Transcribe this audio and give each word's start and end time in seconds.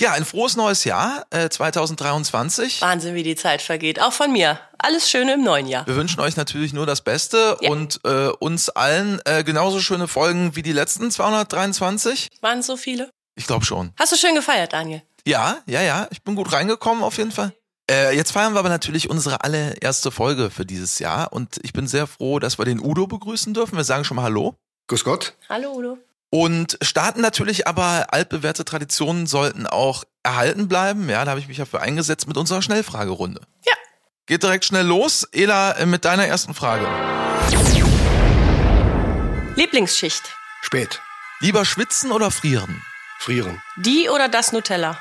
Ja, 0.00 0.12
ein 0.12 0.24
frohes 0.24 0.56
neues 0.56 0.84
Jahr 0.84 1.26
äh, 1.28 1.50
2023. 1.50 2.80
Wahnsinn, 2.80 3.14
wie 3.14 3.22
die 3.22 3.36
Zeit 3.36 3.60
vergeht. 3.60 4.00
Auch 4.00 4.14
von 4.14 4.32
mir. 4.32 4.58
Alles 4.78 5.10
Schöne 5.10 5.34
im 5.34 5.44
neuen 5.44 5.66
Jahr. 5.66 5.86
Wir 5.86 5.94
wünschen 5.94 6.20
euch 6.20 6.36
natürlich 6.36 6.72
nur 6.72 6.86
das 6.86 7.02
Beste 7.02 7.58
Ja. 7.60 7.70
und 7.70 8.00
äh, 8.04 8.28
uns 8.38 8.70
allen 8.70 9.20
äh, 9.26 9.44
genauso 9.44 9.78
schöne 9.80 10.08
Folgen 10.08 10.56
wie 10.56 10.62
die 10.62 10.72
letzten 10.72 11.10
223. 11.10 12.30
Waren 12.40 12.62
so 12.62 12.78
viele? 12.78 13.10
Ich 13.34 13.46
glaube 13.46 13.66
schon. 13.66 13.92
Hast 13.98 14.10
du 14.12 14.16
schön 14.16 14.34
gefeiert, 14.34 14.72
Daniel? 14.72 15.02
Ja, 15.26 15.58
ja, 15.66 15.82
ja. 15.82 16.08
Ich 16.10 16.22
bin 16.22 16.34
gut 16.34 16.50
reingekommen 16.50 17.04
auf 17.04 17.18
jeden 17.18 17.30
Fall. 17.30 17.52
Äh, 17.90 18.16
jetzt 18.16 18.32
feiern 18.32 18.54
wir 18.54 18.60
aber 18.60 18.70
natürlich 18.70 19.10
unsere 19.10 19.44
allererste 19.44 20.10
Folge 20.10 20.48
für 20.48 20.64
dieses 20.64 20.98
Jahr 20.98 21.30
und 21.30 21.60
ich 21.62 21.74
bin 21.74 21.86
sehr 21.86 22.06
froh, 22.06 22.38
dass 22.38 22.56
wir 22.56 22.64
den 22.64 22.80
Udo 22.80 23.06
begrüßen 23.06 23.52
dürfen. 23.52 23.76
Wir 23.76 23.84
sagen 23.84 24.04
schon 24.04 24.16
mal 24.16 24.22
Hallo. 24.22 24.54
Grüß 24.88 25.04
Gott. 25.04 25.34
Hallo, 25.50 25.74
Udo. 25.74 25.98
Und 26.30 26.78
starten 26.80 27.20
natürlich 27.20 27.66
aber 27.66 28.12
altbewährte 28.12 28.64
Traditionen 28.64 29.26
sollten 29.26 29.66
auch 29.66 30.04
erhalten 30.22 30.68
bleiben. 30.68 31.08
Ja, 31.08 31.24
da 31.24 31.32
habe 31.32 31.40
ich 31.40 31.48
mich 31.48 31.58
ja 31.58 31.64
für 31.64 31.80
eingesetzt 31.80 32.28
mit 32.28 32.36
unserer 32.36 32.62
Schnellfragerunde. 32.62 33.40
Ja. 33.66 33.72
Geht 34.26 34.44
direkt 34.44 34.64
schnell 34.64 34.86
los. 34.86 35.24
Ela, 35.32 35.72
äh, 35.72 35.86
mit 35.86 36.04
deiner 36.04 36.26
ersten 36.26 36.54
Frage. 36.54 36.86
Lieblingsschicht. 39.56 40.22
Spät. 40.62 41.00
Lieber 41.40 41.64
schwitzen 41.64 42.12
oder 42.12 42.30
frieren? 42.30 42.82
Frieren. 43.18 43.60
Die 43.76 44.08
oder 44.08 44.28
das 44.28 44.52
Nutella? 44.52 44.98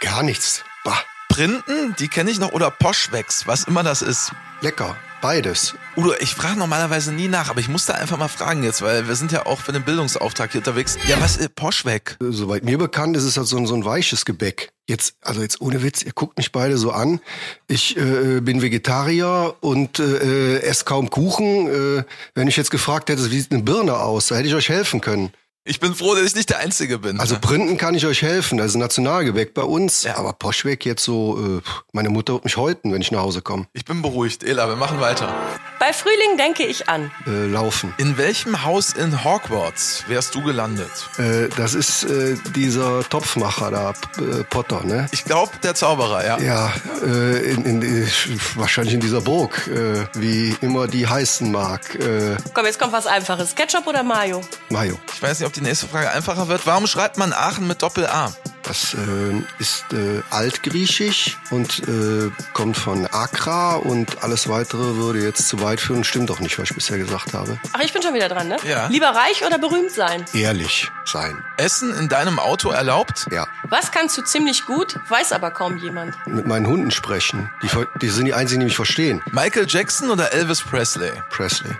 Gar 0.00 0.22
nichts. 0.22 0.64
Bah. 0.82 0.98
Printen, 1.28 1.94
die 1.98 2.08
kenne 2.08 2.30
ich 2.30 2.40
noch, 2.40 2.50
oder 2.52 2.72
Poschwex, 2.72 3.46
was 3.46 3.64
immer 3.64 3.84
das 3.84 4.02
ist. 4.02 4.32
Lecker. 4.62 4.96
Beides. 5.20 5.74
Udo, 5.96 6.14
ich 6.18 6.34
frage 6.34 6.58
normalerweise 6.58 7.12
nie 7.12 7.28
nach, 7.28 7.50
aber 7.50 7.60
ich 7.60 7.68
muss 7.68 7.84
da 7.84 7.92
einfach 7.92 8.16
mal 8.16 8.28
fragen 8.28 8.62
jetzt, 8.62 8.80
weil 8.80 9.06
wir 9.06 9.14
sind 9.16 9.32
ja 9.32 9.44
auch 9.44 9.60
für 9.60 9.72
den 9.72 9.82
Bildungsauftrag 9.82 10.52
hier 10.52 10.60
unterwegs. 10.60 10.96
Ja, 11.06 11.20
was 11.20 11.36
ist 11.36 11.54
Poschweg? 11.56 12.16
Äh, 12.22 12.30
Soweit 12.30 12.64
mir 12.64 12.78
bekannt 12.78 13.18
ist 13.18 13.24
es 13.24 13.36
halt 13.36 13.46
so 13.46 13.58
ein, 13.58 13.66
so 13.66 13.74
ein 13.74 13.84
weiches 13.84 14.24
Gebäck. 14.24 14.72
Jetzt, 14.88 15.16
also 15.20 15.42
jetzt 15.42 15.60
ohne 15.60 15.82
Witz, 15.82 16.02
ihr 16.02 16.12
guckt 16.12 16.38
mich 16.38 16.52
beide 16.52 16.78
so 16.78 16.90
an. 16.90 17.20
Ich 17.68 17.98
äh, 17.98 18.40
bin 18.40 18.62
Vegetarier 18.62 19.54
und 19.60 19.98
äh, 19.98 20.60
esse 20.60 20.86
kaum 20.86 21.10
Kuchen. 21.10 21.68
Äh, 21.98 22.04
wenn 22.34 22.48
ich 22.48 22.56
jetzt 22.56 22.70
gefragt 22.70 23.10
hätte, 23.10 23.30
wie 23.30 23.40
sieht 23.40 23.52
eine 23.52 23.62
Birne 23.62 23.98
aus, 23.98 24.28
da 24.28 24.36
hätte 24.36 24.48
ich 24.48 24.54
euch 24.54 24.70
helfen 24.70 25.02
können. 25.02 25.32
Ich 25.64 25.78
bin 25.78 25.94
froh, 25.94 26.14
dass 26.14 26.24
ich 26.24 26.34
nicht 26.34 26.48
der 26.48 26.60
Einzige 26.60 26.98
bin. 26.98 27.20
Also 27.20 27.38
Printen 27.38 27.76
kann 27.76 27.94
ich 27.94 28.06
euch 28.06 28.22
helfen, 28.22 28.56
das 28.56 28.68
ist 28.68 28.76
ein 28.76 28.80
Nationalgebäck 28.80 29.52
bei 29.52 29.60
uns. 29.62 30.04
Ja. 30.04 30.16
Aber 30.16 30.32
Poschweg 30.32 30.86
jetzt 30.86 31.04
so, 31.04 31.58
äh, 31.58 31.60
meine 31.92 32.08
Mutter 32.08 32.32
wird 32.32 32.44
mich 32.44 32.56
häuten, 32.56 32.94
wenn 32.94 33.02
ich 33.02 33.12
nach 33.12 33.20
Hause 33.20 33.42
komme. 33.42 33.66
ich 33.74 33.84
bin 33.84 34.00
beruhigt. 34.00 34.42
Ela, 34.42 34.68
wir 34.68 34.76
machen 34.76 35.00
weiter. 35.00 35.34
Bei 35.78 35.92
Frühling 35.92 36.38
denke 36.38 36.64
ich 36.64 36.88
an. 36.88 37.10
Äh, 37.26 37.44
laufen. 37.46 37.92
In 37.98 38.16
welchem 38.16 38.64
Haus 38.64 38.94
in 38.94 39.22
Hogwarts 39.22 40.04
wärst 40.08 40.34
du 40.34 40.42
gelandet? 40.42 40.90
Äh, 41.18 41.48
das 41.54 41.74
ist 41.74 42.04
äh, 42.04 42.36
dieser 42.56 43.06
Topfmacher 43.06 43.70
da, 43.70 43.92
P- 43.92 44.22
äh, 44.40 44.44
Potter, 44.44 44.82
ne? 44.84 45.08
Ich 45.12 45.24
glaube, 45.24 45.52
der 45.62 45.74
Zauberer, 45.74 46.24
ja. 46.24 46.38
Ja, 46.40 46.72
äh, 47.04 47.50
in, 47.52 47.64
in, 47.66 48.08
wahrscheinlich 48.54 48.94
in 48.94 49.00
dieser 49.00 49.20
Burg, 49.20 49.66
äh, 49.68 50.06
wie 50.14 50.56
immer 50.62 50.86
die 50.88 51.06
heißen 51.06 51.52
mag. 51.52 51.94
Äh, 51.96 52.36
Komm, 52.54 52.64
jetzt 52.64 52.78
kommt 52.78 52.94
was 52.94 53.06
Einfaches. 53.06 53.54
Ketchup 53.54 53.86
oder 53.86 54.02
Mayo? 54.02 54.40
Mayo. 54.70 54.98
Ich 55.14 55.22
weiß 55.22 55.40
nicht, 55.40 55.49
ob 55.50 55.54
die 55.54 55.62
nächste 55.62 55.88
Frage 55.88 56.10
einfacher 56.10 56.46
wird. 56.46 56.64
Warum 56.64 56.86
schreibt 56.86 57.18
man 57.18 57.32
Aachen 57.32 57.66
mit 57.66 57.82
Doppel-A? 57.82 58.32
Das 58.62 58.94
äh, 58.94 59.42
ist 59.58 59.84
äh, 59.92 60.22
altgriechisch 60.30 61.38
und 61.50 61.80
äh, 61.88 62.30
kommt 62.52 62.76
von 62.76 63.06
Akra 63.06 63.74
und 63.74 64.22
alles 64.22 64.48
weitere 64.48 64.94
würde 64.96 65.18
jetzt 65.18 65.48
zu 65.48 65.60
weit 65.60 65.80
führen. 65.80 66.04
Stimmt 66.04 66.30
auch 66.30 66.38
nicht, 66.38 66.56
was 66.58 66.70
ich 66.70 66.76
bisher 66.76 66.98
gesagt 66.98 67.34
habe. 67.34 67.58
Ach, 67.72 67.80
ich 67.80 67.92
bin 67.92 68.00
schon 68.00 68.14
wieder 68.14 68.28
dran, 68.28 68.46
ne? 68.46 68.58
Ja. 68.62 68.86
Lieber 68.86 69.08
reich 69.08 69.44
oder 69.44 69.58
berühmt 69.58 69.90
sein? 69.90 70.24
Ehrlich 70.34 70.88
sein. 71.04 71.42
Essen 71.56 71.92
in 71.94 72.08
deinem 72.08 72.38
Auto 72.38 72.70
erlaubt? 72.70 73.26
Ja. 73.32 73.48
Was 73.64 73.90
kannst 73.90 74.16
du 74.18 74.22
ziemlich 74.22 74.66
gut, 74.66 75.00
weiß 75.08 75.32
aber 75.32 75.50
kaum 75.50 75.78
jemand? 75.78 76.14
Mit 76.28 76.46
meinen 76.46 76.68
Hunden 76.68 76.92
sprechen. 76.92 77.50
Die, 77.64 77.68
die 78.00 78.08
sind 78.08 78.26
die 78.26 78.34
einzigen, 78.34 78.60
die 78.60 78.66
mich 78.66 78.76
verstehen. 78.76 79.20
Michael 79.32 79.66
Jackson 79.68 80.10
oder 80.10 80.32
Elvis 80.32 80.60
Presley? 80.62 81.10
Presley. 81.30 81.74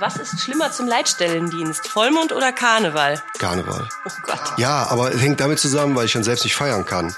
Was 0.00 0.16
ist 0.16 0.40
schlimmer 0.40 0.72
zum 0.72 0.88
Leitstellendienst? 0.88 1.86
Vollmond 1.86 2.32
oder 2.32 2.54
Karneval? 2.54 3.22
Karneval. 3.38 3.86
Oh 4.06 4.10
Gott. 4.22 4.40
Ja, 4.56 4.86
aber 4.86 5.12
es 5.12 5.20
hängt 5.20 5.40
damit 5.40 5.58
zusammen, 5.58 5.94
weil 5.94 6.06
ich 6.06 6.12
dann 6.14 6.24
selbst 6.24 6.42
nicht 6.44 6.56
feiern 6.56 6.86
kann. 6.86 7.14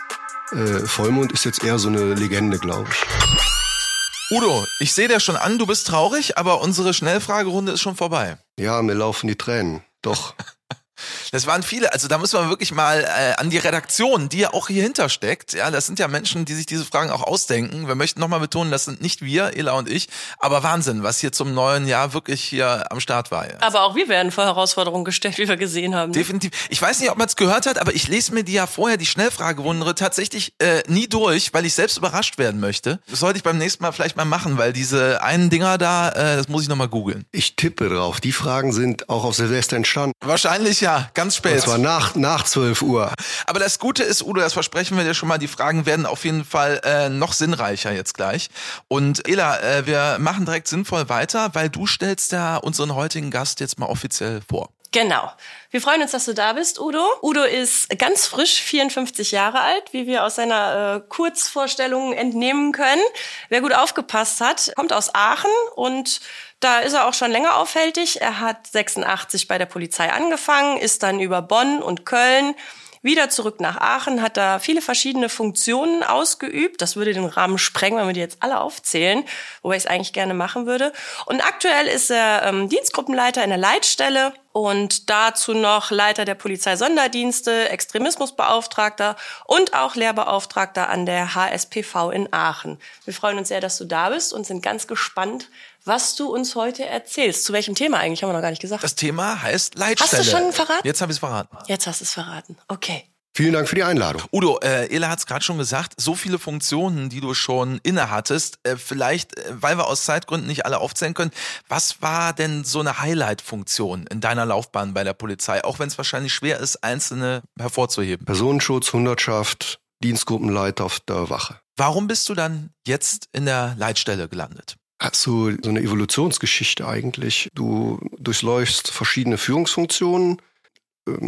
Äh, 0.51 0.81
Vollmond 0.81 1.31
ist 1.31 1.45
jetzt 1.45 1.63
eher 1.63 1.79
so 1.79 1.87
eine 1.87 2.15
Legende, 2.15 2.59
glaube 2.59 2.91
ich. 2.91 4.37
Udo, 4.37 4.67
ich 4.81 4.93
sehe 4.95 5.07
dir 5.07 5.21
schon 5.21 5.37
an, 5.37 5.59
du 5.59 5.67
bist 5.67 5.87
traurig, 5.87 6.39
aber 6.39 6.61
unsere 6.61 6.93
Schnellfragerunde 6.93 7.71
ist 7.71 7.83
schon 7.83 7.95
vorbei. 7.95 8.37
Ja, 8.59 8.83
mir 8.83 8.95
laufen 8.95 9.29
die 9.29 9.37
Tränen. 9.37 9.85
Doch. 10.03 10.35
Das 11.33 11.47
waren 11.47 11.63
viele. 11.63 11.95
Also 11.95 12.09
da 12.09 12.19
müssen 12.19 12.39
wir 12.39 12.51
wirklich 12.51 12.73
mal 12.73 13.05
äh, 13.05 13.33
an 13.39 13.49
die 13.49 13.57
Redaktion, 13.57 14.29
die 14.29 14.41
ja 14.41 14.53
auch 14.53 14.69
hier 14.69 14.83
hinter 14.83 15.09
steckt. 15.09 15.55
Ja, 15.55 15.71
das 15.71 15.87
sind 15.87 15.99
ja 15.99 16.07
Menschen, 16.07 16.45
die 16.45 16.53
sich 16.53 16.67
diese 16.67 16.85
Fragen 16.85 17.11
auch 17.11 17.23
ausdenken. 17.23 17.89
Wir 17.89 17.95
möchten 17.95 18.21
nochmal 18.21 18.41
betonen, 18.41 18.71
das 18.71 18.85
sind 18.85 19.01
nicht 19.01 19.23
wir, 19.23 19.57
Ela 19.57 19.73
und 19.73 19.89
ich. 19.89 20.09
Aber 20.39 20.63
Wahnsinn, 20.63 21.03
was 21.03 21.21
hier 21.21 21.33
zum 21.33 21.55
neuen 21.55 21.89
Jahr 21.89 22.13
wirklich 22.13 22.45
hier 22.45 22.93
am 22.93 23.01
Start 23.01 23.31
war. 23.31 23.49
Ja. 23.49 23.57
Aber 23.61 23.85
auch 23.85 23.95
wir 23.95 24.09
werden 24.09 24.31
vor 24.31 24.45
Herausforderungen 24.45 25.07
gestellt, 25.07 25.39
wie 25.39 25.49
wir 25.49 25.57
gesehen 25.57 25.95
haben. 25.95 26.13
Definitiv. 26.13 26.51
Ich 26.69 26.83
weiß 26.83 27.01
nicht, 27.01 27.11
ob 27.11 27.17
man 27.17 27.29
es 27.29 27.37
gehört 27.37 27.65
hat, 27.65 27.79
aber 27.79 27.95
ich 27.95 28.09
lese 28.09 28.35
mir 28.35 28.45
die 28.45 28.53
ja 28.53 28.67
vorher, 28.67 28.99
die 28.99 29.07
Schnellfragerunde, 29.07 29.95
tatsächlich 29.95 30.53
äh, 30.59 30.83
nie 30.87 31.09
durch, 31.09 31.55
weil 31.55 31.65
ich 31.65 31.73
selbst 31.73 31.97
überrascht 31.97 32.37
werden 32.37 32.61
möchte. 32.61 33.01
Das 33.09 33.21
sollte 33.21 33.39
ich 33.39 33.43
beim 33.43 33.57
nächsten 33.57 33.83
Mal 33.83 33.93
vielleicht 33.93 34.17
mal 34.17 34.27
machen, 34.27 34.59
weil 34.59 34.75
diese 34.75 35.23
einen 35.23 35.49
Dinger 35.49 35.79
da, 35.79 36.11
äh, 36.11 36.37
das 36.37 36.49
muss 36.49 36.63
ich 36.63 36.69
nochmal 36.69 36.89
googeln. 36.89 37.25
Ich 37.33 37.57
tippe 37.57 37.89
drauf. 37.89 38.21
Die 38.21 38.33
Fragen 38.33 38.75
sind 38.75 39.09
auch 39.09 39.25
auf 39.25 39.35
Silvester 39.35 39.77
entstanden. 39.77 40.13
Wahrscheinlich 40.21 40.83
ja, 40.83 41.11
ganz 41.15 41.22
spät. 41.31 41.55
Und 41.55 41.61
zwar 41.61 41.79
nach, 41.79 42.15
nach 42.15 42.45
12 42.45 42.83
Uhr. 42.83 43.13
Aber 43.47 43.61
das 43.61 43.79
Gute 43.79 44.03
ist, 44.03 44.23
Udo, 44.23 44.41
das 44.41 44.53
versprechen 44.53 44.97
wir 44.97 45.05
dir 45.05 45.15
schon 45.15 45.29
mal, 45.29 45.39
die 45.39 45.49
Fragen 45.49 45.87
werden 45.87 46.07
auf 46.07 46.25
jeden 46.25 46.45
Fall 46.45 46.81
äh, 46.85 47.09
noch 47.09 47.33
sinnreicher 47.33 47.93
jetzt 47.93 48.15
gleich. 48.15 48.51
Und 48.89 49.29
Ela, 49.29 49.61
äh, 49.61 49.87
wir 49.87 50.17
machen 50.19 50.45
direkt 50.45 50.69
sinnvoll 50.69 51.09
weiter, 51.09 51.51
weil 51.55 51.69
du 51.71 51.87
stellst 51.87 52.33
ja 52.33 52.57
unseren 52.57 52.95
heutigen 52.95 53.31
Gast 53.31 53.61
jetzt 53.61 53.79
mal 53.79 53.87
offiziell 53.87 54.41
vor. 54.49 54.71
Genau. 54.93 55.33
Wir 55.71 55.81
freuen 55.81 56.03
uns, 56.03 56.11
dass 56.11 56.27
du 56.27 56.35
da 56.35 56.53
bist, 56.53 56.79
Udo. 56.79 57.03
Udo 57.23 57.43
ist 57.43 57.99
ganz 57.99 58.27
frisch 58.27 58.61
54 58.61 59.33
Jahre 59.33 59.61
alt, 59.61 59.85
wie 59.93 60.07
wir 60.07 60.23
aus 60.23 60.35
seiner 60.35 60.97
äh, 60.97 61.09
Kurzvorstellung 61.09 62.13
entnehmen 62.13 62.73
können. 62.73 63.01
Wer 63.49 63.63
gut 63.63 63.73
aufgepasst 63.73 64.43
hat, 64.43 64.71
kommt 64.77 64.93
aus 64.93 65.15
Aachen 65.15 65.51
und 65.77 66.21
da 66.61 66.81
ist 66.81 66.93
er 66.93 67.09
auch 67.09 67.15
schon 67.15 67.31
länger 67.31 67.57
aufhältig. 67.57 68.21
Er 68.21 68.41
hat 68.41 68.67
86 68.67 69.49
bei 69.49 69.57
der 69.57 69.65
Polizei 69.65 70.13
angefangen, 70.13 70.77
ist 70.77 71.03
dann 71.03 71.21
über 71.21 71.41
Bonn 71.41 71.83
und 71.83 72.05
Köln 72.05 72.55
wieder 73.01 73.31
zurück 73.31 73.61
nach 73.61 73.79
Aachen, 73.79 74.23
hat 74.23 74.37
da 74.37 74.59
viele 74.59 74.81
verschiedene 74.81 75.29
Funktionen 75.29 76.03
ausgeübt. 76.03 76.81
Das 76.81 76.97
würde 76.97 77.15
den 77.15 77.25
Rahmen 77.25 77.59
sprengen, 77.59 77.99
wenn 77.99 78.07
wir 78.07 78.15
die 78.15 78.21
jetzt 78.21 78.43
alle 78.43 78.61
aufzählen, 78.61 79.25
wobei 79.63 79.77
ich 79.77 79.85
es 79.85 79.91
eigentlich 79.91 80.13
gerne 80.13 80.35
machen 80.35 80.67
würde. 80.67 80.93
Und 81.27 81.45
aktuell 81.45 81.89
ist 81.89 82.11
er 82.11 82.45
ähm, 82.45 82.69
Dienstgruppenleiter 82.69 83.43
in 83.43 83.51
der 83.51 83.59
Leitstelle 83.59 84.33
und 84.53 85.11
dazu 85.11 85.55
noch 85.55 85.91
Leiter 85.91 86.25
der 86.25 86.35
Polizei 86.35 86.77
Sonderdienste, 86.77 87.69
Extremismusbeauftragter 87.71 89.17
und 89.47 89.75
auch 89.75 89.95
Lehrbeauftragter 89.95 90.89
an 90.89 91.07
der 91.07 91.35
HSPV 91.35 92.11
in 92.11 92.33
Aachen. 92.33 92.79
Wir 93.05 93.15
freuen 93.15 93.39
uns 93.39 93.49
sehr, 93.49 93.61
dass 93.61 93.79
du 93.79 93.85
da 93.85 94.11
bist 94.11 94.33
und 94.33 94.47
sind 94.47 94.63
ganz 94.63 94.87
gespannt, 94.87 95.49
was 95.85 96.15
du 96.15 96.33
uns 96.33 96.55
heute 96.55 96.85
erzählst. 96.85 97.45
Zu 97.45 97.53
welchem 97.53 97.75
Thema 97.75 97.99
eigentlich, 97.99 98.23
haben 98.23 98.31
wir 98.31 98.35
noch 98.35 98.43
gar 98.43 98.51
nicht 98.51 98.63
gesagt. 98.63 98.85
Das 98.85 98.95
Thema 98.95 99.43
heißt 99.43 99.77
Leitstelle. 99.77 100.23
Hast 100.23 100.33
du 100.33 100.37
schon 100.37 100.53
verraten? 100.53 100.87
Jetzt 100.87 101.01
habe 101.01 101.11
ich 101.11 101.17
es 101.17 101.21
verraten. 101.21 101.57
Jetzt 101.67 101.87
hast 101.87 102.01
du 102.01 102.05
es 102.05 102.13
verraten. 102.13 102.57
Okay. 102.69 103.05
Vielen 103.35 103.55
Dank 103.55 103.67
für 103.67 103.77
die 103.77 103.83
Einladung. 103.83 104.23
Udo, 104.31 104.59
äh, 104.63 104.95
Ela 104.95 105.09
hat 105.09 105.21
es 105.21 105.27
gerade 105.27 105.43
schon 105.43 105.57
gesagt, 105.57 105.95
so 105.97 106.15
viele 106.15 106.39
Funktionen, 106.39 107.09
die 107.09 107.23
du 107.23 107.33
schon 107.33 107.81
innehattest, 107.83 108.59
äh, 108.63 108.77
vielleicht, 108.77 109.39
äh, 109.39 109.45
weil 109.53 109.79
wir 109.79 109.87
aus 109.87 110.05
Zeitgründen 110.05 110.47
nicht 110.47 110.67
alle 110.67 110.79
aufzählen 110.79 111.15
können, 111.15 111.31
was 111.67 112.03
war 112.03 112.35
denn 112.35 112.63
so 112.65 112.81
eine 112.81 112.99
Highlight-Funktion 113.01 114.07
in 114.09 114.21
deiner 114.21 114.45
Laufbahn 114.45 114.93
bei 114.93 115.03
der 115.03 115.15
Polizei, 115.15 115.65
auch 115.65 115.79
wenn 115.79 115.89
es 115.89 115.97
wahrscheinlich 115.97 116.35
schwer 116.35 116.61
ist, 116.61 116.85
einzelne 116.85 117.43
hervorzuheben? 117.59 118.27
Personenschutz, 118.27 118.93
Hundertschaft, 118.93 119.81
Dienstgruppenleiter 120.05 120.85
auf 120.85 121.01
der 121.01 121.31
Wache. 121.31 121.59
Warum 121.79 122.09
bist 122.09 122.29
du 122.29 122.35
dann 122.35 122.69
jetzt 122.87 123.29
in 123.33 123.47
der 123.47 123.75
Leitstelle 123.79 124.29
gelandet? 124.29 124.77
Hast 125.01 125.25
du 125.25 125.57
so 125.63 125.71
eine 125.71 125.81
Evolutionsgeschichte 125.81 126.87
eigentlich? 126.87 127.49
Du 127.55 127.99
durchläufst 128.19 128.91
verschiedene 128.91 129.39
Führungsfunktionen, 129.39 130.37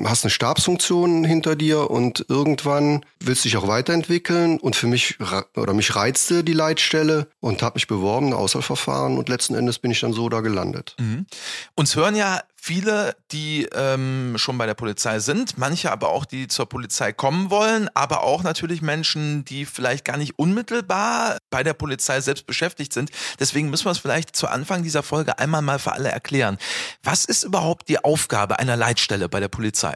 hast 0.05 0.25
eine 0.25 0.31
Stabsfunktion 0.31 1.25
hinter 1.25 1.56
dir 1.56 1.91
und 1.91 2.26
irgendwann 2.29 3.05
willst 3.21 3.44
du 3.44 3.49
dich 3.49 3.56
auch 3.56 3.67
weiterentwickeln 3.67 4.59
und 4.59 4.76
für 4.76 4.87
mich 4.87 5.19
oder 5.56 5.73
mich 5.75 5.97
reizte 5.97 6.44
die 6.44 6.53
Leitstelle 6.53 7.29
und 7.41 7.62
habe 7.62 7.76
mich 7.76 7.87
beworben, 7.87 8.29
ein 8.29 8.32
Auswahlverfahren 8.35 9.19
und 9.19 9.29
letzten 9.29 9.55
Endes 9.55 9.79
bin 9.79 9.91
ich 9.91 10.00
dann 10.00 10.12
so 10.12 10.29
da 10.29 10.41
gelandet. 10.41 10.94
Mhm. 11.00 11.26
Uns 11.75 11.97
hören 11.97 12.15
ja 12.15 12.41
viele, 12.64 13.14
die 13.31 13.69
ähm, 13.75 14.37
schon 14.38 14.56
bei 14.56 14.64
der 14.64 14.72
Polizei 14.72 15.19
sind, 15.19 15.58
manche 15.58 15.93
aber 15.93 16.08
auch, 16.08 16.25
die 16.25 16.49
zur 16.49 16.66
Polizei 16.66 17.12
kommen 17.12 17.50
wollen, 17.50 17.90
aber 17.93 18.22
auch 18.22 18.43
natürlich 18.43 18.81
Menschen, 18.81 19.44
die 19.44 19.66
vielleicht 19.66 20.06
gar 20.06 20.16
nicht 20.16 20.38
unmittelbar 20.38 21.37
bei 21.50 21.62
der 21.62 21.75
Polizei 21.75 22.22
selbst 22.22 22.46
beschäftigt 22.46 22.94
sind. 22.94 23.11
Deswegen 23.38 23.69
müssen 23.69 23.84
wir 23.84 23.90
es 23.90 23.99
vielleicht 23.99 24.34
zu 24.34 24.49
Anfang 24.49 24.82
dieser 24.82 25.02
Folge 25.02 25.38
einmal 25.38 25.61
mal 25.61 25.78
für 25.78 25.93
alle 25.93 26.08
erklären. 26.08 26.56
Was 27.02 27.26
ist 27.26 27.44
überhaupt 27.44 27.90
die 27.90 28.02
Aufgabe 28.02 28.58
einer 28.58 28.76
Leitstelle 28.76 29.28
bei 29.28 29.40
der 29.40 29.49
Polizei? 29.49 29.94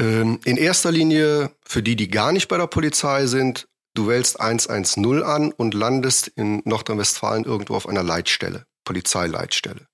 Ähm, 0.00 0.40
in 0.44 0.56
erster 0.56 0.90
Linie 0.90 1.52
für 1.64 1.84
die, 1.84 1.94
die 1.94 2.10
gar 2.10 2.32
nicht 2.32 2.48
bei 2.48 2.56
der 2.56 2.66
Polizei 2.66 3.26
sind, 3.26 3.68
du 3.94 4.08
wählst 4.08 4.40
110 4.40 5.22
an 5.22 5.52
und 5.52 5.72
landest 5.72 6.26
in 6.34 6.62
Nordrhein-Westfalen 6.64 7.44
irgendwo 7.44 7.76
auf 7.76 7.88
einer 7.88 8.02
Leitstelle, 8.02 8.66
Polizeileitstelle. 8.84 9.86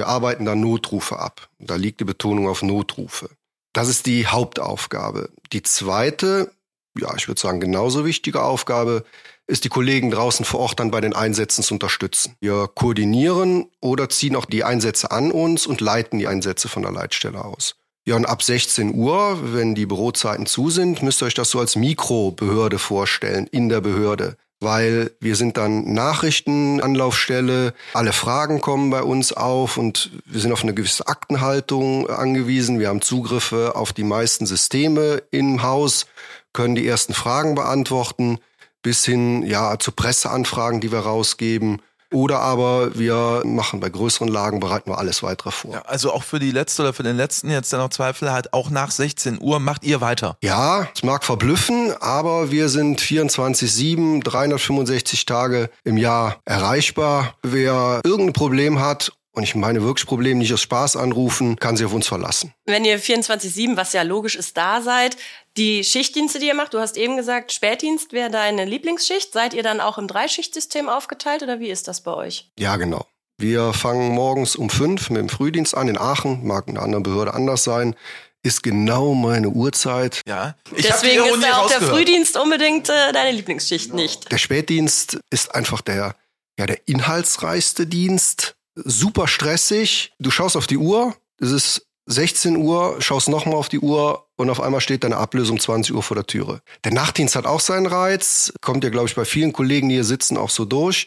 Wir 0.00 0.08
arbeiten 0.08 0.46
da 0.46 0.54
Notrufe 0.54 1.18
ab. 1.18 1.50
Da 1.58 1.76
liegt 1.76 2.00
die 2.00 2.06
Betonung 2.06 2.48
auf 2.48 2.62
Notrufe. 2.62 3.28
Das 3.74 3.86
ist 3.86 4.06
die 4.06 4.26
Hauptaufgabe. 4.26 5.28
Die 5.52 5.62
zweite, 5.62 6.52
ja, 6.98 7.14
ich 7.18 7.28
würde 7.28 7.38
sagen, 7.38 7.60
genauso 7.60 8.06
wichtige 8.06 8.42
Aufgabe 8.42 9.04
ist 9.46 9.64
die 9.64 9.68
Kollegen 9.68 10.10
draußen 10.10 10.46
vor 10.46 10.60
Ort 10.60 10.80
dann 10.80 10.90
bei 10.90 11.02
den 11.02 11.14
Einsätzen 11.14 11.62
zu 11.62 11.74
unterstützen. 11.74 12.34
Wir 12.40 12.66
koordinieren 12.74 13.66
oder 13.82 14.08
ziehen 14.08 14.36
auch 14.36 14.46
die 14.46 14.64
Einsätze 14.64 15.10
an 15.10 15.32
uns 15.32 15.66
und 15.66 15.82
leiten 15.82 16.18
die 16.18 16.28
Einsätze 16.28 16.70
von 16.70 16.82
der 16.82 16.92
Leitstelle 16.92 17.44
aus. 17.44 17.76
Ja, 18.06 18.16
und 18.16 18.24
ab 18.24 18.42
16 18.42 18.94
Uhr, 18.94 19.52
wenn 19.52 19.74
die 19.74 19.84
Bürozeiten 19.84 20.46
zu 20.46 20.70
sind, 20.70 21.02
müsst 21.02 21.20
ihr 21.22 21.26
euch 21.26 21.34
das 21.34 21.50
so 21.50 21.60
als 21.60 21.76
Mikrobehörde 21.76 22.78
vorstellen, 22.78 23.46
in 23.48 23.68
der 23.68 23.82
Behörde. 23.82 24.38
Weil 24.60 25.12
wir 25.20 25.36
sind 25.36 25.56
dann 25.56 25.92
Nachrichtenanlaufstelle, 25.94 27.72
alle 27.94 28.12
Fragen 28.12 28.60
kommen 28.60 28.90
bei 28.90 29.02
uns 29.02 29.32
auf 29.32 29.78
und 29.78 30.10
wir 30.26 30.40
sind 30.40 30.52
auf 30.52 30.62
eine 30.62 30.74
gewisse 30.74 31.06
Aktenhaltung 31.06 32.08
angewiesen. 32.10 32.78
Wir 32.78 32.88
haben 32.88 33.00
Zugriffe 33.00 33.74
auf 33.74 33.94
die 33.94 34.04
meisten 34.04 34.44
Systeme 34.44 35.22
im 35.30 35.62
Haus, 35.62 36.06
können 36.52 36.74
die 36.74 36.86
ersten 36.86 37.14
Fragen 37.14 37.54
beantworten 37.54 38.38
bis 38.82 39.04
hin 39.04 39.42
ja 39.42 39.78
zu 39.78 39.92
Presseanfragen, 39.92 40.80
die 40.80 40.92
wir 40.92 41.00
rausgeben. 41.00 41.82
Oder 42.12 42.40
aber 42.40 42.98
wir 42.98 43.42
machen 43.44 43.80
bei 43.80 43.88
größeren 43.88 44.28
Lagen, 44.28 44.60
bereiten 44.60 44.90
wir 44.90 44.98
alles 44.98 45.22
weitere 45.22 45.50
vor. 45.50 45.72
Ja, 45.72 45.82
also 45.82 46.12
auch 46.12 46.24
für 46.24 46.38
die 46.38 46.50
letzte 46.50 46.82
oder 46.82 46.92
für 46.92 47.02
den 47.02 47.16
letzten 47.16 47.50
jetzt, 47.50 47.72
der 47.72 47.78
noch 47.78 47.90
Zweifel 47.90 48.32
hat, 48.32 48.52
auch 48.52 48.70
nach 48.70 48.90
16 48.90 49.38
Uhr 49.40 49.60
macht 49.60 49.84
ihr 49.84 50.00
weiter? 50.00 50.36
Ja, 50.42 50.88
es 50.94 51.02
mag 51.02 51.24
verblüffen, 51.24 51.92
aber 52.00 52.50
wir 52.50 52.68
sind 52.68 53.00
24-7, 53.00 54.24
365 54.24 55.24
Tage 55.24 55.70
im 55.84 55.96
Jahr 55.96 56.40
erreichbar. 56.44 57.34
Wer 57.42 58.00
irgendein 58.04 58.32
Problem 58.32 58.80
hat 58.80 59.12
und 59.40 59.44
ich 59.44 59.54
meine 59.54 59.82
wirklich 59.82 60.06
Problem 60.06 60.36
nicht 60.36 60.52
aus 60.52 60.60
Spaß 60.60 60.96
anrufen, 60.96 61.56
kann 61.56 61.74
sie 61.74 61.86
auf 61.86 61.94
uns 61.94 62.06
verlassen. 62.06 62.52
Wenn 62.66 62.84
ihr 62.84 63.00
24-7, 63.00 63.74
was 63.74 63.94
ja 63.94 64.02
logisch 64.02 64.36
ist, 64.36 64.54
da 64.58 64.82
seid, 64.82 65.16
die 65.56 65.82
Schichtdienste, 65.82 66.38
die 66.38 66.48
ihr 66.48 66.54
macht, 66.54 66.74
du 66.74 66.78
hast 66.78 66.98
eben 66.98 67.16
gesagt, 67.16 67.50
Spätdienst 67.50 68.12
wäre 68.12 68.30
deine 68.30 68.66
Lieblingsschicht. 68.66 69.32
Seid 69.32 69.54
ihr 69.54 69.62
dann 69.62 69.80
auch 69.80 69.96
im 69.96 70.08
Dreischichtsystem 70.08 70.90
aufgeteilt 70.90 71.42
oder 71.42 71.58
wie 71.58 71.70
ist 71.70 71.88
das 71.88 72.02
bei 72.02 72.12
euch? 72.12 72.50
Ja, 72.58 72.76
genau. 72.76 73.06
Wir 73.38 73.72
fangen 73.72 74.12
morgens 74.12 74.56
um 74.56 74.68
fünf 74.68 75.08
mit 75.08 75.22
dem 75.22 75.30
Frühdienst 75.30 75.74
an 75.74 75.88
in 75.88 75.96
Aachen, 75.96 76.46
mag 76.46 76.68
in 76.68 76.76
einer 76.76 76.84
anderen 76.84 77.02
Behörde 77.02 77.32
anders 77.32 77.64
sein 77.64 77.96
ist 78.42 78.62
genau 78.62 79.12
meine 79.12 79.50
Uhrzeit. 79.50 80.22
Ja. 80.26 80.54
Ich 80.74 80.86
Deswegen 80.86 81.26
ist 81.26 81.42
ja 81.42 81.58
auch 81.58 81.68
der 81.68 81.82
Frühdienst 81.82 82.38
unbedingt 82.38 82.88
äh, 82.88 83.12
deine 83.12 83.32
Lieblingsschicht 83.32 83.90
genau. 83.90 84.02
nicht. 84.02 84.32
Der 84.32 84.38
Spätdienst 84.38 85.18
ist 85.28 85.54
einfach 85.54 85.82
der, 85.82 86.16
ja, 86.58 86.64
der 86.64 86.88
inhaltsreichste 86.88 87.86
Dienst. 87.86 88.56
Super 88.84 89.28
stressig. 89.28 90.12
Du 90.18 90.30
schaust 90.30 90.56
auf 90.56 90.66
die 90.66 90.78
Uhr. 90.78 91.14
Es 91.38 91.50
ist 91.50 91.86
16 92.06 92.56
Uhr, 92.56 92.96
schaust 93.00 93.28
nochmal 93.28 93.54
auf 93.54 93.68
die 93.68 93.78
Uhr 93.78 94.26
und 94.36 94.50
auf 94.50 94.60
einmal 94.60 94.80
steht 94.80 95.04
deine 95.04 95.16
Ablösung 95.16 95.60
20 95.60 95.94
Uhr 95.94 96.02
vor 96.02 96.16
der 96.16 96.26
Türe. 96.26 96.60
Der 96.84 96.92
Nachtdienst 96.92 97.36
hat 97.36 97.46
auch 97.46 97.60
seinen 97.60 97.86
Reiz, 97.86 98.52
kommt 98.60 98.82
ja, 98.82 98.90
glaube 98.90 99.08
ich, 99.08 99.14
bei 99.14 99.24
vielen 99.24 99.52
Kollegen, 99.52 99.88
die 99.88 99.96
hier 99.96 100.04
sitzen, 100.04 100.36
auch 100.36 100.50
so 100.50 100.64
durch, 100.64 101.06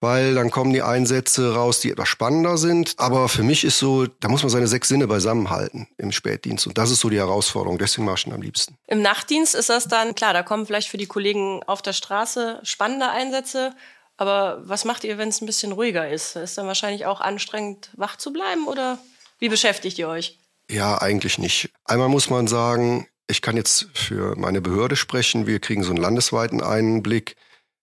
weil 0.00 0.34
dann 0.34 0.50
kommen 0.50 0.72
die 0.72 0.82
Einsätze 0.82 1.54
raus, 1.54 1.80
die 1.80 1.90
etwas 1.90 2.08
spannender 2.08 2.58
sind. 2.58 2.94
Aber 2.98 3.28
für 3.28 3.44
mich 3.44 3.64
ist 3.64 3.78
so, 3.78 4.06
da 4.06 4.28
muss 4.28 4.42
man 4.42 4.50
seine 4.50 4.66
sechs 4.66 4.88
Sinne 4.88 5.06
beisammenhalten 5.06 5.88
im 5.96 6.12
Spätdienst. 6.12 6.66
Und 6.66 6.76
das 6.76 6.90
ist 6.90 7.00
so 7.00 7.08
die 7.08 7.18
Herausforderung. 7.18 7.78
Deswegen 7.78 8.04
mache 8.04 8.16
ich 8.18 8.26
ihn 8.26 8.32
am 8.34 8.42
liebsten. 8.42 8.76
Im 8.88 9.00
Nachtdienst 9.00 9.54
ist 9.54 9.70
das 9.70 9.88
dann, 9.88 10.14
klar, 10.14 10.34
da 10.34 10.42
kommen 10.42 10.66
vielleicht 10.66 10.88
für 10.88 10.98
die 10.98 11.06
Kollegen 11.06 11.62
auf 11.66 11.80
der 11.80 11.92
Straße 11.92 12.60
spannende 12.64 13.08
Einsätze. 13.08 13.74
Aber 14.22 14.62
was 14.68 14.84
macht 14.84 15.02
ihr, 15.02 15.18
wenn 15.18 15.30
es 15.30 15.40
ein 15.40 15.46
bisschen 15.46 15.72
ruhiger 15.72 16.08
ist? 16.08 16.36
Ist 16.36 16.56
dann 16.56 16.68
wahrscheinlich 16.68 17.06
auch 17.06 17.20
anstrengend, 17.20 17.90
wach 17.96 18.14
zu 18.14 18.32
bleiben 18.32 18.68
oder 18.68 19.00
wie 19.40 19.48
beschäftigt 19.48 19.98
ihr 19.98 20.06
euch? 20.06 20.38
Ja, 20.70 21.02
eigentlich 21.02 21.38
nicht. 21.38 21.70
Einmal 21.86 22.08
muss 22.08 22.30
man 22.30 22.46
sagen, 22.46 23.08
ich 23.26 23.42
kann 23.42 23.56
jetzt 23.56 23.88
für 23.94 24.36
meine 24.36 24.60
Behörde 24.60 24.94
sprechen. 24.94 25.48
Wir 25.48 25.58
kriegen 25.58 25.82
so 25.82 25.90
einen 25.90 26.00
landesweiten 26.00 26.62
Einblick. 26.62 27.34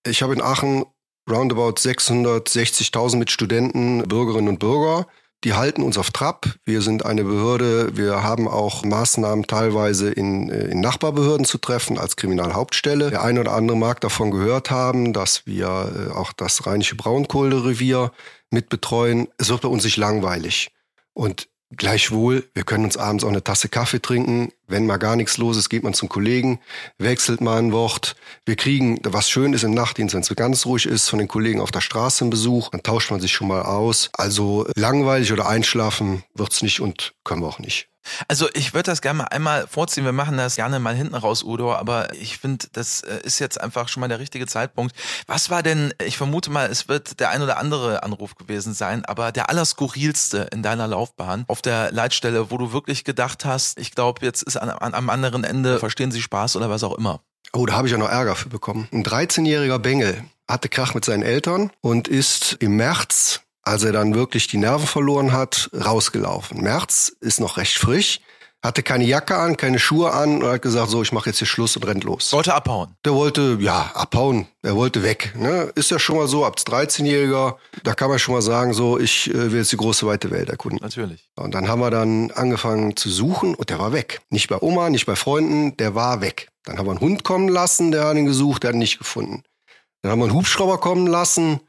Ich 0.07 0.21
habe 0.21 0.31
in 0.31 0.41
Aachen 0.41 0.85
roundabout 1.29 1.73
660.000 1.73 3.17
mit 3.17 3.31
Studenten, 3.31 4.07
Bürgerinnen 4.07 4.47
und 4.47 4.59
Bürger. 4.59 5.07
Die 5.45 5.53
halten 5.53 5.83
uns 5.83 5.97
auf 5.97 6.11
Trab. 6.11 6.47
Wir 6.65 6.81
sind 6.81 7.05
eine 7.05 7.23
Behörde. 7.23 7.95
Wir 7.95 8.23
haben 8.23 8.49
auch 8.49 8.83
Maßnahmen 8.83 9.47
teilweise 9.47 10.11
in, 10.11 10.49
äh, 10.49 10.65
in 10.65 10.81
Nachbarbehörden 10.81 11.45
zu 11.45 11.57
treffen 11.57 11.97
als 11.97 12.17
Kriminalhauptstelle. 12.17 13.09
Der 13.09 13.23
eine 13.23 13.39
oder 13.39 13.53
andere 13.53 13.77
mag 13.77 14.01
davon 14.01 14.31
gehört 14.31 14.69
haben, 14.69 15.13
dass 15.13 15.45
wir 15.45 16.09
äh, 16.09 16.11
auch 16.11 16.33
das 16.33 16.65
rheinische 16.65 16.97
Braunkohlerevier 16.97 18.11
mitbetreuen. 18.51 19.29
Es 19.37 19.49
wird 19.49 19.61
bei 19.61 19.69
uns 19.69 19.85
nicht 19.85 19.95
langweilig. 19.95 20.71
Und 21.13 21.47
Gleichwohl, 21.75 22.49
wir 22.55 22.63
können 22.63 22.85
uns 22.85 22.97
abends 22.97 23.23
auch 23.23 23.29
eine 23.29 23.43
Tasse 23.43 23.69
Kaffee 23.69 24.01
trinken. 24.01 24.51
Wenn 24.67 24.87
mal 24.87 24.97
gar 24.97 25.15
nichts 25.15 25.37
los 25.37 25.55
ist, 25.55 25.69
geht 25.69 25.83
man 25.83 25.93
zum 25.93 26.09
Kollegen, 26.09 26.59
wechselt 26.97 27.41
mal 27.41 27.59
ein 27.59 27.71
Wort. 27.71 28.15
Wir 28.45 28.55
kriegen, 28.55 28.99
was 29.03 29.29
schön 29.29 29.53
ist 29.53 29.63
im 29.63 29.75
Nachtdienst, 29.75 30.15
wenn 30.15 30.21
es 30.21 30.35
ganz 30.35 30.65
ruhig 30.65 30.87
ist, 30.87 31.09
von 31.09 31.19
den 31.19 31.27
Kollegen 31.27 31.61
auf 31.61 31.71
der 31.71 31.81
Straße 31.81 32.23
einen 32.23 32.31
Besuch, 32.31 32.69
dann 32.69 32.81
tauscht 32.81 33.11
man 33.11 33.19
sich 33.19 33.33
schon 33.33 33.47
mal 33.47 33.61
aus. 33.61 34.09
Also 34.13 34.67
langweilig 34.75 35.31
oder 35.31 35.47
einschlafen 35.47 36.23
wird's 36.33 36.63
nicht 36.63 36.79
und 36.79 37.13
können 37.23 37.43
wir 37.43 37.47
auch 37.47 37.59
nicht. 37.59 37.88
Also 38.27 38.47
ich 38.53 38.73
würde 38.73 38.91
das 38.91 39.01
gerne 39.01 39.19
mal 39.19 39.25
einmal 39.25 39.67
vorziehen. 39.67 40.05
Wir 40.05 40.11
machen 40.11 40.37
das 40.37 40.55
gerne 40.55 40.79
mal 40.79 40.95
hinten 40.95 41.15
raus, 41.15 41.43
Udo, 41.43 41.73
aber 41.73 42.13
ich 42.13 42.37
finde, 42.37 42.67
das 42.73 43.01
äh, 43.01 43.19
ist 43.23 43.39
jetzt 43.39 43.59
einfach 43.59 43.87
schon 43.89 44.01
mal 44.01 44.07
der 44.07 44.19
richtige 44.19 44.47
Zeitpunkt. 44.47 44.95
Was 45.27 45.49
war 45.49 45.63
denn, 45.63 45.93
ich 46.03 46.17
vermute 46.17 46.51
mal, 46.51 46.69
es 46.69 46.87
wird 46.87 47.19
der 47.19 47.29
ein 47.29 47.41
oder 47.41 47.57
andere 47.57 48.03
Anruf 48.03 48.35
gewesen 48.35 48.73
sein, 48.73 49.05
aber 49.05 49.31
der 49.31 49.49
allerskurrilste 49.49 50.47
in 50.51 50.63
deiner 50.63 50.87
Laufbahn 50.87 51.45
auf 51.47 51.61
der 51.61 51.91
Leitstelle, 51.91 52.51
wo 52.51 52.57
du 52.57 52.71
wirklich 52.73 53.03
gedacht 53.03 53.45
hast, 53.45 53.79
ich 53.79 53.91
glaube, 53.91 54.25
jetzt 54.25 54.43
ist 54.43 54.57
an, 54.57 54.69
an, 54.69 54.93
am 54.93 55.09
anderen 55.09 55.43
Ende, 55.43 55.79
verstehen 55.79 56.11
Sie 56.11 56.21
Spaß 56.21 56.55
oder 56.55 56.69
was 56.69 56.83
auch 56.83 56.97
immer. 56.97 57.21
Oh, 57.53 57.65
da 57.65 57.73
habe 57.73 57.87
ich 57.87 57.91
ja 57.91 57.97
noch 57.97 58.09
Ärger 58.09 58.35
für 58.35 58.49
bekommen. 58.49 58.87
Ein 58.91 59.03
13-jähriger 59.03 59.79
Bengel 59.79 60.23
hatte 60.47 60.69
Krach 60.69 60.93
mit 60.93 61.05
seinen 61.05 61.23
Eltern 61.23 61.71
und 61.81 62.07
ist 62.07 62.57
im 62.59 62.75
März 62.75 63.41
als 63.63 63.83
er 63.83 63.91
dann 63.91 64.15
wirklich 64.15 64.47
die 64.47 64.57
Nerven 64.57 64.87
verloren 64.87 65.31
hat, 65.31 65.69
rausgelaufen. 65.73 66.61
März 66.61 67.13
ist 67.21 67.39
noch 67.39 67.57
recht 67.57 67.77
frisch, 67.77 68.19
hatte 68.61 68.83
keine 68.83 69.05
Jacke 69.05 69.37
an, 69.37 69.55
keine 69.55 69.79
Schuhe 69.79 70.11
an 70.11 70.43
und 70.43 70.49
hat 70.49 70.61
gesagt, 70.61 70.89
so, 70.89 71.01
ich 71.01 71.13
mache 71.13 71.29
jetzt 71.29 71.39
hier 71.39 71.47
Schluss 71.47 71.77
und 71.77 71.87
rennt 71.87 72.03
los. 72.03 72.33
Wollte 72.33 72.53
abhauen. 72.53 72.95
Der 73.05 73.13
wollte, 73.13 73.57
ja, 73.61 73.91
abhauen. 73.93 74.47
Er 74.61 74.75
wollte 74.75 75.01
weg. 75.01 75.33
Ne? 75.37 75.71
Ist 75.75 75.91
ja 75.91 75.99
schon 75.99 76.17
mal 76.17 76.27
so, 76.27 76.45
ab 76.45 76.57
13-Jähriger, 76.57 77.55
da 77.83 77.93
kann 77.93 78.09
man 78.09 78.19
schon 78.19 78.35
mal 78.35 78.41
sagen, 78.41 78.73
so, 78.73 78.99
ich 78.99 79.29
äh, 79.29 79.51
will 79.51 79.59
jetzt 79.59 79.71
die 79.71 79.77
große 79.77 80.05
weite 80.05 80.29
Welt 80.31 80.49
erkunden. 80.49 80.79
Natürlich. 80.81 81.29
Und 81.35 81.53
dann 81.53 81.69
haben 81.69 81.79
wir 81.79 81.89
dann 81.89 82.31
angefangen 82.31 82.97
zu 82.97 83.09
suchen 83.09 83.55
und 83.55 83.69
der 83.69 83.79
war 83.79 83.93
weg. 83.93 84.19
Nicht 84.29 84.49
bei 84.49 84.57
Oma, 84.59 84.89
nicht 84.89 85.05
bei 85.05 85.15
Freunden, 85.15 85.77
der 85.77 85.95
war 85.95 86.19
weg. 86.21 86.49
Dann 86.65 86.77
haben 86.77 86.85
wir 86.85 86.91
einen 86.91 86.99
Hund 86.99 87.23
kommen 87.23 87.47
lassen, 87.47 87.91
der 87.91 88.05
hat 88.05 88.17
ihn 88.17 88.25
gesucht, 88.25 88.63
der 88.63 88.69
hat 88.69 88.75
ihn 88.75 88.79
nicht 88.79 88.97
gefunden. 88.97 89.43
Dann 90.01 90.11
haben 90.11 90.19
wir 90.19 90.25
einen 90.25 90.33
Hubschrauber 90.33 90.79
kommen 90.79 91.07
lassen, 91.07 91.61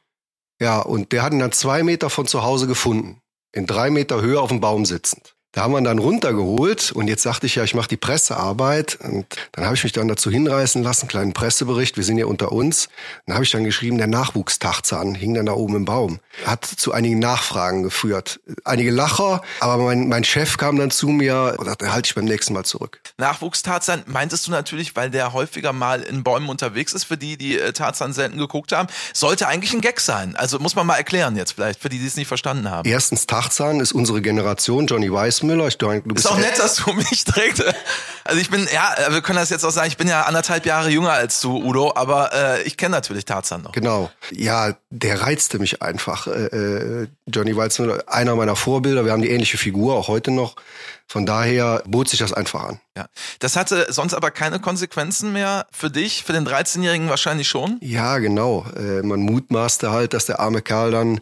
ja, 0.61 0.81
und 0.81 1.13
der 1.13 1.23
hat 1.23 1.33
ihn 1.33 1.39
dann 1.39 1.53
zwei 1.53 1.83
Meter 1.83 2.11
von 2.11 2.27
zu 2.27 2.43
Hause 2.43 2.67
gefunden. 2.67 3.23
In 3.53 3.67
drei 3.67 3.91
Meter 3.91 4.21
Höhe 4.21 4.41
auf 4.41 4.51
dem 4.51 4.61
Baum 4.61 4.85
sitzend. 4.85 5.35
Da 5.53 5.63
haben 5.63 5.73
wir 5.73 5.79
ihn 5.79 5.85
dann 5.85 5.99
runtergeholt 5.99 6.93
und 6.93 7.09
jetzt 7.09 7.25
sagte 7.25 7.47
ich 7.47 7.57
ja, 7.57 7.65
ich 7.65 7.75
mache 7.75 7.89
die 7.89 7.97
Pressearbeit 7.97 8.99
und 9.03 9.27
dann 9.51 9.65
habe 9.65 9.75
ich 9.75 9.83
mich 9.83 9.93
dann 9.93 10.07
dazu 10.07 10.31
hinreißen 10.31 10.81
lassen, 10.81 11.09
kleinen 11.09 11.33
Pressebericht, 11.33 11.97
wir 11.97 12.05
sind 12.05 12.19
ja 12.19 12.27
unter 12.27 12.53
uns. 12.53 12.89
Dann 13.27 13.35
habe 13.35 13.45
ich 13.45 13.51
dann 13.51 13.65
geschrieben, 13.65 13.99
der 13.99 14.07
Nachwuchstachzahn 14.07 15.17
hing 15.17 15.35
dann 15.35 15.47
da 15.47 15.55
oben 15.55 15.75
im 15.75 15.85
Baum. 15.87 16.21
Hat 16.45 16.65
zu 16.65 16.93
einigen 16.93 17.19
Nachfragen 17.19 17.83
geführt. 17.83 18.39
Einige 18.65 18.93
Lacher, 18.93 19.43
aber 19.59 19.83
mein, 19.83 20.09
mein 20.09 20.23
Chef 20.23 20.57
kam 20.57 20.77
dann 20.77 20.93
zu 20.93 21.09
mir 21.09 21.57
und 21.59 21.67
sagte, 21.67 21.93
halte 21.93 22.07
ich 22.07 22.15
beim 22.15 22.27
nächsten 22.27 22.53
Mal 22.53 22.65
zurück. 22.65 23.01
Nachwuchstarzan 23.19 24.05
meintest 24.07 24.47
du 24.47 24.53
natürlich, 24.53 24.95
weil 24.95 25.11
der 25.11 25.33
häufiger 25.33 25.73
mal 25.73 26.03
in 26.03 26.23
Bäumen 26.23 26.49
unterwegs 26.49 26.93
ist, 26.93 27.03
für 27.03 27.17
die, 27.17 27.37
die 27.37 27.59
äh, 27.59 27.73
Tarzan 27.73 28.13
selten 28.13 28.39
geguckt 28.39 28.71
haben, 28.71 28.89
sollte 29.13 29.49
eigentlich 29.49 29.73
ein 29.73 29.81
Gag 29.81 29.99
sein. 29.99 30.37
Also 30.37 30.61
muss 30.61 30.77
man 30.77 30.87
mal 30.87 30.97
erklären 30.97 31.35
jetzt 31.35 31.53
vielleicht, 31.53 31.83
für 31.83 31.89
die, 31.89 31.99
die 31.99 32.07
es 32.07 32.15
nicht 32.15 32.29
verstanden 32.29 32.71
haben. 32.71 32.89
Erstens, 32.89 33.27
Tarzan 33.27 33.81
ist 33.81 33.91
unsere 33.91 34.23
Generation, 34.23 34.87
Johnny 34.87 35.13
Weiss 35.13 35.40
Müller. 35.43 35.67
Ich 35.67 35.79
denke, 35.79 36.09
du 36.09 36.15
bist 36.15 36.27
ist 36.27 36.33
auch 36.33 36.39
nett, 36.39 36.59
dass 36.59 36.77
du 36.77 36.93
mich 36.93 37.25
direkt. 37.25 37.65
Also 38.25 38.41
ich 38.41 38.51
bin, 38.51 38.69
ja, 38.73 39.13
wir 39.13 39.23
können 39.23 39.39
das 39.39 39.51
jetzt 39.51 39.65
auch 39.65 39.71
sagen, 39.71 39.89
ich 39.89 39.97
bin 39.97 40.09
ja 40.09 40.23
anderthalb 40.23 40.67
Jahre 40.67 40.91
jünger 40.91 41.13
als 41.13 41.41
du, 41.41 41.57
Udo, 41.57 41.93
aber 41.95 42.33
äh, 42.33 42.63
ich 42.63 42.77
kenne 42.77 42.93
natürlich 42.93 43.25
Tarzan 43.25 43.63
noch. 43.63 43.73
Genau. 43.73 44.11
Ja, 44.31 44.77
der 44.91 45.23
reizte 45.23 45.59
mich 45.59 45.83
einfach. 45.83 46.27
Äh, 46.27 46.47
äh 46.47 47.09
Johnny 47.27 47.57
Weizmüller, 47.57 48.05
einer 48.07 48.35
meiner 48.37 48.57
Vorbilder. 48.57 49.05
Wir 49.05 49.13
haben 49.13 49.23
die 49.23 49.31
ähnliche 49.31 49.59
Figur, 49.59 49.95
auch 49.95 50.09
heute 50.09 50.31
noch. 50.31 50.57
Von 51.11 51.27
daher 51.27 51.83
bot 51.89 52.09
sich 52.09 52.21
das 52.21 52.33
einfach 52.33 52.63
an. 52.63 52.81
Ja. 52.97 53.07
Das 53.41 53.57
hatte 53.57 53.93
sonst 53.93 54.15
aber 54.15 54.31
keine 54.31 54.61
Konsequenzen 54.61 55.33
mehr 55.33 55.67
für 55.73 55.91
dich, 55.91 56.23
für 56.23 56.33
den 56.33 56.47
13-Jährigen 56.47 57.09
wahrscheinlich 57.09 57.49
schon? 57.49 57.79
Ja, 57.81 58.19
genau. 58.19 58.65
Äh, 58.77 59.03
man 59.03 59.19
mutmaßte 59.19 59.91
halt, 59.91 60.15
dass 60.15 60.27
der 60.27 60.39
arme 60.39 60.63
Kerl 60.63 60.93
dann 60.93 61.21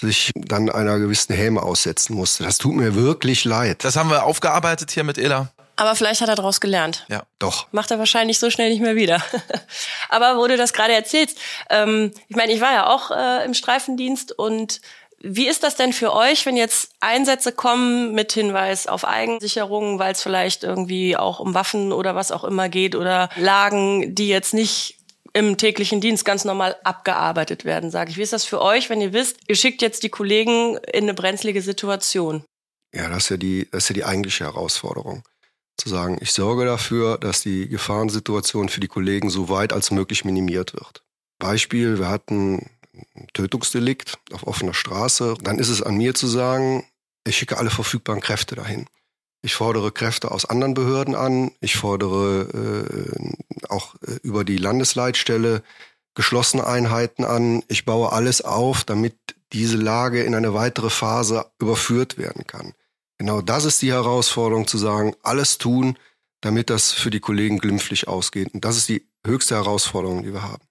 sich 0.00 0.32
dann 0.34 0.68
einer 0.68 0.98
gewissen 0.98 1.36
Häme 1.36 1.62
aussetzen 1.62 2.16
musste. 2.16 2.42
Das 2.42 2.58
tut 2.58 2.74
mir 2.74 2.96
wirklich 2.96 3.44
leid. 3.44 3.84
Das 3.84 3.94
haben 3.94 4.10
wir 4.10 4.24
aufgearbeitet 4.24 4.90
hier 4.90 5.04
mit 5.04 5.18
Ela. 5.18 5.52
Aber 5.76 5.94
vielleicht 5.94 6.20
hat 6.20 6.28
er 6.28 6.34
daraus 6.34 6.60
gelernt. 6.60 7.06
Ja. 7.08 7.22
Doch. 7.38 7.68
Macht 7.70 7.92
er 7.92 8.00
wahrscheinlich 8.00 8.40
so 8.40 8.50
schnell 8.50 8.70
nicht 8.70 8.82
mehr 8.82 8.96
wieder. 8.96 9.22
Aber 10.08 10.36
wo 10.36 10.48
du 10.48 10.56
das 10.56 10.72
gerade 10.72 10.94
erzählst, 10.94 11.38
ähm, 11.70 12.10
ich 12.26 12.34
meine, 12.34 12.52
ich 12.52 12.60
war 12.60 12.72
ja 12.72 12.88
auch 12.88 13.12
äh, 13.12 13.44
im 13.44 13.54
Streifendienst 13.54 14.36
und 14.36 14.80
wie 15.20 15.48
ist 15.48 15.64
das 15.64 15.74
denn 15.74 15.92
für 15.92 16.14
euch, 16.14 16.46
wenn 16.46 16.56
jetzt 16.56 16.92
Einsätze 17.00 17.52
kommen 17.52 18.14
mit 18.14 18.32
Hinweis 18.32 18.86
auf 18.86 19.04
Eigensicherungen, 19.04 19.98
weil 19.98 20.12
es 20.12 20.22
vielleicht 20.22 20.62
irgendwie 20.62 21.16
auch 21.16 21.40
um 21.40 21.54
Waffen 21.54 21.92
oder 21.92 22.14
was 22.14 22.30
auch 22.30 22.44
immer 22.44 22.68
geht 22.68 22.94
oder 22.94 23.28
Lagen, 23.36 24.14
die 24.14 24.28
jetzt 24.28 24.54
nicht 24.54 24.98
im 25.32 25.56
täglichen 25.56 26.00
Dienst 26.00 26.24
ganz 26.24 26.44
normal 26.44 26.76
abgearbeitet 26.84 27.64
werden, 27.64 27.90
sage 27.90 28.10
ich. 28.10 28.16
Wie 28.16 28.22
ist 28.22 28.32
das 28.32 28.44
für 28.44 28.62
euch, 28.62 28.90
wenn 28.90 29.00
ihr 29.00 29.12
wisst, 29.12 29.38
ihr 29.46 29.56
schickt 29.56 29.82
jetzt 29.82 30.02
die 30.02 30.08
Kollegen 30.08 30.76
in 30.92 31.04
eine 31.04 31.14
brenzlige 31.14 31.62
Situation? 31.62 32.44
Ja, 32.94 33.08
das 33.08 33.24
ist 33.24 33.30
ja 33.30 33.36
die, 33.36 33.68
das 33.70 33.84
ist 33.84 33.88
ja 33.90 33.94
die 33.94 34.04
eigentliche 34.04 34.44
Herausforderung. 34.44 35.22
Zu 35.76 35.88
sagen, 35.88 36.18
ich 36.20 36.32
sorge 36.32 36.64
dafür, 36.64 37.18
dass 37.18 37.42
die 37.42 37.68
Gefahrensituation 37.68 38.68
für 38.68 38.80
die 38.80 38.88
Kollegen 38.88 39.30
so 39.30 39.48
weit 39.48 39.72
als 39.72 39.90
möglich 39.90 40.24
minimiert 40.24 40.74
wird. 40.74 41.02
Beispiel, 41.38 41.98
wir 41.98 42.08
hatten 42.08 42.68
Tötungsdelikt 43.32 44.18
auf 44.32 44.46
offener 44.46 44.74
Straße. 44.74 45.34
Dann 45.42 45.58
ist 45.58 45.68
es 45.68 45.82
an 45.82 45.96
mir 45.96 46.14
zu 46.14 46.26
sagen, 46.26 46.86
ich 47.26 47.36
schicke 47.36 47.58
alle 47.58 47.70
verfügbaren 47.70 48.20
Kräfte 48.20 48.54
dahin. 48.54 48.86
Ich 49.42 49.54
fordere 49.54 49.92
Kräfte 49.92 50.30
aus 50.30 50.44
anderen 50.44 50.74
Behörden 50.74 51.14
an. 51.14 51.52
Ich 51.60 51.76
fordere 51.76 52.48
äh, 53.16 53.68
auch 53.68 53.94
äh, 54.06 54.18
über 54.22 54.44
die 54.44 54.56
Landesleitstelle 54.56 55.62
geschlossene 56.14 56.66
Einheiten 56.66 57.24
an. 57.24 57.62
Ich 57.68 57.84
baue 57.84 58.12
alles 58.12 58.40
auf, 58.42 58.82
damit 58.84 59.16
diese 59.52 59.76
Lage 59.76 60.22
in 60.22 60.34
eine 60.34 60.54
weitere 60.54 60.90
Phase 60.90 61.46
überführt 61.60 62.18
werden 62.18 62.46
kann. 62.46 62.74
Genau 63.18 63.40
das 63.40 63.64
ist 63.64 63.82
die 63.82 63.92
Herausforderung 63.92 64.66
zu 64.66 64.78
sagen, 64.78 65.14
alles 65.22 65.58
tun, 65.58 65.96
damit 66.40 66.70
das 66.70 66.92
für 66.92 67.10
die 67.10 67.20
Kollegen 67.20 67.58
glimpflich 67.58 68.08
ausgeht. 68.08 68.54
Und 68.54 68.64
das 68.64 68.76
ist 68.76 68.88
die 68.88 69.08
höchste 69.24 69.56
Herausforderung, 69.56 70.22
die 70.22 70.32
wir 70.32 70.42
haben. 70.42 70.62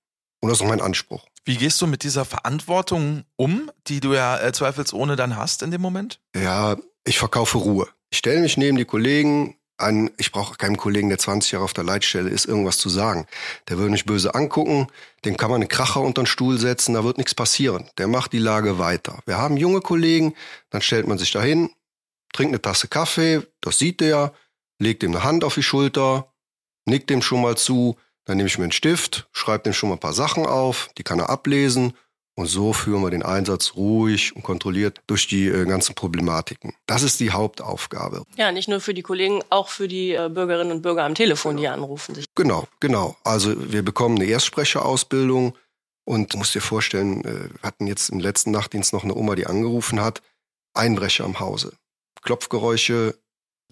Und 0.41 0.49
das 0.49 0.59
ist 0.59 0.63
auch 0.63 0.69
mein 0.69 0.81
Anspruch. 0.81 1.25
Wie 1.47 1.55
gehst 1.55 1.81
du 1.81 1.87
mit 1.87 2.03
dieser 2.03 2.25
Verantwortung 2.25 3.23
um, 3.37 3.71
die 3.87 4.01
du 4.01 4.13
ja 4.13 4.37
äh, 4.37 4.51
zweifelsohne 4.51 5.15
dann 5.15 5.37
hast 5.37 5.63
in 5.63 5.71
dem 5.71 5.79
Moment? 5.79 6.19
Ja, 6.35 6.75
ich 7.05 7.17
verkaufe 7.17 7.57
Ruhe. 7.59 7.87
Ich 8.09 8.17
stelle 8.17 8.41
mich 8.41 8.57
neben 8.57 8.75
die 8.75 8.83
Kollegen 8.83 9.55
an, 9.77 10.11
ich 10.17 10.33
brauche 10.33 10.57
keinen 10.57 10.75
Kollegen, 10.75 11.07
der 11.07 11.19
20 11.19 11.53
Jahre 11.53 11.63
auf 11.63 11.71
der 11.71 11.85
Leitstelle 11.85 12.29
ist, 12.29 12.47
irgendwas 12.47 12.79
zu 12.79 12.89
sagen. 12.89 13.27
Der 13.69 13.77
würde 13.77 13.91
mich 13.91 14.03
böse 14.03 14.35
angucken, 14.35 14.87
dem 15.23 15.37
kann 15.37 15.49
man 15.49 15.61
einen 15.61 15.69
Kracher 15.69 16.01
unter 16.01 16.23
den 16.23 16.27
Stuhl 16.27 16.57
setzen, 16.57 16.95
da 16.95 17.05
wird 17.05 17.17
nichts 17.17 17.33
passieren. 17.33 17.89
Der 17.97 18.09
macht 18.09 18.33
die 18.33 18.39
Lage 18.39 18.77
weiter. 18.77 19.19
Wir 19.25 19.37
haben 19.37 19.55
junge 19.55 19.79
Kollegen, 19.79 20.33
dann 20.69 20.81
stellt 20.81 21.07
man 21.07 21.17
sich 21.17 21.31
dahin, 21.31 21.69
trinkt 22.33 22.51
eine 22.51 22.61
Tasse 22.61 22.89
Kaffee, 22.89 23.41
das 23.61 23.77
sieht 23.77 24.01
der, 24.01 24.33
legt 24.79 25.01
ihm 25.01 25.11
eine 25.11 25.23
Hand 25.23 25.45
auf 25.45 25.55
die 25.55 25.63
Schulter, 25.63 26.33
nickt 26.85 27.09
dem 27.09 27.21
schon 27.21 27.41
mal 27.41 27.55
zu, 27.55 27.97
dann 28.27 28.37
nehme 28.37 28.47
ich 28.47 28.57
mir 28.57 28.65
einen 28.65 28.71
Stift, 28.71 29.27
schreibe 29.31 29.63
dem 29.63 29.73
schon 29.73 29.89
mal 29.89 29.95
ein 29.95 29.99
paar 29.99 30.13
Sachen 30.13 30.45
auf, 30.45 30.89
die 30.97 31.03
kann 31.03 31.19
er 31.19 31.29
ablesen 31.29 31.93
und 32.35 32.45
so 32.45 32.71
führen 32.71 33.01
wir 33.01 33.09
den 33.09 33.23
Einsatz 33.23 33.73
ruhig 33.75 34.35
und 34.35 34.43
kontrolliert 34.43 35.01
durch 35.07 35.27
die 35.27 35.47
äh, 35.47 35.65
ganzen 35.65 35.95
Problematiken. 35.95 36.75
Das 36.85 37.01
ist 37.01 37.19
die 37.19 37.31
Hauptaufgabe. 37.31 38.23
Ja, 38.35 38.51
nicht 38.51 38.69
nur 38.69 38.79
für 38.79 38.93
die 38.93 39.01
Kollegen, 39.01 39.41
auch 39.49 39.69
für 39.69 39.87
die 39.87 40.11
äh, 40.11 40.29
Bürgerinnen 40.29 40.71
und 40.71 40.81
Bürger 40.83 41.03
am 41.03 41.15
Telefon, 41.15 41.57
die 41.57 41.67
anrufen. 41.67 42.15
Genau, 42.35 42.67
genau. 42.79 43.17
Also 43.23 43.71
wir 43.71 43.81
bekommen 43.81 44.17
eine 44.17 44.29
Erstsprecherausbildung 44.29 45.57
und 46.05 46.35
musst 46.35 46.53
dir 46.53 46.61
vorstellen, 46.61 47.25
äh, 47.25 47.49
wir 47.49 47.61
hatten 47.63 47.87
jetzt 47.87 48.09
im 48.09 48.19
letzten 48.19 48.51
Nachtdienst 48.51 48.93
noch 48.93 49.03
eine 49.03 49.15
Oma, 49.15 49.33
die 49.33 49.47
angerufen 49.47 49.99
hat, 49.99 50.21
Einbrecher 50.75 51.25
im 51.25 51.39
Hause. 51.39 51.73
Klopfgeräusche, 52.21 53.17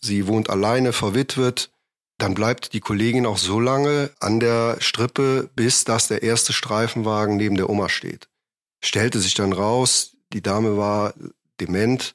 sie 0.02 0.26
wohnt 0.26 0.50
alleine, 0.50 0.92
verwitwet, 0.92 1.70
dann 2.18 2.34
bleibt 2.34 2.74
die 2.74 2.80
Kollegin 2.80 3.26
auch 3.26 3.38
so 3.38 3.60
lange 3.60 4.12
an 4.20 4.40
der 4.40 4.78
Strippe, 4.80 5.50
bis 5.56 5.84
dass 5.84 6.08
der 6.08 6.24
erste 6.24 6.54
Streifenwagen 6.54 7.36
neben 7.36 7.58
der 7.58 7.70
Oma 7.70 7.90
steht. 7.90 8.30
Stellte 8.84 9.20
sich 9.20 9.34
dann 9.34 9.54
raus, 9.54 10.16
die 10.32 10.42
Dame 10.42 10.78
war 10.78 11.14
dement 11.60 12.14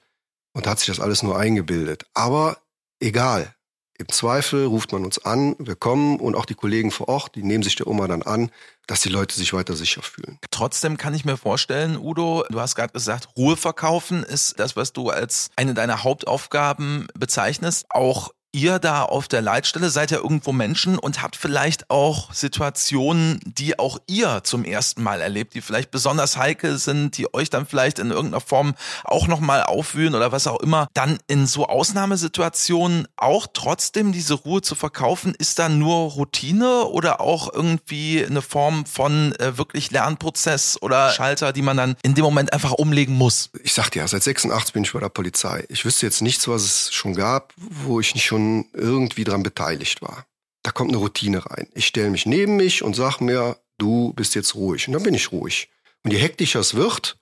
und 0.53 0.67
hat 0.67 0.79
sich 0.79 0.89
das 0.89 1.01
alles 1.01 1.23
nur 1.23 1.39
eingebildet. 1.39 2.07
Aber 2.15 2.59
egal. 3.01 3.55
Im 3.99 4.09
Zweifel 4.09 4.65
ruft 4.65 4.93
man 4.93 5.05
uns 5.05 5.19
an, 5.19 5.57
wir 5.59 5.77
kommen 5.77 6.21
und 6.21 6.35
auch 6.35 6.47
die 6.47 6.55
Kollegen 6.55 6.91
vor 6.91 7.09
Ort, 7.09 7.35
die 7.35 7.43
nehmen 7.43 7.63
sich 7.63 7.77
der 7.77 7.87
Oma 7.87 8.09
dann 8.09 8.23
an, 8.23 8.51
dass 8.87 9.03
die 9.03 9.11
Leute 9.11 9.35
sich 9.35 9.53
weiter 9.53 9.77
sicher 9.77 10.01
fühlen. 10.01 10.39
Trotzdem 10.51 10.97
kann 10.97 11.13
ich 11.13 11.27
mir 11.27 11.37
vorstellen, 11.37 11.99
Udo, 11.99 12.47
du 12.49 12.61
hast 12.61 12.77
gerade 12.77 12.95
gesagt, 12.95 13.29
Ruhe 13.37 13.59
verkaufen 13.59 14.23
ist 14.23 14.59
das, 14.59 14.75
was 14.75 14.95
du 14.95 15.11
als 15.11 15.51
eine 15.55 15.75
deiner 15.75 16.03
Hauptaufgaben 16.03 17.09
bezeichnest. 17.13 17.85
Auch 17.91 18.31
ihr 18.53 18.79
da 18.79 19.03
auf 19.03 19.29
der 19.29 19.43
Leitstelle 19.43 19.91
seid 19.91 20.11
ja 20.11 20.19
irgendwo 20.19 20.53
Menschen 20.53 20.99
und 20.99 21.23
habt 21.23 21.37
vielleicht 21.37 21.91
auch 21.91 22.33
Situationen, 22.33 23.41
die 23.45 23.79
auch 23.79 23.99
ihr 24.07 24.41
zum 24.45 24.65
ersten 24.65 25.03
Mal 25.03 25.21
erlebt, 25.21 25.55
die 25.55 25.61
vielleicht 25.61 25.91
besonders 25.91 26.37
heikel 26.37 26.79
sind, 26.79 27.17
die 27.17 27.33
euch 27.33 27.51
dann 27.51 27.67
vielleicht 27.67 27.99
in 27.99 28.11
irgendeiner 28.11 28.41
Form 28.41 28.75
auch 29.05 29.29
nochmal 29.29 29.63
aufwühlen 29.63 30.15
oder 30.15 30.33
was 30.33 30.47
auch 30.47 30.61
immer. 30.61 30.89
Dann 30.95 31.19
in 31.29 31.47
so 31.47 31.67
Ausnahmesituationen 31.67 33.07
auch 33.17 33.47
trotzdem 33.53 34.13
diese 34.13 34.35
Ruhe 34.35 34.63
zu 34.63 34.75
verkaufen, 34.75 35.35
ist 35.39 35.59
da 35.59 35.69
nur 35.69 36.11
Routine 36.13 36.87
oder 36.87 37.21
auch 37.21 37.53
irgendwie 37.53 38.25
eine 38.25 38.43
Form 38.43 38.85
von 38.87 39.35
äh, 39.37 39.59
wirklich 39.59 39.91
Lernprozess 39.91 40.81
oder 40.83 41.11
Schalter, 41.13 41.53
die 41.53 41.63
man 41.63 41.77
dann 41.77 41.97
in 42.03 42.15
dem 42.15 42.25
Moment 42.25 42.53
einfach 42.53 42.73
umlegen 42.73 43.15
muss? 43.15 43.51
Ich 43.63 43.75
sagte 43.75 44.01
ja, 44.01 44.09
seit 44.09 44.23
86 44.23 44.73
bin 44.73 44.83
ich 44.83 44.93
bei 44.93 45.01
der 45.01 45.09
Polizei. 45.09 45.65
Ich 45.69 45.85
wüsste 45.85 46.07
jetzt 46.07 46.23
nichts, 46.23 46.49
was 46.49 46.63
es 46.63 46.93
schon 46.93 47.15
gab, 47.15 47.53
wo 47.57 48.01
ich 48.01 48.15
nicht 48.15 48.25
schon 48.25 48.40
schon 48.41 48.67
irgendwie 48.73 49.25
dran 49.25 49.43
beteiligt 49.43 50.03
war. 50.03 50.27
Da 50.63 50.71
kommt 50.71 50.91
eine 50.91 50.99
Routine 50.99 51.45
rein. 51.47 51.69
Ich 51.75 51.87
stelle 51.87 52.11
mich 52.11 52.27
neben 52.27 52.57
mich 52.57 52.83
und 52.83 52.95
sage 52.95 53.25
mir, 53.25 53.57
du 53.79 54.13
bist 54.15 54.35
jetzt 54.35 54.55
ruhig. 54.55 54.87
Und 54.89 54.95
dann 54.95 55.03
bin 55.03 55.15
ich 55.15 55.33
ruhig. 55.33 55.71
Und 56.05 56.13
je 56.13 56.19
hektischer 56.19 56.61
es 56.61 56.75
wird, 56.75 57.19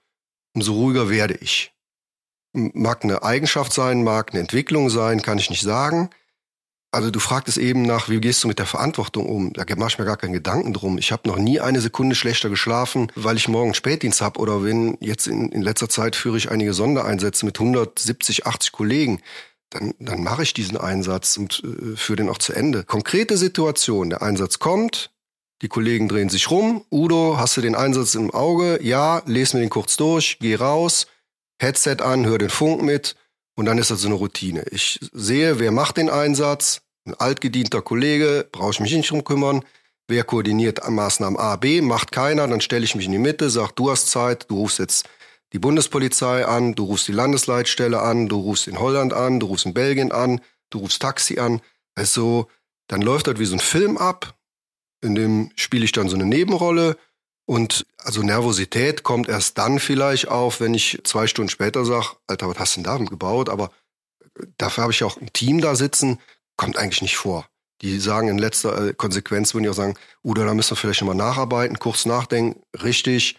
umso 0.54 0.72
ruhiger 0.72 1.08
werde 1.08 1.34
ich. 1.34 1.72
Mag 2.52 3.04
eine 3.04 3.22
Eigenschaft 3.22 3.72
sein, 3.72 4.02
mag 4.02 4.32
eine 4.32 4.40
Entwicklung 4.40 4.90
sein, 4.90 5.22
kann 5.22 5.38
ich 5.38 5.50
nicht 5.50 5.62
sagen. 5.62 6.10
Also 6.90 7.10
du 7.10 7.20
fragtest 7.20 7.58
eben 7.58 7.82
nach, 7.82 8.08
wie 8.08 8.18
gehst 8.18 8.42
du 8.42 8.48
mit 8.48 8.58
der 8.58 8.66
Verantwortung 8.66 9.26
um? 9.26 9.52
Da 9.52 9.64
mache 9.76 9.90
ich 9.90 9.98
mir 9.98 10.06
gar 10.06 10.16
keinen 10.16 10.32
Gedanken 10.32 10.72
drum. 10.72 10.96
Ich 10.96 11.12
habe 11.12 11.28
noch 11.28 11.36
nie 11.36 11.60
eine 11.60 11.82
Sekunde 11.82 12.16
schlechter 12.16 12.48
geschlafen, 12.48 13.12
weil 13.14 13.36
ich 13.36 13.46
morgen 13.46 13.74
Spätdienst 13.74 14.22
habe 14.22 14.40
oder 14.40 14.64
wenn 14.64 14.96
jetzt 15.00 15.26
in, 15.26 15.50
in 15.50 15.60
letzter 15.60 15.90
Zeit 15.90 16.16
führe 16.16 16.38
ich 16.38 16.50
einige 16.50 16.72
Sondereinsätze 16.72 17.44
mit 17.44 17.60
170, 17.60 18.46
80 18.46 18.72
Kollegen 18.72 19.20
dann, 19.70 19.94
dann 19.98 20.22
mache 20.22 20.42
ich 20.42 20.54
diesen 20.54 20.76
Einsatz 20.76 21.36
und 21.36 21.62
äh, 21.64 21.96
führe 21.96 22.16
den 22.16 22.28
auch 22.28 22.38
zu 22.38 22.52
Ende. 22.52 22.84
Konkrete 22.84 23.36
Situation, 23.36 24.10
der 24.10 24.22
Einsatz 24.22 24.58
kommt, 24.58 25.10
die 25.62 25.68
Kollegen 25.68 26.08
drehen 26.08 26.28
sich 26.28 26.50
rum. 26.50 26.84
Udo, 26.90 27.36
hast 27.38 27.56
du 27.56 27.60
den 27.60 27.74
Einsatz 27.74 28.14
im 28.14 28.30
Auge? 28.30 28.78
Ja, 28.82 29.22
lese 29.26 29.56
mir 29.56 29.62
den 29.62 29.70
kurz 29.70 29.96
durch, 29.96 30.38
geh 30.40 30.54
raus, 30.54 31.06
Headset 31.60 31.96
an, 32.00 32.26
hör 32.26 32.38
den 32.38 32.50
Funk 32.50 32.82
mit 32.82 33.16
und 33.56 33.66
dann 33.66 33.78
ist 33.78 33.90
das 33.90 34.00
so 34.00 34.08
eine 34.08 34.14
Routine. 34.14 34.64
Ich 34.70 35.00
sehe, 35.12 35.58
wer 35.58 35.72
macht 35.72 35.96
den 35.96 36.10
Einsatz, 36.10 36.82
ein 37.04 37.14
altgedienter 37.14 37.82
Kollege, 37.82 38.46
brauche 38.52 38.70
ich 38.70 38.80
mich 38.80 38.94
nicht 38.94 39.10
drum 39.10 39.24
kümmern. 39.24 39.64
Wer 40.06 40.24
koordiniert 40.24 40.88
Maßnahmen 40.88 41.38
A, 41.38 41.56
B, 41.56 41.82
macht 41.82 42.12
keiner, 42.12 42.46
dann 42.46 42.60
stelle 42.60 42.84
ich 42.84 42.94
mich 42.94 43.06
in 43.06 43.12
die 43.12 43.18
Mitte, 43.18 43.50
sag, 43.50 43.72
du 43.72 43.90
hast 43.90 44.10
Zeit, 44.10 44.46
du 44.48 44.56
rufst 44.56 44.78
jetzt 44.78 45.08
die 45.52 45.58
Bundespolizei 45.58 46.46
an, 46.46 46.74
du 46.74 46.84
rufst 46.84 47.08
die 47.08 47.12
Landesleitstelle 47.12 48.00
an, 48.00 48.28
du 48.28 48.36
rufst 48.40 48.68
in 48.68 48.78
Holland 48.78 49.12
an, 49.12 49.40
du 49.40 49.46
rufst 49.46 49.66
in 49.66 49.74
Belgien 49.74 50.12
an, 50.12 50.40
du 50.70 50.78
rufst 50.78 51.00
Taxi 51.00 51.38
an. 51.38 51.60
Also, 51.94 52.48
dann 52.86 53.02
läuft 53.02 53.26
das 53.26 53.38
wie 53.38 53.44
so 53.44 53.54
ein 53.54 53.60
Film 53.60 53.96
ab, 53.96 54.34
in 55.00 55.14
dem 55.14 55.50
spiele 55.56 55.84
ich 55.84 55.92
dann 55.92 56.08
so 56.08 56.16
eine 56.16 56.26
Nebenrolle. 56.26 56.96
Und 57.46 57.86
also 57.96 58.22
Nervosität 58.22 59.04
kommt 59.04 59.28
erst 59.28 59.56
dann 59.56 59.78
vielleicht 59.78 60.28
auf, 60.28 60.60
wenn 60.60 60.74
ich 60.74 61.00
zwei 61.04 61.26
Stunden 61.26 61.48
später 61.48 61.84
sage, 61.86 62.08
Alter, 62.26 62.48
was 62.48 62.58
hast 62.58 62.76
du 62.76 62.82
denn 62.82 62.84
da 62.84 62.96
gebaut? 62.98 63.48
Aber 63.48 63.70
dafür 64.58 64.82
habe 64.82 64.92
ich 64.92 65.02
auch 65.02 65.16
ein 65.16 65.32
Team 65.32 65.60
da 65.60 65.74
sitzen, 65.74 66.18
kommt 66.56 66.76
eigentlich 66.76 67.02
nicht 67.02 67.16
vor. 67.16 67.48
Die 67.80 68.00
sagen 68.00 68.28
in 68.28 68.38
letzter 68.38 68.88
äh, 68.88 68.92
Konsequenz, 68.92 69.54
würden 69.54 69.62
die 69.62 69.70
auch 69.70 69.74
sagen, 69.74 69.94
Udo, 70.22 70.44
da 70.44 70.52
müssen 70.52 70.72
wir 70.72 70.76
vielleicht 70.76 71.00
nochmal 71.00 71.16
nacharbeiten, 71.16 71.78
kurz 71.78 72.06
nachdenken, 72.06 72.60
richtig, 72.82 73.38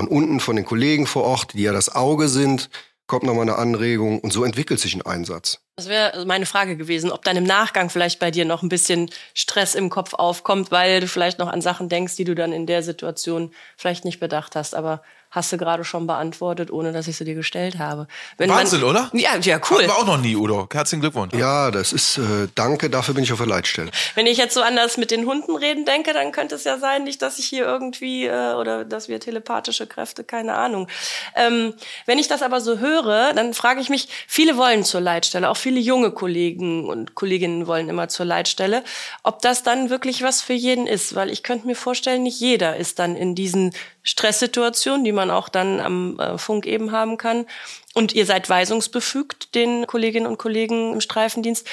von 0.00 0.08
unten, 0.08 0.40
von 0.40 0.56
den 0.56 0.64
Kollegen 0.64 1.06
vor 1.06 1.24
Ort, 1.24 1.52
die 1.52 1.62
ja 1.62 1.74
das 1.74 1.94
Auge 1.94 2.28
sind, 2.28 2.70
kommt 3.06 3.22
nochmal 3.22 3.42
eine 3.42 3.56
Anregung 3.56 4.18
und 4.20 4.32
so 4.32 4.44
entwickelt 4.44 4.80
sich 4.80 4.94
ein 4.94 5.02
Einsatz. 5.02 5.60
Das 5.76 5.90
wäre 5.90 6.24
meine 6.24 6.46
Frage 6.46 6.78
gewesen, 6.78 7.12
ob 7.12 7.22
dann 7.22 7.36
im 7.36 7.44
Nachgang 7.44 7.90
vielleicht 7.90 8.18
bei 8.18 8.30
dir 8.30 8.46
noch 8.46 8.62
ein 8.62 8.70
bisschen 8.70 9.10
Stress 9.34 9.74
im 9.74 9.90
Kopf 9.90 10.14
aufkommt, 10.14 10.70
weil 10.70 11.00
du 11.00 11.06
vielleicht 11.06 11.38
noch 11.38 11.48
an 11.48 11.60
Sachen 11.60 11.90
denkst, 11.90 12.16
die 12.16 12.24
du 12.24 12.34
dann 12.34 12.52
in 12.52 12.64
der 12.64 12.82
Situation 12.82 13.52
vielleicht 13.76 14.06
nicht 14.06 14.20
bedacht 14.20 14.56
hast. 14.56 14.74
Aber 14.74 15.02
hast 15.30 15.52
du 15.52 15.56
gerade 15.56 15.84
schon 15.84 16.06
beantwortet, 16.06 16.70
ohne 16.70 16.92
dass 16.92 17.06
ich 17.06 17.16
sie 17.16 17.24
dir 17.24 17.34
gestellt 17.34 17.78
habe. 17.78 18.06
Wenn 18.36 18.50
Wahnsinn, 18.50 18.80
man, 18.80 18.90
oder? 18.90 19.10
Ja, 19.12 19.36
ja, 19.36 19.60
cool. 19.70 19.78
Hatten 19.78 19.88
wir 19.88 19.96
auch 19.96 20.06
noch 20.06 20.20
nie, 20.20 20.34
Udo. 20.34 20.68
Herzlichen 20.72 21.00
Glückwunsch. 21.00 21.34
Ja, 21.34 21.70
das 21.70 21.92
ist, 21.92 22.18
äh, 22.18 22.48
danke, 22.54 22.90
dafür 22.90 23.14
bin 23.14 23.22
ich 23.22 23.32
auf 23.32 23.38
der 23.38 23.46
Leitstelle. 23.46 23.90
Wenn 24.14 24.26
ich 24.26 24.38
jetzt 24.38 24.54
so 24.54 24.62
anders 24.62 24.96
mit 24.96 25.10
den 25.10 25.26
Hunden 25.26 25.54
reden 25.54 25.84
denke, 25.84 26.12
dann 26.12 26.32
könnte 26.32 26.56
es 26.56 26.64
ja 26.64 26.78
sein, 26.78 27.04
nicht, 27.04 27.22
dass 27.22 27.38
ich 27.38 27.46
hier 27.46 27.64
irgendwie, 27.64 28.26
äh, 28.26 28.54
oder 28.54 28.84
dass 28.84 29.08
wir 29.08 29.20
telepathische 29.20 29.86
Kräfte, 29.86 30.24
keine 30.24 30.54
Ahnung. 30.54 30.88
Ähm, 31.36 31.74
wenn 32.06 32.18
ich 32.18 32.26
das 32.26 32.42
aber 32.42 32.60
so 32.60 32.78
höre, 32.78 33.32
dann 33.32 33.54
frage 33.54 33.80
ich 33.80 33.88
mich, 33.88 34.08
viele 34.26 34.56
wollen 34.56 34.84
zur 34.84 35.00
Leitstelle, 35.00 35.48
auch 35.48 35.56
viele 35.56 35.78
junge 35.80 36.10
Kollegen 36.10 36.88
und 36.88 37.14
Kolleginnen 37.14 37.66
wollen 37.66 37.88
immer 37.88 38.08
zur 38.08 38.26
Leitstelle, 38.26 38.82
ob 39.22 39.42
das 39.42 39.62
dann 39.62 39.90
wirklich 39.90 40.22
was 40.22 40.42
für 40.42 40.54
jeden 40.54 40.86
ist. 40.86 41.14
Weil 41.14 41.30
ich 41.30 41.42
könnte 41.44 41.66
mir 41.66 41.76
vorstellen, 41.76 42.24
nicht 42.24 42.40
jeder 42.40 42.76
ist 42.76 42.98
dann 42.98 43.14
in 43.14 43.34
diesen 43.34 43.72
Stresssituationen, 44.02 45.04
die 45.04 45.12
man 45.12 45.30
auch 45.30 45.48
dann 45.48 45.80
am 45.80 46.18
äh, 46.18 46.38
Funk 46.38 46.66
eben 46.66 46.92
haben 46.92 47.16
kann. 47.16 47.46
Und 47.94 48.14
ihr 48.14 48.26
seid 48.26 48.48
weisungsbefügt, 48.48 49.54
den 49.54 49.86
Kolleginnen 49.86 50.26
und 50.26 50.38
Kollegen 50.38 50.94
im 50.94 51.00
Streifendienst 51.00 51.66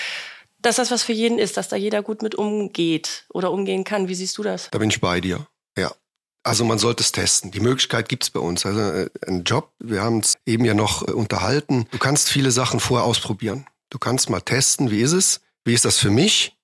dass 0.62 0.78
das 0.78 0.92
was 0.92 1.04
für 1.04 1.14
jeden 1.14 1.40
ist, 1.40 1.58
dass 1.58 1.70
da 1.70 1.76
jeder 1.76 2.02
gut 2.02 2.22
mit 2.22 2.36
umgeht 2.36 3.26
oder 3.30 3.52
umgehen 3.52 3.84
kann. 3.84 4.08
Wie 4.08 4.16
siehst 4.16 4.38
du 4.38 4.44
das? 4.44 4.70
Da 4.72 4.80
bin 4.80 4.90
ich 4.90 5.02
bei 5.02 5.22
dir. 5.22 5.48
Ja. 5.78 5.94
Also 6.44 6.64
man 6.64 6.80
sollte 6.80 7.04
es 7.04 7.12
testen. 7.12 7.52
Die 7.52 7.60
Möglichkeit 7.60 8.10
gibt's 8.10 8.30
bei 8.30 8.40
uns. 8.40 8.66
Also 8.66 8.80
äh, 8.80 9.10
ein 9.28 9.44
Job, 9.44 9.72
wir 9.80 10.02
haben 10.02 10.20
es 10.20 10.36
eben 10.46 10.66
ja 10.66 10.74
noch 10.74 11.08
äh, 11.08 11.12
unterhalten. 11.12 11.88
Du 11.92 11.98
kannst 11.98 12.30
viele 12.30 12.52
Sachen 12.52 12.80
vorher 12.80 13.06
ausprobieren. 13.06 13.66
Du 13.90 14.00
kannst 14.00 14.30
mal 14.30 14.42
testen, 14.42 14.92
wie 14.92 15.02
ist 15.02 15.12
es? 15.12 15.42
Wie 15.66 15.74
ist 15.74 15.86
das 15.86 15.98
für 15.98 16.10
mich? 16.10 16.58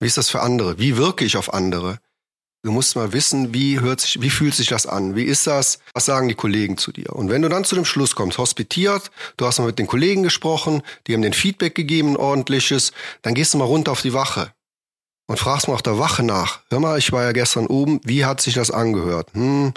Wie 0.00 0.06
ist 0.06 0.18
das 0.18 0.30
für 0.30 0.40
andere? 0.40 0.78
Wie 0.78 0.96
wirke 0.96 1.24
ich 1.24 1.36
auf 1.36 1.52
andere? 1.52 1.98
Du 2.64 2.72
musst 2.72 2.96
mal 2.96 3.12
wissen, 3.12 3.52
wie 3.52 3.78
hört 3.80 4.00
sich, 4.00 4.22
wie 4.22 4.30
fühlt 4.30 4.54
sich 4.54 4.68
das 4.68 4.86
an? 4.86 5.14
Wie 5.14 5.24
ist 5.24 5.46
das? 5.46 5.80
Was 5.92 6.06
sagen 6.06 6.28
die 6.28 6.34
Kollegen 6.34 6.78
zu 6.78 6.92
dir? 6.92 7.14
Und 7.14 7.28
wenn 7.28 7.42
du 7.42 7.50
dann 7.50 7.64
zu 7.64 7.74
dem 7.74 7.84
Schluss 7.84 8.14
kommst, 8.14 8.38
hospitiert, 8.38 9.10
du 9.36 9.44
hast 9.44 9.58
mal 9.58 9.66
mit 9.66 9.78
den 9.78 9.86
Kollegen 9.86 10.22
gesprochen, 10.22 10.82
die 11.06 11.12
haben 11.12 11.20
den 11.20 11.34
Feedback 11.34 11.74
gegeben, 11.74 12.16
ordentliches, 12.16 12.92
dann 13.20 13.34
gehst 13.34 13.52
du 13.52 13.58
mal 13.58 13.66
runter 13.66 13.92
auf 13.92 14.00
die 14.00 14.14
Wache 14.14 14.50
und 15.26 15.38
fragst 15.38 15.68
mal 15.68 15.74
auf 15.74 15.82
der 15.82 15.98
Wache 15.98 16.22
nach. 16.22 16.60
Hör 16.70 16.80
mal, 16.80 16.98
ich 16.98 17.12
war 17.12 17.22
ja 17.22 17.32
gestern 17.32 17.66
oben, 17.66 18.00
wie 18.02 18.24
hat 18.24 18.40
sich 18.40 18.54
das 18.54 18.70
angehört? 18.70 19.28
Hm, 19.34 19.74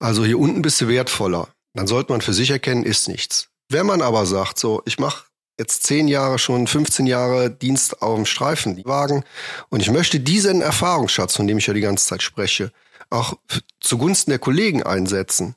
also 0.00 0.24
hier 0.24 0.40
unten 0.40 0.60
bist 0.60 0.80
du 0.80 0.88
wertvoller. 0.88 1.50
Dann 1.72 1.86
sollte 1.86 2.10
man 2.10 2.20
für 2.20 2.32
sich 2.32 2.50
erkennen, 2.50 2.82
ist 2.82 3.06
nichts. 3.06 3.46
Wenn 3.68 3.86
man 3.86 4.02
aber 4.02 4.26
sagt, 4.26 4.58
so, 4.58 4.82
ich 4.86 4.98
mache 4.98 5.26
jetzt 5.62 5.84
zehn 5.84 6.08
Jahre 6.08 6.38
schon, 6.38 6.66
15 6.66 7.06
Jahre 7.06 7.50
Dienst 7.50 8.02
auf 8.02 8.16
dem 8.16 8.26
Streifenwagen. 8.26 9.24
Und 9.70 9.80
ich 9.80 9.90
möchte 9.90 10.20
diesen 10.20 10.60
Erfahrungsschatz, 10.60 11.36
von 11.36 11.46
dem 11.46 11.58
ich 11.58 11.66
ja 11.66 11.74
die 11.74 11.80
ganze 11.80 12.06
Zeit 12.06 12.22
spreche, 12.22 12.72
auch 13.10 13.34
zugunsten 13.80 14.30
der 14.30 14.38
Kollegen 14.38 14.82
einsetzen. 14.82 15.54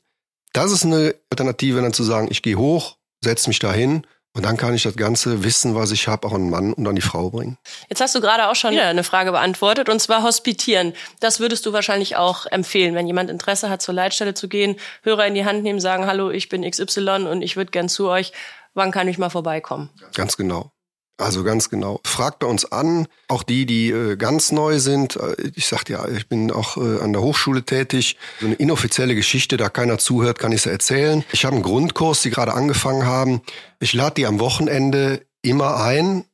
Das 0.54 0.72
ist 0.72 0.86
eine 0.86 1.16
Alternative, 1.30 1.82
dann 1.82 1.94
zu 1.94 2.04
sagen, 2.04 2.28
ich 2.30 2.42
gehe 2.42 2.56
hoch, 2.56 2.98
setze 3.22 3.50
mich 3.50 3.60
dahin 3.60 4.06
und 4.34 4.46
dann 4.46 4.58
kann 4.58 4.74
ich 4.74 4.84
das 4.84 4.96
ganze 4.96 5.44
Wissen, 5.44 5.76
was 5.76 5.92
ich 5.92 6.08
habe, 6.08 6.28
auch 6.28 6.34
an 6.34 6.42
den 6.42 6.50
Mann 6.50 6.74
und 6.74 6.86
an 6.86 6.96
die 6.96 7.02
Frau 7.02 7.30
bringen. 7.30 7.58
Jetzt 7.90 8.02
hast 8.02 8.14
du 8.16 8.22
gerade 8.22 8.50
auch 8.50 8.56
schon 8.56 8.72
wieder 8.72 8.88
eine 8.88 9.04
Frage 9.06 9.32
beantwortet, 9.32 9.88
und 9.88 10.00
zwar 10.02 10.24
Hospitieren. 10.24 10.94
Das 11.22 11.40
würdest 11.40 11.66
du 11.66 11.74
wahrscheinlich 11.74 12.18
auch 12.18 12.46
empfehlen, 12.46 12.96
wenn 12.96 13.08
jemand 13.08 13.30
Interesse 13.30 13.70
hat, 13.70 13.82
zur 13.82 13.96
Leitstelle 13.96 14.34
zu 14.34 14.50
gehen, 14.50 14.76
Hörer 15.04 15.26
in 15.26 15.36
die 15.36 15.46
Hand 15.46 15.64
nehmen, 15.64 15.80
sagen, 15.80 16.06
hallo, 16.06 16.32
ich 16.32 16.50
bin 16.50 16.70
XY 16.70 17.28
und 17.32 17.42
ich 17.42 17.56
würde 17.56 17.72
gern 17.72 17.88
zu 17.88 18.10
euch 18.10 18.34
wann 18.76 18.92
kann 18.92 19.08
ich 19.08 19.18
mal 19.18 19.30
vorbeikommen? 19.30 19.90
Ganz 20.14 20.38
genau. 20.38 20.72
Also 21.18 21.46
ganz 21.46 21.70
genau. 21.70 22.02
Fragt 22.04 22.40
bei 22.40 22.48
uns 22.48 22.70
an, 22.72 23.08
auch 23.30 23.44
die, 23.44 23.66
die 23.66 23.90
äh, 23.90 24.18
ganz 24.18 24.52
neu 24.52 24.80
sind. 24.80 25.16
Äh, 25.16 25.52
ich 25.56 25.66
sagte 25.66 25.94
ja, 25.94 26.06
ich 26.10 26.28
bin 26.28 26.52
auch 26.52 26.76
äh, 26.76 27.00
an 27.02 27.14
der 27.14 27.22
Hochschule 27.22 27.64
tätig. 27.64 28.18
So 28.42 28.48
eine 28.48 28.56
inoffizielle 28.56 29.16
Geschichte, 29.16 29.56
da 29.56 29.70
keiner 29.70 29.98
zuhört, 29.98 30.40
kann 30.40 30.52
ich 30.52 30.60
es 30.60 30.66
erzählen. 30.66 31.24
Ich 31.32 31.46
habe 31.46 31.56
einen 31.56 31.64
Grundkurs, 31.64 32.22
die 32.22 32.32
gerade 32.32 32.54
angefangen 32.54 33.06
haben. 33.06 33.42
Ich 33.80 33.94
lade 33.94 34.16
die 34.16 34.26
am 34.26 34.42
Wochenende 34.42 35.22
immer 35.42 35.78
ein, 35.82 36.26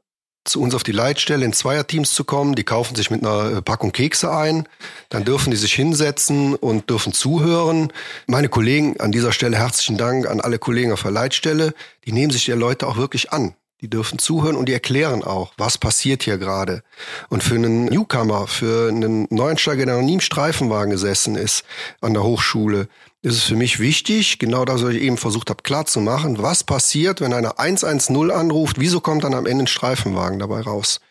zu 0.44 0.62
uns 0.62 0.74
auf 0.74 0.84
die 0.84 0.92
Leitstelle 0.92 1.46
in 1.46 1.54
Zweierteams 1.54 2.14
zu 2.14 2.24
kommen. 2.24 2.56
Die 2.56 2.64
kaufen 2.64 2.96
sich 2.96 3.12
mit 3.12 3.24
einer 3.26 3.58
äh, 3.58 3.62
Packung 3.62 3.92
Kekse 3.92 4.32
ein. 4.32 4.68
Dann 5.10 5.24
dürfen 5.24 5.52
die 5.52 5.58
sich 5.58 5.74
hinsetzen 5.74 6.56
und 6.56 6.90
dürfen 6.90 7.14
zuhören. 7.14 7.94
Meine 8.28 8.50
Kollegen, 8.50 9.00
an 9.00 9.12
dieser 9.12 9.32
Stelle 9.32 9.58
herzlichen 9.58 9.98
Dank 9.98 10.28
an 10.28 10.42
alle 10.42 10.60
Kollegen 10.60 10.92
auf 10.92 11.04
der 11.04 11.12
Leitstelle. 11.12 11.74
Die 12.06 12.12
nehmen 12.12 12.32
sich 12.32 12.46
die 12.46 12.52
Leute 12.52 12.88
auch 12.88 12.98
wirklich 12.98 13.32
an. 13.32 13.56
Die 13.82 13.90
dürfen 13.90 14.20
zuhören 14.20 14.56
und 14.56 14.70
die 14.70 14.74
erklären 14.74 15.24
auch, 15.24 15.54
was 15.58 15.80
passiert 15.80 16.22
hier 16.22 16.38
gerade. 16.38 16.84
Und 17.30 17.44
für 17.44 17.56
einen 17.56 17.86
Newcomer, 17.86 18.46
für 18.46 18.90
einen 18.90 19.26
Neuensteiger, 19.32 19.88
der 19.88 19.96
noch 19.96 20.04
nie 20.04 20.14
im 20.16 20.22
Streifenwagen 20.22 20.92
gesessen 20.92 21.36
ist 21.36 21.64
an 22.00 22.14
der 22.14 22.22
Hochschule, 22.22 22.88
ist 23.24 23.36
es 23.36 23.44
für 23.44 23.56
mich 23.56 23.80
wichtig, 23.80 24.40
genau 24.40 24.66
das, 24.66 24.84
was 24.84 24.94
ich 24.94 25.02
eben 25.02 25.18
versucht 25.18 25.50
habe 25.50 25.62
klar 25.64 25.86
zu 25.86 26.00
machen, 26.00 26.42
was 26.42 26.64
passiert, 26.64 27.22
wenn 27.22 27.34
einer 27.34 27.60
110 27.60 28.32
anruft, 28.32 28.80
wieso 28.80 29.00
kommt 29.00 29.24
dann 29.24 29.34
am 29.34 29.46
Ende 29.46 29.66
ein 29.66 29.68
Streifenwagen 29.68 30.40
dabei 30.40 30.62
raus 30.62 31.02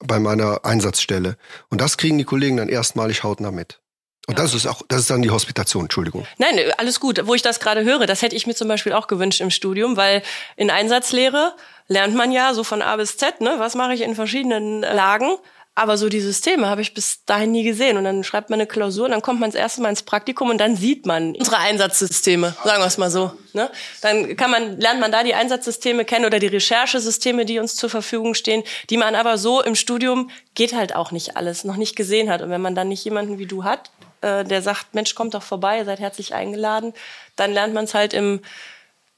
bei 0.00 0.18
meiner 0.18 0.64
Einsatzstelle? 0.64 1.36
Und 1.68 1.80
das 1.80 1.96
kriegen 1.96 2.18
die 2.18 2.24
Kollegen 2.24 2.56
dann 2.56 2.68
erstmalig 2.68 3.22
hautnah 3.22 3.52
mit. 3.52 3.80
Und 4.26 4.38
das 4.38 4.54
ist 4.54 4.66
auch, 4.66 4.82
das 4.88 5.00
ist 5.00 5.10
dann 5.10 5.22
die 5.22 5.30
Hospitation, 5.30 5.84
Entschuldigung. 5.84 6.26
Nein, 6.38 6.58
alles 6.76 7.00
gut. 7.00 7.26
Wo 7.26 7.34
ich 7.34 7.42
das 7.42 7.58
gerade 7.58 7.84
höre, 7.84 8.06
das 8.06 8.22
hätte 8.22 8.36
ich 8.36 8.46
mir 8.46 8.54
zum 8.54 8.68
Beispiel 8.68 8.92
auch 8.92 9.06
gewünscht 9.06 9.40
im 9.40 9.50
Studium, 9.50 9.96
weil 9.96 10.22
in 10.56 10.70
Einsatzlehre 10.70 11.54
lernt 11.88 12.14
man 12.14 12.30
ja 12.30 12.54
so 12.54 12.62
von 12.62 12.82
A 12.82 12.96
bis 12.96 13.16
Z, 13.16 13.40
ne, 13.40 13.54
was 13.58 13.74
mache 13.74 13.94
ich 13.94 14.02
in 14.02 14.14
verschiedenen 14.14 14.82
Lagen. 14.82 15.36
Aber 15.80 15.96
so 15.96 16.10
die 16.10 16.20
Systeme 16.20 16.68
habe 16.68 16.82
ich 16.82 16.92
bis 16.92 17.24
dahin 17.24 17.52
nie 17.52 17.62
gesehen. 17.62 17.96
Und 17.96 18.04
dann 18.04 18.22
schreibt 18.22 18.50
man 18.50 18.60
eine 18.60 18.66
Klausur 18.66 19.06
und 19.06 19.12
dann 19.12 19.22
kommt 19.22 19.40
man 19.40 19.50
das 19.50 19.58
erste 19.58 19.80
Mal 19.80 19.88
ins 19.88 20.02
Praktikum 20.02 20.50
und 20.50 20.58
dann 20.58 20.76
sieht 20.76 21.06
man 21.06 21.34
unsere 21.34 21.56
Einsatzsysteme, 21.56 22.54
sagen 22.62 22.82
wir 22.82 22.86
es 22.86 22.98
mal 22.98 23.10
so. 23.10 23.32
Ne? 23.54 23.70
Dann 24.02 24.36
kann 24.36 24.50
man, 24.50 24.78
lernt 24.78 25.00
man 25.00 25.10
da 25.10 25.22
die 25.22 25.32
Einsatzsysteme 25.32 26.04
kennen 26.04 26.26
oder 26.26 26.38
die 26.38 26.48
Recherchesysteme, 26.48 27.46
die 27.46 27.60
uns 27.60 27.76
zur 27.76 27.88
Verfügung 27.88 28.34
stehen, 28.34 28.62
die 28.90 28.98
man 28.98 29.14
aber 29.14 29.38
so 29.38 29.62
im 29.62 29.74
Studium 29.74 30.28
geht 30.54 30.74
halt 30.74 30.94
auch 30.94 31.12
nicht 31.12 31.38
alles, 31.38 31.64
noch 31.64 31.76
nicht 31.76 31.96
gesehen 31.96 32.28
hat. 32.28 32.42
Und 32.42 32.50
wenn 32.50 32.60
man 32.60 32.74
dann 32.74 32.88
nicht 32.88 33.02
jemanden 33.02 33.38
wie 33.38 33.46
du 33.46 33.64
hat, 33.64 33.90
äh, 34.20 34.44
der 34.44 34.60
sagt, 34.60 34.94
Mensch, 34.94 35.14
kommt 35.14 35.32
doch 35.32 35.42
vorbei, 35.42 35.82
seid 35.84 35.98
herzlich 35.98 36.34
eingeladen, 36.34 36.92
dann 37.36 37.54
lernt 37.54 37.72
man 37.72 37.84
es 37.84 37.94
halt 37.94 38.12
im 38.12 38.40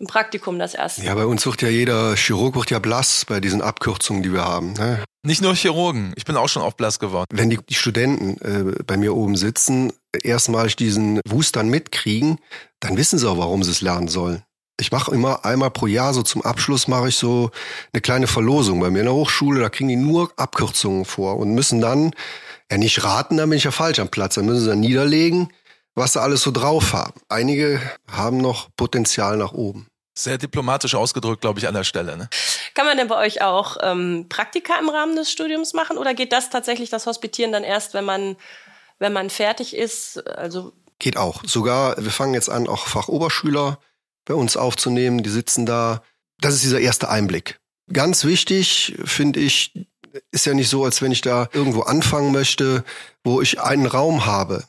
im 0.03 0.09
Praktikum 0.09 0.59
das 0.59 0.75
erste. 0.75 1.03
Ja, 1.03 1.15
bei 1.15 1.25
uns 1.25 1.47
wird 1.47 1.63
ja 1.63 1.69
jeder 1.69 2.17
Chirurg 2.17 2.57
wird 2.57 2.71
ja 2.71 2.81
blass 2.81 3.25
bei 3.25 3.41
diesen 3.41 3.63
Abkürzungen, 3.63 4.23
die 4.23 4.33
wir 4.33 4.45
haben. 4.45 4.73
Ne? 4.75 5.03
Nicht 5.25 5.41
nur 5.41 5.55
Chirurgen, 5.55 6.13
ich 6.17 6.25
bin 6.25 6.37
auch 6.37 6.49
schon 6.49 6.63
auf 6.63 6.77
blass 6.77 6.99
geworden. 6.99 7.27
Wenn 7.33 7.49
die, 7.49 7.59
die 7.59 7.75
Studenten 7.75 8.37
äh, 8.41 8.83
bei 8.85 8.97
mir 8.97 9.15
oben 9.15 9.37
sitzen, 9.37 9.93
erstmalig 10.13 10.75
diesen 10.75 11.21
Wustern 11.27 11.69
mitkriegen, 11.69 12.39
dann 12.81 12.97
wissen 12.97 13.19
sie 13.19 13.31
auch, 13.31 13.39
warum 13.39 13.63
sie 13.63 13.71
es 13.71 13.81
lernen 13.81 14.09
sollen. 14.09 14.43
Ich 14.81 14.91
mache 14.91 15.15
immer 15.15 15.45
einmal 15.45 15.71
pro 15.71 15.87
Jahr 15.87 16.13
so 16.13 16.23
zum 16.23 16.43
Abschluss 16.43 16.89
mache 16.89 17.11
ich 17.11 17.17
so 17.17 17.53
eine 17.93 18.01
kleine 18.01 18.27
Verlosung 18.27 18.81
bei 18.81 18.91
mir 18.91 19.01
in 19.01 19.05
der 19.05 19.15
Hochschule. 19.15 19.61
Da 19.61 19.69
kriegen 19.69 19.89
die 19.89 19.97
nur 19.97 20.33
Abkürzungen 20.37 21.05
vor 21.05 21.37
und 21.37 21.55
müssen 21.55 21.81
dann 21.81 22.11
ja 22.69 22.79
nicht 22.79 23.05
raten, 23.05 23.37
dann 23.37 23.51
bin 23.51 23.59
ich 23.59 23.65
ja 23.65 23.71
falsch 23.71 24.01
am 24.01 24.09
Platz. 24.09 24.35
Dann 24.35 24.47
müssen 24.47 24.63
sie 24.63 24.71
dann 24.71 24.81
niederlegen, 24.81 25.53
was 25.95 26.15
sie 26.15 26.21
alles 26.21 26.43
so 26.43 26.51
drauf 26.51 26.93
haben. 26.93 27.21
Einige 27.29 27.81
haben 28.11 28.39
noch 28.39 28.71
Potenzial 28.77 29.37
nach 29.37 29.53
oben. 29.53 29.87
Sehr 30.15 30.37
diplomatisch 30.37 30.95
ausgedrückt, 30.95 31.41
glaube 31.41 31.59
ich, 31.59 31.67
an 31.67 31.75
der 31.75 31.85
Stelle. 31.85 32.17
Ne? 32.17 32.29
Kann 32.75 32.87
man 32.87 32.99
denn 32.99 33.09
bei 33.09 33.17
euch 33.17 33.41
auch 33.41 33.79
ähm, 33.81 34.27
Praktika 34.29 34.79
im 34.79 34.91
Rahmen 34.91 35.17
des 35.17 35.31
Studiums 35.31 35.73
machen 35.73 35.97
oder 35.97 36.13
geht 36.13 36.33
das 36.33 36.51
tatsächlich 36.51 36.91
das 36.91 37.07
Hospitieren 37.07 37.53
dann 37.53 37.65
erst, 37.65 37.95
wenn 37.95 38.05
man 38.05 38.37
wenn 38.99 39.13
man 39.13 39.31
fertig 39.31 39.75
ist? 39.75 40.27
Also 40.29 40.73
geht 40.99 41.17
auch. 41.17 41.43
Sogar 41.45 41.97
wir 41.97 42.11
fangen 42.11 42.35
jetzt 42.35 42.49
an, 42.49 42.69
auch 42.69 42.87
Fachoberschüler 42.87 43.79
bei 44.25 44.35
uns 44.35 44.57
aufzunehmen. 44.57 45.23
Die 45.23 45.31
sitzen 45.31 45.67
da. 45.67 46.03
Das 46.41 46.55
ist 46.55 46.63
dieser 46.63 46.81
erste 46.81 47.09
Einblick. 47.09 47.61
Ganz 47.93 48.25
wichtig 48.25 48.97
finde 49.05 49.41
ich, 49.41 49.87
ist 50.31 50.47
ja 50.47 50.55
nicht 50.55 50.69
so, 50.69 50.85
als 50.85 51.03
wenn 51.03 51.13
ich 51.13 51.21
da 51.21 51.49
irgendwo 51.53 51.83
anfangen 51.83 52.33
möchte, 52.33 52.85
wo 53.25 53.41
ich 53.41 53.61
einen 53.61 53.87
Raum 53.87 54.27
habe, 54.27 54.65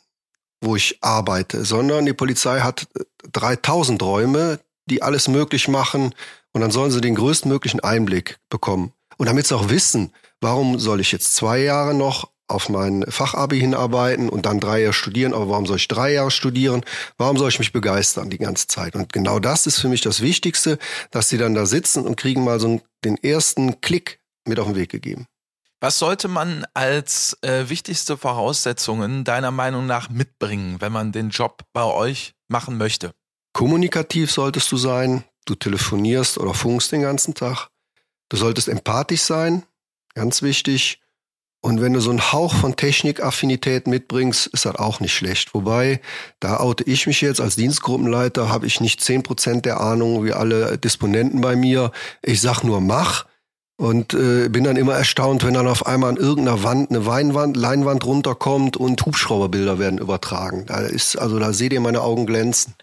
wo 0.61 0.75
ich 0.75 0.97
arbeite, 1.01 1.65
sondern 1.65 2.05
die 2.05 2.13
Polizei 2.13 2.61
hat 2.61 2.87
3000 3.31 4.01
Räume, 4.01 4.59
die 4.85 5.01
alles 5.01 5.27
möglich 5.27 5.67
machen 5.67 6.13
und 6.51 6.61
dann 6.61 6.71
sollen 6.71 6.91
sie 6.91 7.01
den 7.01 7.15
größtmöglichen 7.15 7.79
Einblick 7.79 8.37
bekommen. 8.49 8.93
Und 9.17 9.27
damit 9.27 9.47
sie 9.47 9.55
auch 9.55 9.69
wissen, 9.69 10.11
warum 10.41 10.79
soll 10.79 10.99
ich 10.99 11.11
jetzt 11.11 11.35
zwei 11.35 11.59
Jahre 11.59 11.93
noch 11.93 12.29
auf 12.47 12.69
mein 12.69 13.03
Fachabi 13.07 13.59
hinarbeiten 13.59 14.29
und 14.29 14.45
dann 14.45 14.59
drei 14.59 14.81
Jahre 14.81 14.93
studieren, 14.93 15.33
aber 15.33 15.49
warum 15.49 15.65
soll 15.65 15.77
ich 15.77 15.87
drei 15.87 16.13
Jahre 16.13 16.31
studieren? 16.31 16.83
Warum 17.17 17.37
soll 17.37 17.49
ich 17.49 17.59
mich 17.59 17.71
begeistern 17.71 18.29
die 18.29 18.37
ganze 18.37 18.67
Zeit? 18.67 18.95
Und 18.95 19.13
genau 19.13 19.39
das 19.39 19.65
ist 19.65 19.79
für 19.79 19.87
mich 19.87 20.01
das 20.01 20.21
Wichtigste, 20.21 20.77
dass 21.11 21.29
sie 21.29 21.37
dann 21.37 21.55
da 21.55 21.65
sitzen 21.65 22.05
und 22.05 22.15
kriegen 22.17 22.43
mal 22.43 22.59
so 22.59 22.81
den 23.03 23.17
ersten 23.17 23.81
Klick 23.81 24.19
mit 24.45 24.59
auf 24.59 24.67
den 24.67 24.75
Weg 24.75 24.89
gegeben. 24.89 25.25
Was 25.79 25.99
sollte 25.99 26.27
man 26.27 26.65
als 26.73 27.37
äh, 27.41 27.67
wichtigste 27.67 28.17
Voraussetzungen 28.17 29.23
deiner 29.23 29.51
Meinung 29.51 29.85
nach 29.85 30.09
mitbringen, 30.09 30.77
wenn 30.79 30.93
man 30.93 31.11
den 31.11 31.29
Job 31.29 31.63
bei 31.73 31.83
euch 31.83 32.33
machen 32.47 32.77
möchte? 32.77 33.11
Kommunikativ 33.53 34.31
solltest 34.31 34.71
du 34.71 34.77
sein. 34.77 35.23
Du 35.45 35.55
telefonierst 35.55 36.37
oder 36.37 36.53
funkst 36.53 36.91
den 36.91 37.01
ganzen 37.01 37.33
Tag. 37.33 37.69
Du 38.29 38.37
solltest 38.37 38.67
empathisch 38.67 39.21
sein, 39.21 39.63
ganz 40.15 40.41
wichtig. 40.41 40.99
Und 41.61 41.81
wenn 41.81 41.93
du 41.93 42.01
so 42.01 42.09
einen 42.09 42.33
Hauch 42.33 42.53
von 42.53 42.75
Technikaffinität 42.75 43.87
mitbringst, 43.87 44.47
ist 44.47 44.65
das 44.65 44.75
auch 44.75 44.99
nicht 44.99 45.13
schlecht. 45.13 45.53
Wobei, 45.53 46.01
da 46.39 46.59
oute 46.59 46.83
ich 46.83 47.07
mich 47.07 47.21
jetzt 47.21 47.39
als 47.39 47.55
Dienstgruppenleiter, 47.55 48.49
habe 48.49 48.67
ich 48.67 48.81
nicht 48.81 49.01
zehn 49.01 49.23
Prozent 49.23 49.65
der 49.65 49.79
Ahnung 49.79 50.25
wie 50.25 50.33
alle 50.33 50.77
Disponenten 50.77 51.39
bei 51.39 51.55
mir. 51.55 51.91
Ich 52.21 52.41
sag 52.41 52.63
nur 52.63 52.81
mach. 52.81 53.25
Und 53.75 54.13
äh, 54.13 54.49
bin 54.49 54.63
dann 54.63 54.75
immer 54.75 54.93
erstaunt, 54.93 55.43
wenn 55.43 55.55
dann 55.55 55.67
auf 55.67 55.87
einmal 55.87 56.11
an 56.11 56.17
irgendeiner 56.17 56.63
Wand 56.63 56.91
eine 56.91 57.07
Weinwand, 57.07 57.57
Leinwand 57.57 58.05
runterkommt 58.05 58.77
und 58.77 59.03
Hubschrauberbilder 59.03 59.79
werden 59.79 59.97
übertragen. 59.97 60.65
Da 60.67 60.79
ist, 60.81 61.17
also 61.17 61.39
da 61.39 61.53
seht 61.53 61.73
ihr 61.73 61.81
meine 61.81 62.01
Augen 62.01 62.27
glänzen. 62.27 62.75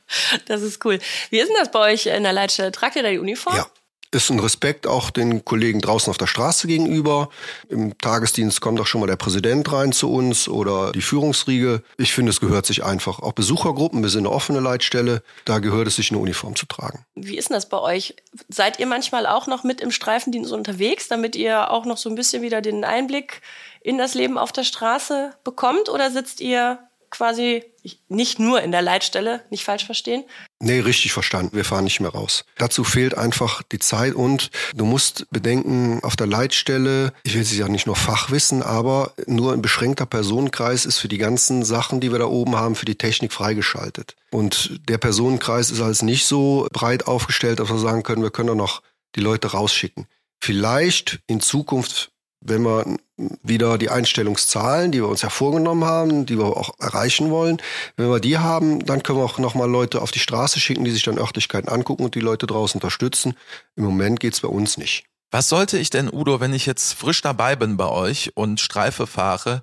Das 0.46 0.62
ist 0.62 0.84
cool. 0.84 0.98
Wie 1.30 1.38
ist 1.38 1.48
denn 1.48 1.56
das 1.58 1.70
bei 1.70 1.92
euch 1.92 2.06
in 2.06 2.24
der 2.24 2.32
Leitstelle? 2.32 2.72
Tragt 2.72 2.96
ihr 2.96 3.04
da 3.04 3.10
die 3.10 3.20
Uniform? 3.20 3.56
Ja. 3.56 3.66
Ist 4.12 4.30
ein 4.30 4.40
Respekt 4.40 4.86
auch 4.86 5.10
den 5.10 5.44
Kollegen 5.44 5.80
draußen 5.80 6.10
auf 6.10 6.18
der 6.18 6.26
Straße 6.26 6.66
gegenüber. 6.66 7.28
Im 7.68 7.96
Tagesdienst 7.98 8.60
kommt 8.60 8.80
auch 8.80 8.86
schon 8.86 9.00
mal 9.00 9.06
der 9.06 9.16
Präsident 9.16 9.70
rein 9.72 9.92
zu 9.92 10.12
uns 10.12 10.48
oder 10.48 10.92
die 10.92 11.00
Führungsriege. 11.00 11.82
Ich 11.96 12.12
finde, 12.12 12.30
es 12.30 12.40
gehört 12.40 12.66
sich 12.66 12.84
einfach. 12.84 13.20
Auch 13.20 13.32
Besuchergruppen, 13.32 14.02
wir 14.02 14.10
sind 14.10 14.26
eine 14.26 14.34
offene 14.34 14.60
Leitstelle, 14.60 15.22
da 15.44 15.58
gehört 15.58 15.86
es 15.86 15.96
sich, 15.96 16.10
eine 16.10 16.20
Uniform 16.20 16.56
zu 16.56 16.66
tragen. 16.66 17.04
Wie 17.14 17.38
ist 17.38 17.50
denn 17.50 17.54
das 17.54 17.68
bei 17.68 17.78
euch? 17.78 18.16
Seid 18.48 18.80
ihr 18.80 18.86
manchmal 18.86 19.26
auch 19.26 19.46
noch 19.46 19.62
mit 19.62 19.80
im 19.80 19.90
Streifendienst 19.90 20.52
unterwegs, 20.52 21.08
damit 21.08 21.36
ihr 21.36 21.70
auch 21.70 21.84
noch 21.84 21.96
so 21.96 22.08
ein 22.08 22.16
bisschen 22.16 22.42
wieder 22.42 22.60
den 22.60 22.84
Einblick 22.84 23.40
in 23.80 23.96
das 23.96 24.14
Leben 24.14 24.38
auf 24.38 24.52
der 24.52 24.64
Straße 24.64 25.34
bekommt? 25.44 25.88
Oder 25.88 26.10
sitzt 26.10 26.40
ihr 26.40 26.78
quasi 27.10 27.64
nicht 28.08 28.38
nur 28.38 28.62
in 28.62 28.72
der 28.72 28.82
Leitstelle, 28.82 29.44
nicht 29.50 29.64
falsch 29.64 29.84
verstehen? 29.84 30.24
Nee, 30.60 30.80
richtig 30.80 31.12
verstanden. 31.12 31.56
Wir 31.56 31.64
fahren 31.64 31.84
nicht 31.84 32.00
mehr 32.00 32.10
raus. 32.10 32.44
Dazu 32.58 32.84
fehlt 32.84 33.16
einfach 33.16 33.62
die 33.62 33.78
Zeit 33.78 34.14
und 34.14 34.50
du 34.74 34.84
musst 34.84 35.26
bedenken, 35.30 36.00
auf 36.02 36.16
der 36.16 36.26
Leitstelle, 36.26 37.12
ich 37.24 37.34
will 37.34 37.42
es 37.42 37.56
ja 37.56 37.68
nicht 37.68 37.86
nur 37.86 37.96
Fachwissen, 37.96 38.62
aber 38.62 39.14
nur 39.26 39.52
ein 39.52 39.62
beschränkter 39.62 40.06
Personenkreis 40.06 40.84
ist 40.84 40.98
für 40.98 41.08
die 41.08 41.18
ganzen 41.18 41.64
Sachen, 41.64 42.00
die 42.00 42.12
wir 42.12 42.18
da 42.18 42.26
oben 42.26 42.56
haben, 42.56 42.76
für 42.76 42.86
die 42.86 42.96
Technik 42.96 43.32
freigeschaltet. 43.32 44.16
Und 44.30 44.80
der 44.88 44.98
Personenkreis 44.98 45.70
ist 45.70 45.80
als 45.80 46.02
nicht 46.02 46.26
so 46.26 46.68
breit 46.72 47.06
aufgestellt, 47.06 47.58
dass 47.60 47.70
wir 47.70 47.78
sagen 47.78 48.02
können, 48.02 48.22
wir 48.22 48.30
können 48.30 48.48
doch 48.48 48.54
noch 48.54 48.82
die 49.16 49.20
Leute 49.20 49.48
rausschicken. 49.48 50.06
Vielleicht 50.42 51.20
in 51.26 51.40
Zukunft 51.40 52.12
wenn 52.40 52.62
wir 52.62 52.96
wieder 53.42 53.76
die 53.78 53.90
Einstellungszahlen, 53.90 54.92
die 54.92 55.00
wir 55.00 55.08
uns 55.08 55.22
ja 55.22 55.28
vorgenommen 55.28 55.84
haben, 55.84 56.26
die 56.26 56.38
wir 56.38 56.56
auch 56.56 56.70
erreichen 56.78 57.30
wollen, 57.30 57.58
wenn 57.96 58.08
wir 58.08 58.20
die 58.20 58.38
haben, 58.38 58.84
dann 58.84 59.02
können 59.02 59.18
wir 59.18 59.24
auch 59.24 59.38
nochmal 59.38 59.70
Leute 59.70 60.00
auf 60.00 60.10
die 60.10 60.18
Straße 60.18 60.58
schicken, 60.58 60.84
die 60.84 60.90
sich 60.90 61.02
dann 61.02 61.18
Örtlichkeiten 61.18 61.68
angucken 61.68 62.04
und 62.04 62.14
die 62.14 62.20
Leute 62.20 62.46
draußen 62.46 62.78
unterstützen. 62.78 63.34
Im 63.76 63.84
Moment 63.84 64.20
geht's 64.20 64.40
bei 64.40 64.48
uns 64.48 64.78
nicht. 64.78 65.04
Was 65.30 65.48
sollte 65.48 65.78
ich 65.78 65.90
denn, 65.90 66.12
Udo, 66.12 66.40
wenn 66.40 66.54
ich 66.54 66.66
jetzt 66.66 66.94
frisch 66.94 67.22
dabei 67.22 67.54
bin 67.54 67.76
bei 67.76 67.88
euch 67.88 68.32
und 68.34 68.60
Streife 68.60 69.06
fahre, 69.06 69.62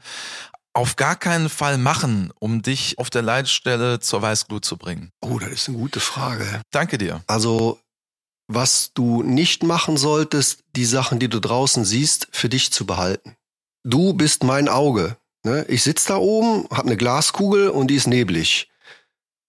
auf 0.74 0.96
gar 0.96 1.16
keinen 1.16 1.50
Fall 1.50 1.78
machen, 1.78 2.32
um 2.40 2.62
dich 2.62 3.00
auf 3.00 3.10
der 3.10 3.24
Leitstelle 3.24 4.00
zur 4.00 4.22
Weißglut 4.22 4.64
zu 4.64 4.78
bringen? 4.78 5.10
Oh, 5.22 5.40
das 5.40 5.50
ist 5.50 5.70
eine 5.70 5.78
gute 5.78 6.00
Frage. 6.00 6.62
Danke 6.72 7.00
dir. 7.00 7.24
Also 7.26 7.80
was 8.48 8.92
du 8.94 9.24
nicht 9.24 9.64
machen 9.64 9.98
solltest, 9.98 10.64
die 10.76 10.86
Sachen, 10.86 11.20
die 11.20 11.30
du 11.30 11.40
draußen 11.40 11.86
siehst, 11.86 12.28
für 12.32 12.50
dich 12.50 12.72
zu 12.72 12.86
behalten. 12.86 13.36
Du 13.84 14.14
bist 14.14 14.44
mein 14.44 14.70
Auge. 14.70 15.18
Ne? 15.44 15.66
Ich 15.68 15.84
sitze 15.84 16.10
da 16.10 16.18
oben, 16.18 16.68
habe 16.72 16.88
eine 16.88 16.98
Glaskugel 16.98 17.70
und 17.70 17.88
die 17.88 17.96
ist 17.96 18.08
neblig. 18.08 18.70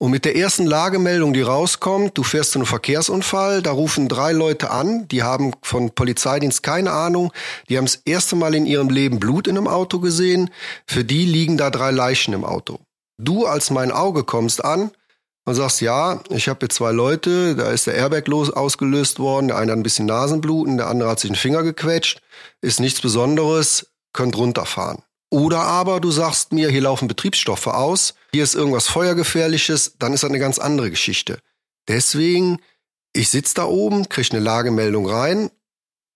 Und 0.01 0.13
mit 0.13 0.25
der 0.25 0.37
ersten 0.37 0.65
Lagemeldung, 0.65 1.33
die 1.33 1.43
rauskommt, 1.43 2.17
du 2.17 2.23
fährst 2.23 2.53
zu 2.53 2.61
einem 2.61 2.67
Verkehrsunfall, 2.67 3.63
da 3.63 3.73
rufen 3.73 4.09
drei 4.09 4.31
Leute 4.31 4.71
an, 4.71 5.09
die 5.09 5.25
haben 5.25 5.55
von 5.63 5.91
Polizeidienst 5.91 6.63
keine 6.63 6.93
Ahnung, 6.93 7.33
die 7.69 7.77
haben 7.77 7.87
das 7.87 8.03
erste 8.05 8.37
Mal 8.37 8.55
in 8.55 8.65
ihrem 8.65 8.91
Leben 8.91 9.19
Blut 9.19 9.49
in 9.49 9.57
einem 9.57 9.67
Auto 9.67 9.99
gesehen, 9.99 10.51
für 10.87 11.05
die 11.05 11.25
liegen 11.25 11.57
da 11.57 11.71
drei 11.71 11.91
Leichen 11.91 12.33
im 12.33 12.45
Auto. 12.45 12.79
Du 13.21 13.47
als 13.47 13.71
mein 13.71 13.91
Auge 13.91 14.23
kommst 14.23 14.65
an, 14.65 14.93
und 15.49 15.55
sagst, 15.55 15.81
ja, 15.81 16.23
ich 16.29 16.49
habe 16.49 16.61
hier 16.61 16.69
zwei 16.69 16.93
Leute, 16.93 17.57
da 17.57 17.71
ist 17.71 17.87
der 17.87 17.95
Airbag 17.95 18.29
los, 18.29 18.51
ausgelöst 18.51 19.19
worden, 19.19 19.49
der 19.49 19.57
eine 19.57 19.73
hat 19.73 19.79
ein 19.79 19.83
bisschen 19.83 20.07
Nasenbluten, 20.07 20.77
der 20.77 20.89
andere 20.89 21.09
hat 21.09 21.21
sich 21.21 21.31
einen 21.31 21.37
Finger 21.37 21.63
gequetscht, 21.63 22.21
ist 22.61 22.81
nichts 22.81 23.01
Besonderes, 23.01 23.89
könnt 24.13 24.37
runterfahren. 24.37 25.03
Oder 25.31 25.61
aber 25.61 26.01
du 26.01 26.11
sagst 26.11 26.53
mir, 26.53 26.71
hier 26.71 26.83
laufen 26.83 27.09
Betriebsstoffe 27.09 27.67
aus, 27.67 28.15
hier 28.33 28.45
ist 28.45 28.55
irgendwas 28.55 28.89
Feuergefährliches, 28.89 29.97
dann 29.99 30.13
ist 30.13 30.23
das 30.23 30.31
eine 30.31 30.39
ganz 30.39 30.59
andere 30.59 30.91
Geschichte. 30.91 31.39
Deswegen, 31.89 32.59
ich 33.15 33.31
sitze 33.31 33.55
da 33.55 33.65
oben, 33.65 34.09
kriege 34.09 34.31
eine 34.33 34.41
Lagemeldung 34.41 35.09
rein 35.09 35.51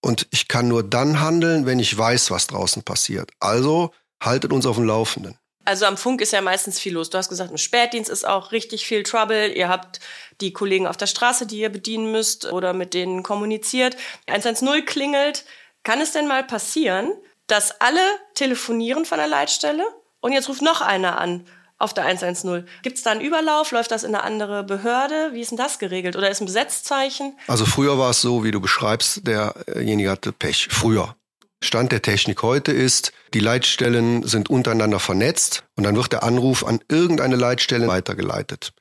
und 0.02 0.28
ich 0.30 0.48
kann 0.48 0.68
nur 0.68 0.82
dann 0.82 1.20
handeln, 1.20 1.64
wenn 1.64 1.78
ich 1.78 1.96
weiß, 1.96 2.30
was 2.30 2.48
draußen 2.48 2.82
passiert. 2.82 3.30
Also 3.40 3.92
haltet 4.22 4.52
uns 4.52 4.66
auf 4.66 4.76
dem 4.76 4.84
Laufenden. 4.84 5.38
Also 5.64 5.86
am 5.86 5.96
Funk 5.96 6.20
ist 6.20 6.32
ja 6.32 6.40
meistens 6.40 6.78
viel 6.78 6.94
los. 6.94 7.10
Du 7.10 7.18
hast 7.18 7.28
gesagt, 7.28 7.50
im 7.50 7.58
Spätdienst 7.58 8.10
ist 8.10 8.26
auch 8.26 8.52
richtig 8.52 8.86
viel 8.86 9.02
Trouble. 9.02 9.52
Ihr 9.52 9.68
habt 9.68 10.00
die 10.40 10.52
Kollegen 10.52 10.86
auf 10.86 10.96
der 10.96 11.06
Straße, 11.06 11.46
die 11.46 11.58
ihr 11.58 11.70
bedienen 11.70 12.10
müsst 12.10 12.50
oder 12.50 12.72
mit 12.72 12.94
denen 12.94 13.22
kommuniziert. 13.22 13.96
110 14.26 14.84
klingelt. 14.84 15.44
Kann 15.84 16.00
es 16.00 16.12
denn 16.12 16.28
mal 16.28 16.44
passieren, 16.44 17.12
dass 17.46 17.80
alle 17.80 18.00
telefonieren 18.34 19.04
von 19.04 19.18
der 19.18 19.26
Leitstelle 19.26 19.84
und 20.20 20.32
jetzt 20.32 20.48
ruft 20.48 20.62
noch 20.62 20.80
einer 20.80 21.18
an 21.18 21.46
auf 21.78 21.94
der 21.94 22.04
110? 22.04 22.66
Gibt 22.82 22.98
es 22.98 23.04
da 23.04 23.10
einen 23.10 23.20
Überlauf? 23.20 23.70
Läuft 23.72 23.90
das 23.90 24.04
in 24.04 24.14
eine 24.14 24.24
andere 24.24 24.64
Behörde? 24.64 25.30
Wie 25.32 25.40
ist 25.40 25.50
denn 25.50 25.58
das 25.58 25.78
geregelt? 25.78 26.16
Oder 26.16 26.30
ist 26.30 26.40
ein 26.40 26.46
Besetzzeichen? 26.46 27.36
Also 27.46 27.66
früher 27.66 27.98
war 27.98 28.10
es 28.10 28.20
so, 28.20 28.44
wie 28.44 28.50
du 28.50 28.60
beschreibst, 28.60 29.26
derjenige 29.26 30.10
hatte 30.10 30.32
Pech. 30.32 30.68
Früher. 30.70 31.16
Stand 31.64 31.92
der 31.92 32.02
Technik 32.02 32.42
heute 32.42 32.72
ist, 32.72 33.12
die 33.34 33.40
Leitstellen 33.40 34.26
sind 34.26 34.50
untereinander 34.50 34.98
vernetzt 34.98 35.64
und 35.76 35.84
dann 35.84 35.96
wird 35.96 36.12
der 36.12 36.24
Anruf 36.24 36.64
an 36.64 36.80
irgendeine 36.88 37.36
Leitstelle 37.36 37.86
weitergeleitet. 37.86 38.72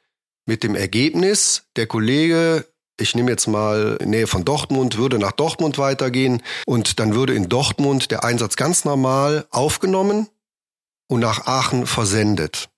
Mit 0.48 0.63
dem 0.63 0.76
Ergebnis, 0.76 1.63
der 1.76 1.86
Kollege, 1.86 2.65
ich 3.00 3.13
nehme 3.13 3.30
jetzt 3.30 3.48
mal 3.48 3.98
in 4.02 4.10
Nähe 4.10 4.26
von 4.26 4.46
Dortmund, 4.46 4.98
würde 4.98 5.20
nach 5.20 5.32
Dortmund 5.32 5.78
weitergehen 5.78 6.41
und 6.65 7.00
dann 7.00 7.13
würde 7.13 7.36
in 7.36 7.50
Dortmund 7.50 8.10
der 8.10 8.24
Einsatz 8.24 8.56
ganz 8.56 8.84
normal 8.84 9.46
aufgenommen 9.52 10.28
und 11.08 11.20
nach 11.20 11.46
Aachen 11.46 11.86
versendet. 11.86 12.70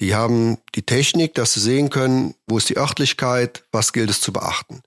Die 0.00 0.16
haben 0.16 0.58
die 0.74 0.82
Technik, 0.82 1.34
dass 1.34 1.54
sie 1.54 1.60
sehen 1.60 1.90
können, 1.90 2.34
wo 2.48 2.58
ist 2.58 2.68
die 2.68 2.76
Örtlichkeit, 2.76 3.64
was 3.70 3.92
gilt 3.92 4.10
es 4.10 4.20
zu 4.20 4.32
beachten. 4.32 4.82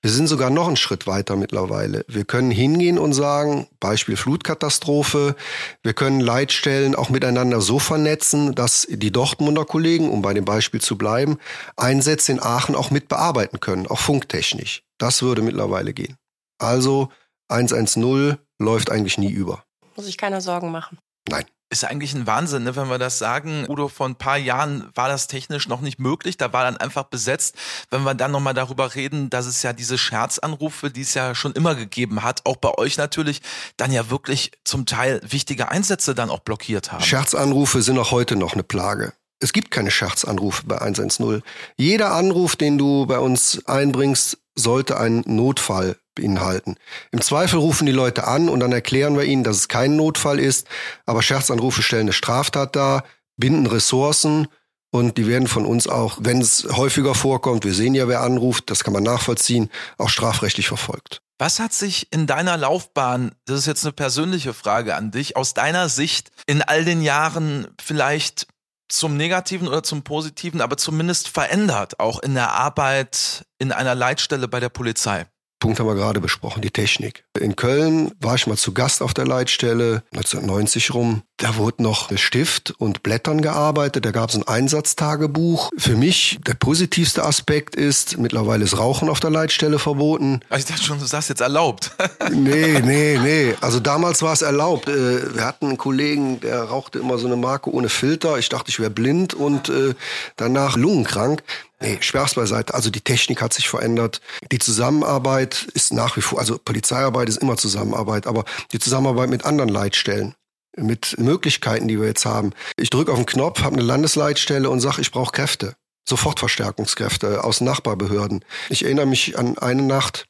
Wir 0.00 0.12
sind 0.12 0.28
sogar 0.28 0.50
noch 0.50 0.68
einen 0.68 0.76
Schritt 0.76 1.08
weiter 1.08 1.34
mittlerweile. 1.34 2.04
Wir 2.06 2.24
können 2.24 2.52
hingehen 2.52 2.98
und 3.00 3.14
sagen, 3.14 3.66
Beispiel 3.80 4.16
Flutkatastrophe, 4.16 5.34
wir 5.82 5.92
können 5.92 6.20
Leitstellen 6.20 6.94
auch 6.94 7.08
miteinander 7.08 7.60
so 7.60 7.80
vernetzen, 7.80 8.54
dass 8.54 8.86
die 8.88 9.10
Dortmunder 9.10 9.64
Kollegen, 9.64 10.08
um 10.08 10.22
bei 10.22 10.34
dem 10.34 10.44
Beispiel 10.44 10.80
zu 10.80 10.96
bleiben, 10.96 11.38
Einsätze 11.76 12.30
in 12.30 12.40
Aachen 12.40 12.76
auch 12.76 12.92
mit 12.92 13.08
bearbeiten 13.08 13.58
können, 13.58 13.88
auch 13.88 13.98
funktechnisch. 13.98 14.84
Das 14.98 15.22
würde 15.22 15.42
mittlerweile 15.42 15.92
gehen. 15.92 16.16
Also 16.58 17.08
110 17.48 18.36
läuft 18.60 18.92
eigentlich 18.92 19.18
nie 19.18 19.32
über. 19.32 19.64
Muss 19.96 20.06
ich 20.06 20.16
keine 20.16 20.40
Sorgen 20.40 20.70
machen. 20.70 20.98
Nein. 21.28 21.44
Ist 21.70 21.84
eigentlich 21.84 22.14
ein 22.14 22.26
Wahnsinn, 22.26 22.64
ne, 22.64 22.76
wenn 22.76 22.88
wir 22.88 22.98
das 22.98 23.18
sagen. 23.18 23.66
Udo, 23.68 23.88
vor 23.88 24.08
ein 24.08 24.16
paar 24.16 24.38
Jahren 24.38 24.88
war 24.94 25.08
das 25.08 25.26
technisch 25.26 25.68
noch 25.68 25.82
nicht 25.82 25.98
möglich. 25.98 26.38
Da 26.38 26.52
war 26.54 26.64
dann 26.64 26.78
einfach 26.78 27.04
besetzt. 27.04 27.56
Wenn 27.90 28.04
wir 28.04 28.14
dann 28.14 28.30
nochmal 28.30 28.54
darüber 28.54 28.94
reden, 28.94 29.28
dass 29.28 29.44
es 29.44 29.62
ja 29.62 29.74
diese 29.74 29.98
Scherzanrufe, 29.98 30.90
die 30.90 31.02
es 31.02 31.12
ja 31.12 31.34
schon 31.34 31.52
immer 31.52 31.74
gegeben 31.74 32.22
hat, 32.22 32.46
auch 32.46 32.56
bei 32.56 32.72
euch 32.78 32.96
natürlich, 32.96 33.42
dann 33.76 33.92
ja 33.92 34.08
wirklich 34.08 34.52
zum 34.64 34.86
Teil 34.86 35.20
wichtige 35.22 35.68
Einsätze 35.68 36.14
dann 36.14 36.30
auch 36.30 36.40
blockiert 36.40 36.90
haben. 36.90 37.02
Scherzanrufe 37.04 37.82
sind 37.82 37.98
auch 37.98 38.12
heute 38.12 38.36
noch 38.36 38.54
eine 38.54 38.62
Plage. 38.62 39.12
Es 39.40 39.52
gibt 39.52 39.70
keine 39.70 39.90
Scherzanrufe 39.90 40.64
bei 40.66 40.80
110. 40.80 41.42
Jeder 41.76 42.12
Anruf, 42.12 42.56
den 42.56 42.78
du 42.78 43.06
bei 43.06 43.18
uns 43.18 43.64
einbringst, 43.66 44.38
sollte 44.56 44.98
einen 44.98 45.22
Notfall 45.26 45.96
beinhalten. 46.18 46.76
Im 47.10 47.20
Zweifel 47.20 47.58
rufen 47.58 47.86
die 47.86 47.92
Leute 47.92 48.26
an 48.26 48.48
und 48.48 48.60
dann 48.60 48.72
erklären 48.72 49.16
wir 49.16 49.24
ihnen, 49.24 49.44
dass 49.44 49.56
es 49.56 49.68
kein 49.68 49.96
Notfall 49.96 50.38
ist, 50.38 50.66
aber 51.06 51.22
Scherzanrufe 51.22 51.82
stellen 51.82 52.02
eine 52.02 52.12
Straftat 52.12 52.76
dar, 52.76 53.04
binden 53.36 53.66
Ressourcen 53.66 54.48
und 54.90 55.18
die 55.18 55.26
werden 55.26 55.48
von 55.48 55.66
uns 55.66 55.86
auch, 55.86 56.18
wenn 56.20 56.40
es 56.40 56.66
häufiger 56.70 57.14
vorkommt, 57.14 57.64
wir 57.64 57.74
sehen 57.74 57.94
ja, 57.94 58.08
wer 58.08 58.22
anruft, 58.22 58.70
das 58.70 58.84
kann 58.84 58.92
man 58.92 59.02
nachvollziehen, 59.02 59.70
auch 59.98 60.08
strafrechtlich 60.08 60.68
verfolgt. 60.68 61.20
Was 61.38 61.60
hat 61.60 61.72
sich 61.72 62.12
in 62.12 62.26
deiner 62.26 62.56
Laufbahn, 62.56 63.32
das 63.44 63.60
ist 63.60 63.66
jetzt 63.66 63.84
eine 63.84 63.92
persönliche 63.92 64.54
Frage 64.54 64.96
an 64.96 65.10
dich, 65.10 65.36
aus 65.36 65.54
deiner 65.54 65.88
Sicht 65.88 66.30
in 66.46 66.62
all 66.62 66.84
den 66.84 67.00
Jahren 67.00 67.68
vielleicht 67.80 68.48
zum 68.88 69.16
Negativen 69.16 69.68
oder 69.68 69.82
zum 69.82 70.02
Positiven, 70.02 70.60
aber 70.60 70.76
zumindest 70.76 71.28
verändert, 71.28 72.00
auch 72.00 72.20
in 72.20 72.34
der 72.34 72.52
Arbeit 72.52 73.46
in 73.58 73.72
einer 73.72 73.94
Leitstelle 73.94 74.48
bei 74.48 74.60
der 74.60 74.70
Polizei? 74.70 75.26
Punkt 75.58 75.80
haben 75.80 75.86
wir 75.86 75.94
gerade 75.94 76.20
besprochen, 76.20 76.62
die 76.62 76.70
Technik. 76.70 77.24
In 77.38 77.56
Köln 77.56 78.12
war 78.20 78.36
ich 78.36 78.46
mal 78.46 78.56
zu 78.56 78.72
Gast 78.72 79.02
auf 79.02 79.12
der 79.12 79.26
Leitstelle, 79.26 80.02
1990 80.12 80.94
rum. 80.94 81.22
Da 81.36 81.56
wurde 81.56 81.82
noch 81.82 82.10
mit 82.10 82.20
Stift 82.20 82.74
und 82.78 83.02
Blättern 83.02 83.40
gearbeitet, 83.40 84.04
da 84.04 84.10
gab 84.10 84.30
es 84.30 84.36
ein 84.36 84.46
Einsatztagebuch. 84.46 85.70
Für 85.76 85.94
mich 85.94 86.38
der 86.46 86.54
positivste 86.54 87.24
Aspekt 87.24 87.76
ist, 87.76 88.18
mittlerweile 88.18 88.64
ist 88.64 88.78
Rauchen 88.78 89.08
auf 89.08 89.20
der 89.20 89.30
Leitstelle 89.30 89.78
verboten. 89.78 90.40
Ich 90.56 90.64
dachte 90.64 90.82
schon, 90.82 90.98
du 90.98 91.06
sagst 91.06 91.28
jetzt 91.28 91.40
erlaubt. 91.40 91.92
nee, 92.32 92.80
nee, 92.80 93.18
nee. 93.22 93.54
Also 93.60 93.80
damals 93.80 94.22
war 94.22 94.32
es 94.32 94.42
erlaubt. 94.42 94.88
Äh, 94.88 95.34
wir 95.34 95.44
hatten 95.44 95.66
einen 95.66 95.78
Kollegen, 95.78 96.40
der 96.40 96.62
rauchte 96.62 96.98
immer 96.98 97.18
so 97.18 97.26
eine 97.26 97.36
Marke 97.36 97.72
ohne 97.72 97.88
Filter. 97.88 98.38
Ich 98.38 98.48
dachte, 98.48 98.70
ich 98.70 98.80
wäre 98.80 98.90
blind 98.90 99.34
und 99.34 99.68
äh, 99.68 99.94
danach 100.36 100.76
lungenkrank. 100.76 101.42
Nee, 101.80 101.98
Spaß 102.00 102.34
beiseite. 102.34 102.74
Also 102.74 102.90
die 102.90 103.00
Technik 103.00 103.40
hat 103.40 103.52
sich 103.52 103.68
verändert. 103.68 104.20
Die 104.50 104.58
Zusammenarbeit 104.58 105.68
ist 105.74 105.92
nach 105.92 106.16
wie 106.16 106.22
vor, 106.22 106.40
also 106.40 106.58
Polizeiarbeit 106.58 107.28
ist 107.28 107.38
immer 107.38 107.56
Zusammenarbeit, 107.56 108.26
aber 108.26 108.44
die 108.72 108.80
Zusammenarbeit 108.80 109.30
mit 109.30 109.44
anderen 109.44 109.70
Leitstellen, 109.70 110.34
mit 110.76 111.16
Möglichkeiten, 111.18 111.86
die 111.86 112.00
wir 112.00 112.08
jetzt 112.08 112.26
haben. 112.26 112.52
Ich 112.76 112.90
drücke 112.90 113.12
auf 113.12 113.18
den 113.18 113.26
Knopf, 113.26 113.62
habe 113.62 113.76
eine 113.76 113.84
Landesleitstelle 113.84 114.68
und 114.68 114.80
sage, 114.80 115.00
ich 115.00 115.12
brauche 115.12 115.32
Kräfte. 115.32 115.74
Sofort 116.08 116.40
Verstärkungskräfte 116.40 117.44
aus 117.44 117.60
Nachbarbehörden. 117.60 118.44
Ich 118.70 118.84
erinnere 118.84 119.06
mich 119.06 119.38
an 119.38 119.58
eine 119.58 119.82
Nacht, 119.82 120.26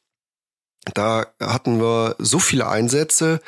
Da 0.93 1.27
hatten 1.39 1.79
wir 1.79 2.15
so 2.19 2.39
viele 2.39 2.67
Einsätze, 2.67 3.41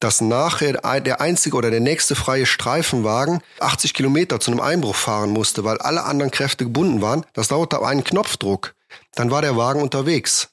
dass 0.00 0.20
nachher 0.20 1.00
der 1.00 1.20
einzige 1.20 1.56
oder 1.56 1.70
der 1.70 1.80
nächste 1.80 2.14
freie 2.14 2.46
Streifenwagen 2.46 3.40
80 3.60 3.94
Kilometer 3.94 4.40
zu 4.40 4.50
einem 4.50 4.60
Einbruch 4.60 4.94
fahren 4.94 5.30
musste, 5.30 5.64
weil 5.64 5.78
alle 5.78 6.04
anderen 6.04 6.30
Kräfte 6.30 6.64
gebunden 6.64 7.02
waren. 7.02 7.24
Das 7.32 7.48
dauerte 7.48 7.76
aber 7.76 7.88
einen 7.88 8.04
Knopfdruck. 8.04 8.74
Dann 9.14 9.30
war 9.30 9.42
der 9.42 9.56
Wagen 9.56 9.82
unterwegs. 9.82 10.48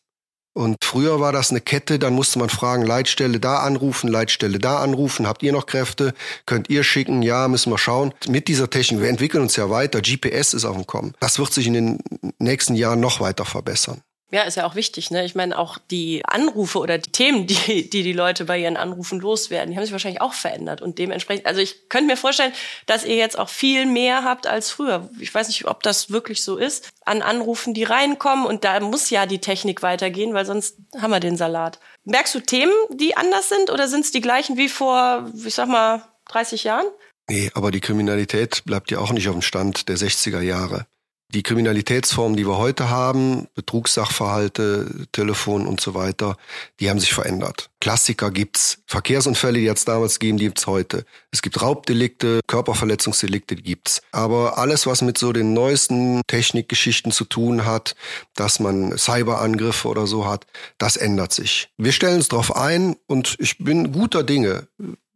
Und 0.56 0.78
früher 0.84 1.20
war 1.20 1.32
das 1.32 1.50
eine 1.50 1.62
Kette, 1.62 1.98
dann 1.98 2.14
musste 2.14 2.38
man 2.38 2.50
fragen, 2.50 2.86
Leitstelle 2.86 3.40
da 3.40 3.58
anrufen, 3.58 4.08
Leitstelle 4.08 4.60
da 4.60 4.80
anrufen, 4.80 5.26
habt 5.26 5.42
ihr 5.42 5.52
noch 5.52 5.66
Kräfte, 5.66 6.14
könnt 6.46 6.70
ihr 6.70 6.84
schicken, 6.84 7.24
ja, 7.24 7.48
müssen 7.48 7.72
wir 7.72 7.80
schauen. 7.80 8.14
Mit 8.28 8.48
dieser 8.48 8.70
Technik, 8.70 9.02
wir 9.02 9.10
entwickeln 9.10 9.42
uns 9.42 9.56
ja 9.56 9.72
weiter, 9.72 10.02
GPS 10.02 10.54
ist 10.54 10.66
auf 10.66 10.76
dem 10.76 10.86
Kommen. 10.86 11.16
Das 11.20 11.40
wird 11.40 11.52
sich 11.52 11.66
in 11.66 11.74
den 11.74 12.00
nächsten 12.38 12.76
Jahren 12.76 13.00
noch 13.00 13.20
weiter 13.20 13.46
verbessern. 13.46 14.04
Ja, 14.34 14.42
ist 14.42 14.58
ja 14.58 14.66
auch 14.66 14.74
wichtig. 14.74 15.12
Ne? 15.12 15.24
Ich 15.26 15.36
meine, 15.36 15.60
auch 15.60 15.78
die 15.78 16.24
Anrufe 16.26 16.80
oder 16.80 16.98
die 16.98 17.12
Themen, 17.12 17.46
die, 17.48 17.88
die 17.88 18.02
die 18.02 18.14
Leute 18.14 18.46
bei 18.46 18.58
ihren 18.58 18.78
Anrufen 18.78 19.20
loswerden, 19.20 19.70
die 19.70 19.78
haben 19.78 19.84
sich 19.84 19.92
wahrscheinlich 19.92 20.22
auch 20.22 20.34
verändert. 20.34 20.82
Und 20.82 20.98
dementsprechend, 20.98 21.46
also 21.46 21.62
ich 21.62 21.88
könnte 21.88 22.08
mir 22.08 22.18
vorstellen, 22.18 22.52
dass 22.88 23.06
ihr 23.06 23.16
jetzt 23.16 23.38
auch 23.38 23.48
viel 23.48 23.86
mehr 23.86 24.24
habt 24.24 24.48
als 24.48 24.72
früher. 24.72 25.08
Ich 25.20 25.32
weiß 25.32 25.50
nicht, 25.50 25.68
ob 25.68 25.84
das 25.84 26.10
wirklich 26.10 26.44
so 26.44 26.58
ist, 26.58 26.90
an 27.06 27.22
Anrufen, 27.22 27.76
die 27.76 27.84
reinkommen. 27.84 28.48
Und 28.48 28.64
da 28.64 28.80
muss 28.80 29.12
ja 29.12 29.28
die 29.28 29.38
Technik 29.38 29.84
weitergehen, 29.84 30.34
weil 30.34 30.48
sonst 30.48 30.78
haben 31.00 31.12
wir 31.12 31.20
den 31.20 31.38
Salat. 31.38 31.80
Merkst 32.04 32.34
du 32.34 32.40
Themen, 32.40 32.74
die 32.90 33.16
anders 33.16 33.50
sind 33.50 33.70
oder 33.70 33.88
sind 33.88 34.04
es 34.04 34.12
die 34.12 34.22
gleichen 34.22 34.58
wie 34.58 34.70
vor, 34.70 35.32
ich 35.46 35.54
sag 35.54 35.68
mal, 35.68 36.08
30 36.30 36.64
Jahren? 36.64 36.88
Nee, 37.30 37.52
aber 37.54 37.70
die 37.70 37.82
Kriminalität 37.82 38.64
bleibt 38.66 38.90
ja 38.90 38.98
auch 38.98 39.12
nicht 39.12 39.28
auf 39.28 39.36
dem 39.36 39.44
Stand 39.44 39.90
der 39.90 39.98
60er 39.98 40.42
Jahre 40.42 40.88
die 41.34 41.44
Kriminalitätsformen, 41.44 42.38
die 42.38 42.46
wir 42.46 42.58
heute 42.58 42.90
haben, 42.90 43.48
Betrugssachverhalte, 43.56 45.08
Telefon 45.12 45.66
und 45.66 45.82
so 45.82 45.94
weiter, 45.94 46.38
die 46.80 46.90
haben 46.90 47.00
sich 47.00 47.14
verändert. 47.14 47.70
Klassiker 47.82 48.30
gibt's, 48.32 48.80
Verkehrsunfälle, 48.86 49.60
die 49.60 49.66
jetzt 49.66 49.88
damals 49.88 50.20
gegeben, 50.20 50.38
die 50.38 50.46
gibt's 50.46 50.68
heute. 50.68 51.06
Es 51.32 51.42
gibt 51.42 51.62
Raubdelikte, 51.62 52.42
Körperverletzungsdelikte, 52.48 53.56
die 53.56 53.64
gibt's. 53.64 54.02
Aber 54.12 54.58
alles, 54.58 54.86
was 54.86 55.02
mit 55.02 55.18
so 55.18 55.34
den 55.34 55.54
neuesten 55.54 56.22
Technikgeschichten 56.28 57.12
zu 57.12 57.26
tun 57.26 57.66
hat, 57.66 57.96
dass 58.36 58.60
man 58.60 58.98
Cyberangriffe 58.98 59.88
oder 59.88 60.06
so 60.08 60.28
hat, 60.28 60.46
das 60.78 60.98
ändert 60.98 61.34
sich. 61.34 61.70
Wir 61.78 61.92
stellen 61.92 62.18
uns 62.18 62.30
darauf 62.30 62.56
ein 62.56 62.96
und 63.08 63.36
ich 63.40 63.58
bin 63.58 63.92
guter 63.92 64.24
Dinge 64.24 64.68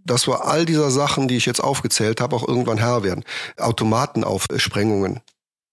dass 0.07 0.25
wir 0.25 0.45
all 0.45 0.65
dieser 0.65 0.89
Sachen, 0.89 1.27
die 1.27 1.35
ich 1.35 1.45
jetzt 1.45 1.61
aufgezählt 1.61 2.21
habe, 2.21 2.33
auch 2.33 2.47
irgendwann 2.47 2.77
Herr 2.77 3.03
werden. 3.03 3.25
Automatenaufsprengungen, 3.57 5.19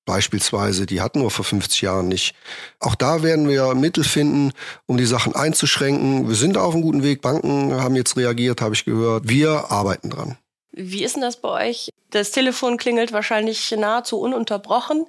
beispielsweise, 0.05 0.87
die 0.87 1.01
hatten 1.01 1.23
wir 1.23 1.31
vor 1.31 1.45
50 1.45 1.83
Jahren 1.83 2.09
nicht. 2.09 2.35
Auch 2.81 2.95
da 2.95 3.23
werden 3.23 3.49
wir 3.49 3.75
Mittel 3.75 4.05
finden, 4.05 4.53
um 4.87 4.97
die 4.97 5.07
Sachen 5.07 5.35
einzuschränken. 5.35 6.29
Wir 6.29 6.37
sind 6.37 6.57
auf 6.57 6.75
einem 6.75 6.83
guten 6.83 7.03
Weg. 7.03 7.23
Banken 7.23 7.75
haben 7.81 7.97
jetzt 7.97 8.17
reagiert, 8.17 8.61
habe 8.61 8.75
ich 8.75 8.85
gehört. 8.85 9.29
Wir 9.29 9.71
arbeiten 9.71 10.11
dran. 10.11 10.37
Wie 10.73 11.05
ist 11.05 11.15
denn 11.15 11.23
das 11.23 11.37
bei 11.37 11.69
euch? 11.69 11.91
Das 12.11 12.31
Telefon 12.31 12.77
klingelt 12.77 13.13
wahrscheinlich 13.13 13.71
nahezu 13.73 14.19
ununterbrochen. 14.19 15.07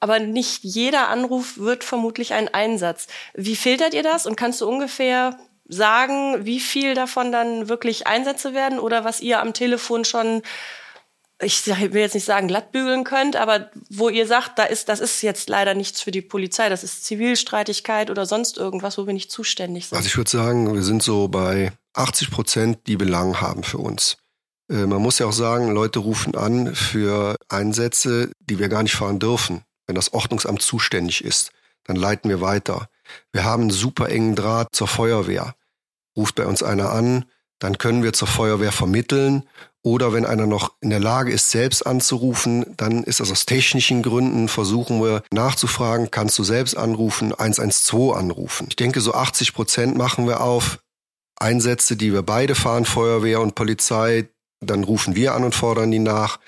Aber 0.00 0.18
nicht 0.18 0.64
jeder 0.64 1.08
Anruf 1.08 1.56
wird 1.56 1.82
vermutlich 1.82 2.34
ein 2.34 2.52
Einsatz. 2.52 3.06
Wie 3.34 3.56
filtert 3.56 3.94
ihr 3.94 4.02
das? 4.02 4.26
Und 4.26 4.36
kannst 4.36 4.60
du 4.60 4.68
ungefähr 4.68 5.38
sagen, 5.66 6.44
wie 6.44 6.60
viel 6.60 6.94
davon 6.94 7.32
dann 7.32 7.68
wirklich 7.68 8.06
Einsätze 8.06 8.52
werden 8.54 8.78
oder 8.78 9.04
was 9.04 9.20
ihr 9.20 9.40
am 9.40 9.54
Telefon 9.54 10.04
schon 10.04 10.42
ich 11.42 11.66
will 11.66 12.00
jetzt 12.00 12.14
nicht 12.14 12.24
sagen 12.24 12.48
glattbügeln 12.48 13.04
könnt, 13.04 13.36
aber 13.36 13.70
wo 13.90 14.08
ihr 14.08 14.26
sagt, 14.26 14.58
da 14.58 14.64
ist, 14.64 14.88
das 14.88 15.00
ist 15.00 15.22
jetzt 15.22 15.48
leider 15.48 15.74
nichts 15.74 16.00
für 16.00 16.10
die 16.10 16.22
Polizei, 16.22 16.68
das 16.68 16.84
ist 16.84 17.04
Zivilstreitigkeit 17.04 18.10
oder 18.10 18.24
sonst 18.24 18.56
irgendwas, 18.56 18.98
wo 18.98 19.06
wir 19.06 19.12
nicht 19.12 19.30
zuständig 19.32 19.88
sind. 19.88 19.96
Also 19.96 20.06
ich 20.06 20.16
würde 20.16 20.30
sagen, 20.30 20.72
wir 20.72 20.82
sind 20.82 21.02
so 21.02 21.28
bei 21.28 21.72
80 21.94 22.30
Prozent, 22.30 22.78
die 22.86 22.96
Belang 22.96 23.40
haben 23.40 23.64
für 23.64 23.78
uns. 23.78 24.16
Äh, 24.70 24.86
man 24.86 25.02
muss 25.02 25.18
ja 25.18 25.26
auch 25.26 25.32
sagen, 25.32 25.70
Leute 25.70 25.98
rufen 25.98 26.36
an 26.36 26.74
für 26.74 27.36
Einsätze, 27.48 28.30
die 28.38 28.58
wir 28.58 28.68
gar 28.68 28.82
nicht 28.82 28.94
fahren 28.94 29.18
dürfen. 29.18 29.62
Wenn 29.86 29.96
das 29.96 30.12
Ordnungsamt 30.12 30.62
zuständig 30.62 31.24
ist, 31.24 31.50
dann 31.84 31.96
leiten 31.96 32.30
wir 32.30 32.40
weiter. 32.40 32.88
Wir 33.32 33.44
haben 33.44 33.62
einen 33.64 33.70
super 33.70 34.08
engen 34.08 34.34
Draht 34.34 34.68
zur 34.72 34.88
Feuerwehr. 34.88 35.54
Ruft 36.16 36.36
bei 36.36 36.46
uns 36.46 36.62
einer 36.62 36.90
an, 36.90 37.26
dann 37.58 37.76
können 37.76 38.02
wir 38.02 38.12
zur 38.12 38.28
Feuerwehr 38.28 38.72
vermitteln 38.72 39.48
oder 39.84 40.14
wenn 40.14 40.24
einer 40.24 40.46
noch 40.46 40.72
in 40.80 40.88
der 40.88 40.98
Lage 40.98 41.30
ist, 41.30 41.50
selbst 41.50 41.86
anzurufen, 41.86 42.64
dann 42.78 43.04
ist 43.04 43.20
das 43.20 43.30
aus 43.30 43.44
technischen 43.44 44.02
Gründen, 44.02 44.48
versuchen 44.48 45.00
wir 45.02 45.22
nachzufragen, 45.30 46.10
kannst 46.10 46.38
du 46.38 46.42
selbst 46.42 46.74
anrufen, 46.74 47.34
112 47.34 48.16
anrufen. 48.16 48.66
Ich 48.70 48.76
denke, 48.76 49.02
so 49.02 49.12
80 49.12 49.52
Prozent 49.52 49.96
machen 49.96 50.26
wir 50.26 50.40
auf 50.40 50.78
Einsätze, 51.36 51.96
die 51.96 52.14
wir 52.14 52.22
beide 52.22 52.54
fahren, 52.54 52.86
Feuerwehr 52.86 53.42
und 53.42 53.54
Polizei, 53.54 54.28
dann 54.60 54.84
rufen 54.84 55.14
wir 55.16 55.34
an 55.34 55.44
und 55.44 55.54
fordern 55.54 55.90
die 55.90 55.98
nach. 55.98 56.40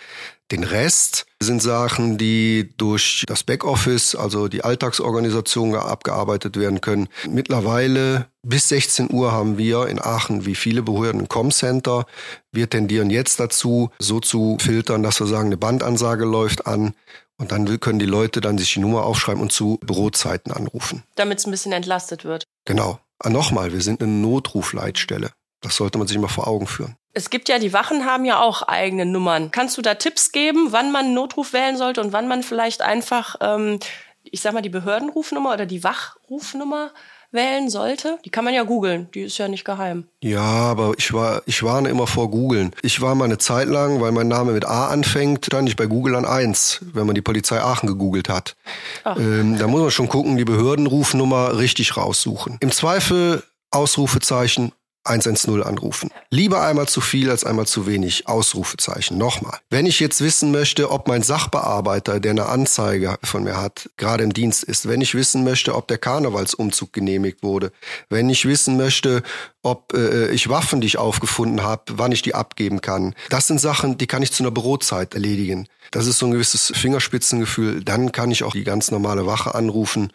Den 0.53 0.63
Rest 0.63 1.27
sind 1.41 1.61
Sachen, 1.61 2.19
die 2.19 2.73
durch 2.77 3.25
das 3.27 3.43
Backoffice, 3.43 4.15
also 4.15 4.47
die 4.47 4.63
Alltagsorganisation 4.63 5.75
abgearbeitet 5.75 6.57
werden 6.57 6.81
können. 6.81 7.09
Mittlerweile 7.29 8.29
bis 8.43 8.69
16 8.69 9.13
Uhr 9.13 9.33
haben 9.33 9.59
wir 9.59 9.89
in 9.89 10.01
Aachen 10.01 10.47
wie 10.47 10.55
viele 10.55 10.83
Behörden 10.83 11.23
ein 11.23 11.29
Com-Center. 11.29 12.07
Wir 12.53 12.71
tendieren 12.71 13.11
jetzt 13.11 13.41
dazu, 13.41 13.91
so 13.99 14.21
zu 14.21 14.57
filtern, 14.61 15.03
dass 15.03 15.19
wir 15.19 15.27
sagen, 15.27 15.47
eine 15.47 15.57
Bandansage 15.57 16.25
läuft 16.25 16.67
an 16.67 16.95
und 17.39 17.51
dann 17.51 17.81
können 17.81 17.99
die 17.99 18.07
Leute 18.07 18.41
dann 18.41 18.57
sich 18.57 18.75
die 18.75 18.81
Nummer 18.81 19.05
aufschreiben 19.05 19.43
und 19.43 19.51
zu 19.51 19.79
Bürozeiten 19.85 20.53
anrufen. 20.53 21.03
Damit 21.17 21.39
es 21.39 21.47
ein 21.47 21.51
bisschen 21.51 21.73
entlastet 21.73 22.25
wird. 22.25 22.45
Genau. 22.65 23.01
Ah, 23.19 23.31
nochmal, 23.31 23.73
wir 23.73 23.81
sind 23.81 24.03
eine 24.03 24.13
Notrufleitstelle. 24.13 25.31
Das 25.67 25.77
sollte 25.77 25.99
man 25.99 26.07
sich 26.07 26.17
mal 26.19 26.29
vor 26.29 26.47
Augen 26.47 26.69
führen. 26.69 26.97
Es 27.13 27.29
gibt 27.29 27.49
ja, 27.49 27.59
die 27.59 27.73
Wachen 27.73 28.05
haben 28.05 28.25
ja 28.25 28.41
auch 28.41 28.63
eigene 28.63 29.05
Nummern. 29.05 29.51
Kannst 29.51 29.77
du 29.77 29.83
da 29.83 29.95
Tipps 29.95 30.31
geben, 30.31 30.69
wann 30.71 30.93
man 30.93 31.07
einen 31.07 31.15
Notruf 31.15 31.53
wählen 31.53 31.77
sollte 31.77 32.01
und 32.01 32.13
wann 32.13 32.29
man 32.29 32.45
vielleicht 32.45 32.83
einfach, 32.83 33.35
ähm, 33.41 33.81
ich 34.23 34.41
sag 34.41 34.53
mal, 34.53 34.63
die 34.63 34.69
Behördenrufnummer 34.69 35.53
oder 35.53 35.67
die 35.67 35.83
Wachrufnummer 35.83 36.93
wählen 37.33 37.69
sollte? 37.69 38.19
Die 38.25 38.31
kann 38.31 38.45
man 38.45 38.55
ja 38.55 38.63
googeln, 38.63 39.09
die 39.13 39.23
ist 39.23 39.39
ja 39.39 39.49
nicht 39.49 39.65
geheim. 39.65 40.07
Ja, 40.23 40.41
aber 40.41 40.93
ich 40.99 41.13
war, 41.13 41.43
ich 41.47 41.65
warne 41.65 41.89
immer 41.89 42.07
vor 42.07 42.31
googeln. 42.31 42.73
Ich 42.83 43.01
war 43.01 43.17
mal 43.17 43.25
eine 43.25 43.39
Zeit 43.39 43.67
lang, 43.67 44.01
weil 44.01 44.13
mein 44.13 44.29
Name 44.29 44.53
mit 44.53 44.65
A 44.65 44.87
anfängt, 44.87 45.47
stand 45.47 45.69
ich 45.69 45.75
bei 45.75 45.87
Google 45.87 46.15
an 46.15 46.27
eins, 46.27 46.79
wenn 46.93 47.07
man 47.07 47.17
die 47.17 47.23
Polizei 47.23 47.61
Aachen 47.61 47.89
gegoogelt 47.89 48.29
hat. 48.29 48.57
Ähm, 49.05 49.59
da 49.59 49.67
muss 49.67 49.81
man 49.81 49.91
schon 49.91 50.09
gucken, 50.09 50.37
die 50.37 50.45
Behördenrufnummer 50.45 51.59
richtig 51.59 51.97
raussuchen. 51.97 52.59
Im 52.61 52.71
Zweifel 52.71 53.43
Ausrufezeichen 53.73 54.73
110 55.07 55.62
anrufen. 55.62 56.11
Lieber 56.31 56.62
einmal 56.62 56.88
zu 56.88 57.01
viel 57.01 57.31
als 57.31 57.45
einmal 57.45 57.66
zu 57.66 57.87
wenig. 57.87 58.29
Ausrufezeichen. 58.29 59.19
Nochmal. 59.19 59.59
Wenn 59.71 59.87
ich 59.87 60.01
jetzt 60.01 60.21
wissen 60.21 60.51
möchte, 60.51 60.90
ob 60.90 61.09
mein 61.09 61.23
Sachbearbeiter, 61.23 62.21
der 62.21 62.33
eine 62.33 62.47
Anzeige 62.47 63.19
von 63.23 63.45
mir 63.45 63.57
hat, 63.57 63.90
gerade 63.97 64.25
im 64.25 64.33
Dienst 64.33 64.64
ist, 64.64 64.88
wenn 64.88 65.01
ich 65.01 65.14
wissen 65.14 65.45
möchte, 65.45 65.75
ob 65.75 65.88
der 65.88 65.99
Karnevalsumzug 65.99 66.92
genehmigt 66.92 67.42
wurde, 67.42 67.73
wenn 68.09 68.29
ich 68.29 68.45
wissen 68.45 68.77
möchte, 68.77 69.23
ob 69.62 69.92
äh, 69.95 70.29
ich 70.29 70.49
Waffen, 70.49 70.81
die 70.81 70.87
ich 70.87 70.99
aufgefunden 70.99 71.62
habe, 71.62 71.83
wann 71.97 72.12
ich 72.12 72.23
die 72.23 72.35
abgeben 72.35 72.81
kann. 72.81 73.14
Das 73.31 73.47
sind 73.47 73.61
Sachen, 73.61 73.99
die 73.99 74.07
kann 74.07 74.23
ich 74.23 74.33
zu 74.33 74.42
einer 74.42 74.51
Bürozeit 74.51 75.14
erledigen. 75.14 75.69
Das 75.90 76.07
ist 76.07 76.19
so 76.19 76.27
ein 76.27 76.33
gewisses 76.33 76.73
Fingerspitzengefühl. 76.75 77.83
Dann 77.85 78.12
kann 78.12 78.31
ich 78.31 78.45
auch 78.45 78.53
die 78.53 78.64
ganz 78.64 78.90
normale 78.90 79.27
Wache 79.27 79.55
anrufen 79.55 80.12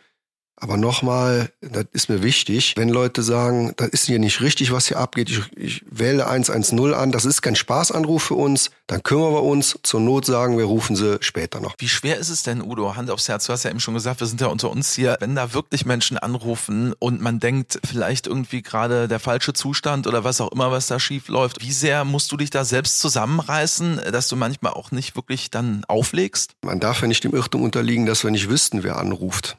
aber 0.61 0.77
nochmal, 0.77 1.51
das 1.61 1.85
ist 1.91 2.07
mir 2.07 2.21
wichtig, 2.21 2.75
wenn 2.77 2.87
Leute 2.87 3.23
sagen, 3.23 3.73
das 3.77 3.89
ist 3.89 4.05
hier 4.05 4.19
nicht 4.19 4.41
richtig, 4.41 4.71
was 4.71 4.87
hier 4.87 4.97
abgeht, 4.97 5.29
ich, 5.29 5.41
ich 5.57 5.83
wähle 5.89 6.27
110 6.27 6.93
an, 6.93 7.11
das 7.11 7.25
ist 7.25 7.41
kein 7.41 7.55
Spaßanruf 7.55 8.23
für 8.23 8.35
uns, 8.35 8.69
dann 8.85 9.01
kümmern 9.01 9.33
wir 9.33 9.43
uns, 9.43 9.79
zur 9.81 9.99
Not 9.99 10.27
sagen 10.27 10.59
wir, 10.59 10.65
rufen 10.65 10.95
sie 10.95 11.17
später 11.21 11.59
noch. 11.61 11.73
Wie 11.79 11.87
schwer 11.87 12.17
ist 12.17 12.29
es 12.29 12.43
denn, 12.43 12.61
Udo, 12.61 12.95
Hand 12.95 13.09
aufs 13.09 13.27
Herz, 13.27 13.47
du 13.47 13.53
hast 13.53 13.63
ja 13.63 13.71
eben 13.71 13.79
schon 13.79 13.95
gesagt, 13.95 14.19
wir 14.19 14.27
sind 14.27 14.39
ja 14.39 14.47
unter 14.47 14.69
uns 14.69 14.93
hier, 14.93 15.17
wenn 15.19 15.33
da 15.35 15.53
wirklich 15.53 15.85
Menschen 15.87 16.19
anrufen 16.19 16.93
und 16.99 17.21
man 17.21 17.39
denkt, 17.39 17.79
vielleicht 17.83 18.27
irgendwie 18.27 18.61
gerade 18.61 19.07
der 19.07 19.19
falsche 19.19 19.53
Zustand 19.53 20.05
oder 20.05 20.23
was 20.23 20.41
auch 20.41 20.51
immer, 20.51 20.71
was 20.71 20.85
da 20.85 20.99
schief 20.99 21.27
läuft, 21.27 21.61
wie 21.61 21.71
sehr 21.71 22.05
musst 22.05 22.31
du 22.31 22.37
dich 22.37 22.51
da 22.51 22.65
selbst 22.65 22.99
zusammenreißen, 22.99 24.01
dass 24.11 24.27
du 24.27 24.35
manchmal 24.35 24.73
auch 24.73 24.91
nicht 24.91 25.15
wirklich 25.15 25.49
dann 25.49 25.83
auflegst? 25.87 26.51
Man 26.61 26.79
darf 26.79 27.01
ja 27.01 27.07
nicht 27.07 27.23
dem 27.23 27.33
Irrtum 27.33 27.63
unterliegen, 27.63 28.05
dass 28.05 28.23
wir 28.23 28.29
nicht 28.29 28.47
wüssten, 28.47 28.83
wer 28.83 28.97
anruft. 28.97 29.57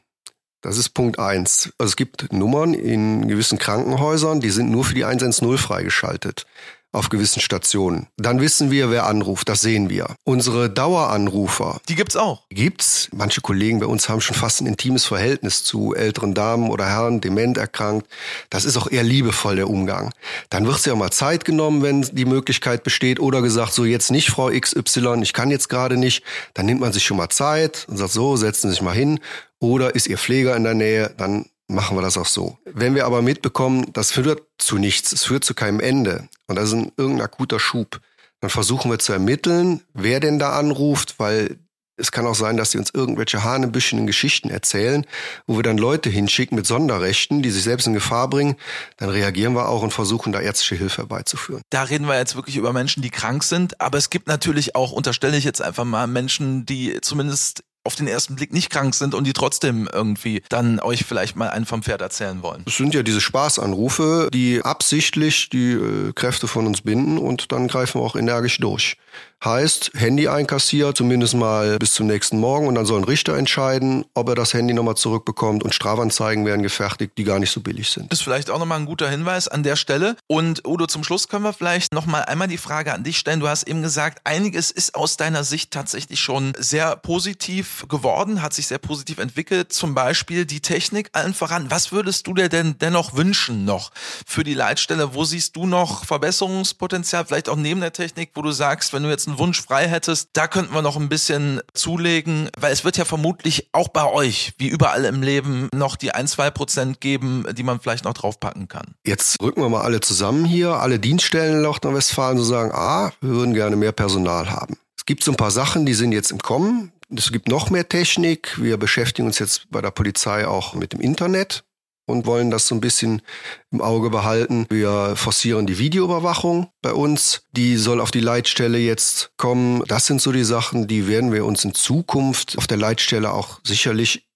Das 0.62 0.78
ist 0.78 0.90
Punkt 0.90 1.18
eins. 1.18 1.72
Also 1.78 1.90
es 1.90 1.96
gibt 1.96 2.32
Nummern 2.32 2.72
in 2.72 3.28
gewissen 3.28 3.58
Krankenhäusern, 3.58 4.40
die 4.40 4.50
sind 4.50 4.70
nur 4.70 4.84
für 4.84 4.94
die 4.94 5.04
110 5.04 5.58
freigeschaltet 5.58 6.46
auf 6.92 7.08
gewissen 7.08 7.40
Stationen. 7.40 8.06
Dann 8.18 8.40
wissen 8.40 8.70
wir, 8.70 8.90
wer 8.90 9.06
anruft, 9.06 9.48
das 9.48 9.62
sehen 9.62 9.88
wir. 9.88 10.14
Unsere 10.24 10.68
Daueranrufer. 10.68 11.80
Die 11.88 11.94
gibt's 11.94 12.16
auch. 12.16 12.42
Gibt's. 12.50 13.08
Manche 13.12 13.40
Kollegen 13.40 13.80
bei 13.80 13.86
uns 13.86 14.08
haben 14.08 14.20
schon 14.20 14.36
fast 14.36 14.60
ein 14.60 14.66
intimes 14.66 15.06
Verhältnis 15.06 15.64
zu 15.64 15.94
älteren 15.94 16.34
Damen 16.34 16.70
oder 16.70 16.86
Herren, 16.86 17.22
dement 17.22 17.56
erkrankt. 17.56 18.06
Das 18.50 18.66
ist 18.66 18.76
auch 18.76 18.90
eher 18.90 19.02
liebevoll, 19.02 19.56
der 19.56 19.70
Umgang. 19.70 20.12
Dann 20.50 20.66
wird 20.66 20.84
ja 20.84 20.94
mal 20.94 21.10
Zeit 21.10 21.46
genommen, 21.46 21.82
wenn 21.82 22.02
die 22.02 22.26
Möglichkeit 22.26 22.84
besteht 22.84 23.20
oder 23.20 23.40
gesagt, 23.40 23.72
so 23.72 23.84
jetzt 23.84 24.10
nicht, 24.10 24.28
Frau 24.28 24.50
XY, 24.50 25.20
ich 25.22 25.32
kann 25.32 25.50
jetzt 25.50 25.68
gerade 25.68 25.96
nicht. 25.96 26.22
Dann 26.52 26.66
nimmt 26.66 26.80
man 26.80 26.92
sich 26.92 27.04
schon 27.04 27.16
mal 27.16 27.30
Zeit 27.30 27.86
und 27.88 27.96
sagt, 27.96 28.12
so, 28.12 28.36
setzen 28.36 28.68
Sie 28.68 28.74
sich 28.74 28.82
mal 28.82 28.94
hin 28.94 29.18
oder 29.62 29.94
ist 29.94 30.08
Ihr 30.08 30.18
Pfleger 30.18 30.56
in 30.56 30.64
der 30.64 30.74
Nähe, 30.74 31.14
dann 31.16 31.46
machen 31.68 31.96
wir 31.96 32.02
das 32.02 32.18
auch 32.18 32.26
so. 32.26 32.58
Wenn 32.64 32.96
wir 32.96 33.06
aber 33.06 33.22
mitbekommen, 33.22 33.86
das 33.92 34.10
führt 34.10 34.42
zu 34.58 34.76
nichts, 34.76 35.12
es 35.12 35.24
führt 35.24 35.44
zu 35.44 35.54
keinem 35.54 35.78
Ende 35.78 36.28
und 36.48 36.56
das 36.56 36.68
ist 36.68 36.74
ein 36.74 36.92
irgendein 36.96 37.26
akuter 37.26 37.60
Schub, 37.60 38.00
dann 38.40 38.50
versuchen 38.50 38.90
wir 38.90 38.98
zu 38.98 39.12
ermitteln, 39.12 39.80
wer 39.94 40.18
denn 40.18 40.40
da 40.40 40.58
anruft, 40.58 41.14
weil 41.18 41.58
es 41.96 42.10
kann 42.10 42.26
auch 42.26 42.34
sein, 42.34 42.56
dass 42.56 42.70
die 42.70 42.78
uns 42.78 42.90
irgendwelche 42.92 43.44
hanebüchenen 43.44 44.08
Geschichten 44.08 44.50
erzählen, 44.50 45.06
wo 45.46 45.56
wir 45.56 45.62
dann 45.62 45.78
Leute 45.78 46.10
hinschicken 46.10 46.56
mit 46.56 46.66
Sonderrechten, 46.66 47.42
die 47.42 47.50
sich 47.50 47.62
selbst 47.62 47.86
in 47.86 47.92
Gefahr 47.92 48.28
bringen. 48.28 48.56
Dann 48.96 49.10
reagieren 49.10 49.54
wir 49.54 49.68
auch 49.68 49.82
und 49.82 49.92
versuchen 49.92 50.32
da 50.32 50.40
ärztliche 50.40 50.74
Hilfe 50.74 51.02
herbeizuführen. 51.02 51.62
Da 51.70 51.84
reden 51.84 52.08
wir 52.08 52.18
jetzt 52.18 52.34
wirklich 52.34 52.56
über 52.56 52.72
Menschen, 52.72 53.02
die 53.02 53.10
krank 53.10 53.44
sind. 53.44 53.80
Aber 53.80 53.98
es 53.98 54.10
gibt 54.10 54.26
natürlich 54.26 54.74
auch, 54.74 54.90
unterstelle 54.90 55.36
ich 55.36 55.44
jetzt 55.44 55.62
einfach 55.62 55.84
mal, 55.84 56.08
Menschen, 56.08 56.66
die 56.66 56.98
zumindest 57.02 57.62
auf 57.84 57.96
den 57.96 58.06
ersten 58.06 58.36
Blick 58.36 58.52
nicht 58.52 58.70
krank 58.70 58.94
sind 58.94 59.14
und 59.14 59.24
die 59.24 59.32
trotzdem 59.32 59.88
irgendwie 59.92 60.42
dann 60.48 60.78
euch 60.80 61.04
vielleicht 61.04 61.36
mal 61.36 61.50
einen 61.50 61.66
vom 61.66 61.82
Pferd 61.82 62.00
erzählen 62.00 62.42
wollen. 62.42 62.62
Es 62.66 62.76
sind 62.76 62.94
ja 62.94 63.02
diese 63.02 63.20
Spaßanrufe, 63.20 64.28
die 64.32 64.62
absichtlich 64.62 65.50
die 65.50 65.72
äh, 65.72 66.12
Kräfte 66.12 66.46
von 66.46 66.66
uns 66.66 66.82
binden 66.82 67.18
und 67.18 67.50
dann 67.50 67.68
greifen 67.68 68.00
wir 68.00 68.04
auch 68.04 68.16
energisch 68.16 68.58
durch. 68.58 68.96
Heißt, 69.44 69.90
Handy 69.94 70.28
einkassiert, 70.28 70.96
zumindest 70.96 71.34
mal 71.34 71.76
bis 71.78 71.94
zum 71.94 72.06
nächsten 72.06 72.38
Morgen 72.38 72.68
und 72.68 72.76
dann 72.76 72.86
soll 72.86 73.00
ein 73.00 73.04
Richter 73.04 73.36
entscheiden, 73.36 74.04
ob 74.14 74.28
er 74.28 74.36
das 74.36 74.54
Handy 74.54 74.72
nochmal 74.72 74.94
zurückbekommt 74.94 75.64
und 75.64 75.74
Strafanzeigen 75.74 76.46
werden 76.46 76.62
gefertigt, 76.62 77.14
die 77.18 77.24
gar 77.24 77.40
nicht 77.40 77.50
so 77.50 77.60
billig 77.60 77.90
sind. 77.90 78.12
Ist 78.12 78.22
vielleicht 78.22 78.50
auch 78.50 78.60
nochmal 78.60 78.78
ein 78.78 78.86
guter 78.86 79.10
Hinweis 79.10 79.48
an 79.48 79.64
der 79.64 79.74
Stelle. 79.74 80.14
Und 80.28 80.64
Udo, 80.64 80.86
zum 80.86 81.02
Schluss 81.02 81.26
können 81.26 81.42
wir 81.42 81.52
vielleicht 81.52 81.92
nochmal 81.92 82.22
einmal 82.26 82.46
die 82.46 82.56
Frage 82.56 82.94
an 82.94 83.02
dich 83.02 83.18
stellen. 83.18 83.40
Du 83.40 83.48
hast 83.48 83.64
eben 83.64 83.82
gesagt, 83.82 84.20
einiges 84.22 84.70
ist 84.70 84.94
aus 84.94 85.16
deiner 85.16 85.42
Sicht 85.42 85.72
tatsächlich 85.72 86.20
schon 86.20 86.52
sehr 86.56 86.94
positiv 86.94 87.84
geworden, 87.88 88.42
hat 88.42 88.54
sich 88.54 88.68
sehr 88.68 88.78
positiv 88.78 89.18
entwickelt. 89.18 89.72
Zum 89.72 89.92
Beispiel 89.92 90.46
die 90.46 90.60
Technik 90.60 91.10
allen 91.14 91.34
voran. 91.34 91.68
Was 91.68 91.90
würdest 91.90 92.28
du 92.28 92.34
dir 92.34 92.48
denn 92.48 92.76
dennoch 92.80 93.16
wünschen 93.16 93.64
noch 93.64 93.90
für 94.24 94.44
die 94.44 94.54
Leitstelle? 94.54 95.14
Wo 95.14 95.24
siehst 95.24 95.56
du 95.56 95.66
noch 95.66 96.04
Verbesserungspotenzial? 96.04 97.24
Vielleicht 97.24 97.48
auch 97.48 97.56
neben 97.56 97.80
der 97.80 97.92
Technik, 97.92 98.30
wo 98.36 98.42
du 98.42 98.52
sagst, 98.52 98.92
wenn 98.92 99.02
du 99.02 99.08
jetzt 99.08 99.31
einen 99.32 99.38
Wunsch 99.38 99.62
frei 99.62 99.88
hättest, 99.88 100.30
da 100.34 100.46
könnten 100.46 100.74
wir 100.74 100.82
noch 100.82 100.96
ein 100.96 101.08
bisschen 101.08 101.60
zulegen, 101.74 102.50
weil 102.58 102.72
es 102.72 102.84
wird 102.84 102.96
ja 102.96 103.04
vermutlich 103.04 103.68
auch 103.72 103.88
bei 103.88 104.04
euch, 104.04 104.52
wie 104.58 104.68
überall 104.68 105.04
im 105.04 105.22
Leben, 105.22 105.68
noch 105.74 105.96
die 105.96 106.12
ein, 106.12 106.28
zwei 106.28 106.50
Prozent 106.50 107.00
geben, 107.00 107.44
die 107.52 107.62
man 107.62 107.80
vielleicht 107.80 108.04
noch 108.04 108.14
draufpacken 108.14 108.68
kann. 108.68 108.94
Jetzt 109.06 109.40
rücken 109.42 109.62
wir 109.62 109.68
mal 109.68 109.82
alle 109.82 110.00
zusammen 110.00 110.44
hier, 110.44 110.74
alle 110.74 110.98
Dienststellen 110.98 111.56
in 111.56 111.62
Nordrhein-Westfalen 111.62 112.38
und 112.38 112.44
sagen, 112.44 112.70
ah, 112.72 113.12
wir 113.20 113.30
würden 113.30 113.54
gerne 113.54 113.76
mehr 113.76 113.92
Personal 113.92 114.50
haben. 114.50 114.76
Es 114.96 115.06
gibt 115.06 115.24
so 115.24 115.32
ein 115.32 115.36
paar 115.36 115.50
Sachen, 115.50 115.86
die 115.86 115.94
sind 115.94 116.12
jetzt 116.12 116.30
im 116.30 116.38
Kommen. 116.38 116.92
Es 117.14 117.32
gibt 117.32 117.48
noch 117.48 117.70
mehr 117.70 117.88
Technik. 117.88 118.60
Wir 118.60 118.76
beschäftigen 118.76 119.26
uns 119.26 119.38
jetzt 119.38 119.70
bei 119.70 119.80
der 119.80 119.90
Polizei 119.90 120.46
auch 120.46 120.74
mit 120.74 120.92
dem 120.92 121.00
Internet 121.00 121.64
und 122.06 122.26
wollen 122.26 122.50
das 122.50 122.66
so 122.66 122.74
ein 122.74 122.80
bisschen 122.80 123.22
im 123.70 123.80
Auge 123.80 124.10
behalten. 124.10 124.66
Wir 124.70 125.14
forcieren 125.16 125.66
die 125.66 125.78
Videoüberwachung 125.78 126.70
bei 126.82 126.92
uns. 126.92 127.42
Die 127.52 127.76
soll 127.76 128.00
auf 128.00 128.10
die 128.10 128.20
Leitstelle 128.20 128.78
jetzt 128.78 129.32
kommen. 129.36 129.82
Das 129.86 130.06
sind 130.06 130.20
so 130.20 130.32
die 130.32 130.44
Sachen, 130.44 130.86
die 130.88 131.08
werden 131.08 131.32
wir 131.32 131.44
uns 131.44 131.64
in 131.64 131.74
Zukunft 131.74 132.58
auf 132.58 132.66
der 132.66 132.78
Leitstelle 132.78 133.32
auch 133.32 133.60
sicherlich 133.64 134.26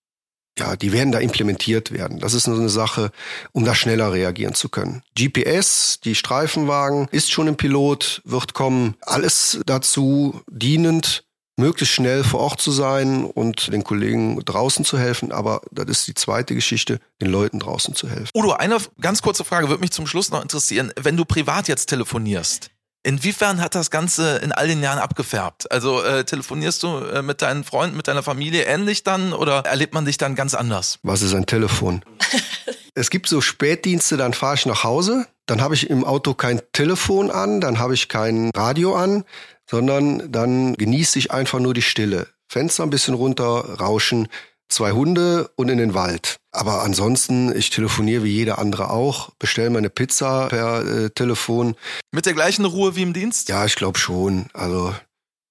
ja, 0.59 0.75
die 0.75 0.93
werden 0.93 1.13
da 1.13 1.19
implementiert 1.19 1.93
werden. 1.93 2.19
Das 2.19 2.33
ist 2.33 2.47
nur 2.47 2.59
eine 2.59 2.71
Sache, 2.71 3.11
um 3.53 3.65
da 3.65 3.75
schneller 3.75 4.13
reagieren 4.13 4.55
zu 4.55 4.71
können. 4.71 5.03
GPS, 5.15 6.01
die 6.03 6.15
Streifenwagen, 6.15 7.09
ist 7.11 7.31
schon 7.31 7.47
im 7.47 7.57
Pilot, 7.57 8.23
wird 8.25 8.55
kommen. 8.55 8.97
Alles 9.03 9.61
dazu 9.67 10.41
dienend, 10.49 11.26
möglichst 11.57 11.95
schnell 11.95 12.23
vor 12.23 12.41
Ort 12.41 12.61
zu 12.61 12.71
sein 12.71 13.25
und 13.25 13.73
den 13.73 13.83
Kollegen 13.83 14.39
draußen 14.45 14.85
zu 14.85 14.99
helfen. 14.99 15.33
Aber 15.33 15.63
das 15.71 15.87
ist 15.89 16.09
die 16.09 16.15
zweite 16.15 16.55
Geschichte, 16.55 17.01
den 17.21 17.29
Leuten 17.29 17.59
draußen 17.59 17.95
zu 17.95 18.09
helfen. 18.09 18.31
Udo, 18.35 18.53
eine 18.53 18.79
ganz 19.01 19.23
kurze 19.23 19.45
Frage 19.45 19.69
würde 19.69 19.81
mich 19.81 19.93
zum 19.93 20.07
Schluss 20.07 20.31
noch 20.31 20.43
interessieren. 20.43 20.93
Wenn 21.01 21.17
du 21.17 21.25
privat 21.25 21.69
jetzt 21.69 21.87
telefonierst, 21.87 22.71
Inwiefern 23.07 23.61
hat 23.61 23.77
das 23.77 23.93
Ganze 23.93 24.39
in 24.39 24.51
all 24.51 24.67
den 24.67 24.83
Jahren 24.83 24.99
abgefärbt? 24.99 25.71
Also 25.71 26.03
äh, 26.03 26.25
telefonierst 26.25 26.83
du 26.83 26.97
äh, 26.97 27.23
mit 27.23 27.41
deinen 27.41 27.63
Freunden, 27.63 27.97
mit 27.97 28.09
deiner 28.09 28.25
Familie 28.25 28.65
ähnlich 28.65 29.05
dann 29.05 29.33
oder 29.33 29.61
erlebt 29.65 29.95
man 29.95 30.07
dich 30.07 30.19
dann 30.19 30.35
ganz 30.35 30.55
anders? 30.55 30.99
Was 31.05 31.23
ist 31.23 31.33
ein 31.33 31.47
Telefon? 31.47 32.03
es 32.97 33.11
gibt 33.11 33.29
so 33.29 33.41
Spätdienste, 33.41 34.17
dann 34.17 34.35
fahre 34.35 34.57
ich 34.57 34.67
nach 34.67 34.83
Hause, 34.83 35.29
dann 35.47 35.61
habe 35.61 35.75
ich 35.75 35.89
im 35.89 36.03
Auto 36.03 36.35
kein 36.35 36.61
Telefon 36.73 37.31
an, 37.31 37.61
dann 37.61 37.79
habe 37.79 37.95
ich 37.95 38.09
kein 38.09 38.51
Radio 38.57 38.97
an, 38.97 39.25
sondern 39.71 40.31
dann 40.31 40.75
genieße 40.75 41.19
ich 41.19 41.31
einfach 41.31 41.59
nur 41.59 41.75
die 41.75 41.83
Stille. 41.83 42.29
Fenster 42.49 42.83
ein 42.83 42.91
bisschen 42.91 43.15
runter, 43.15 43.47
rauschen, 43.81 44.29
zwei 44.69 44.93
Hunde 44.93 45.51
und 45.57 45.69
in 45.69 45.79
den 45.79 45.95
Wald. 45.95 46.37
Aber 46.53 46.83
ansonsten, 46.83 47.57
ich 47.57 47.71
telefoniere 47.71 48.25
wie 48.25 48.33
jeder 48.33 48.59
andere 48.59 48.91
auch, 48.91 49.31
bestelle 49.39 49.71
meine 49.71 49.91
Pizza 49.91 50.49
per 50.49 50.85
äh, 50.85 51.11
Telefon. 51.11 51.77
Mit 52.13 52.27
der 52.27 52.35
gleichen 52.35 52.65
Ruhe 52.65 52.97
wie 52.97 53.03
im 53.03 53.13
Dienst? 53.13 53.49
Ja, 53.49 53.65
ich 53.65 53.77
glaube 53.77 53.99
schon. 53.99 54.47
Also 54.53 54.95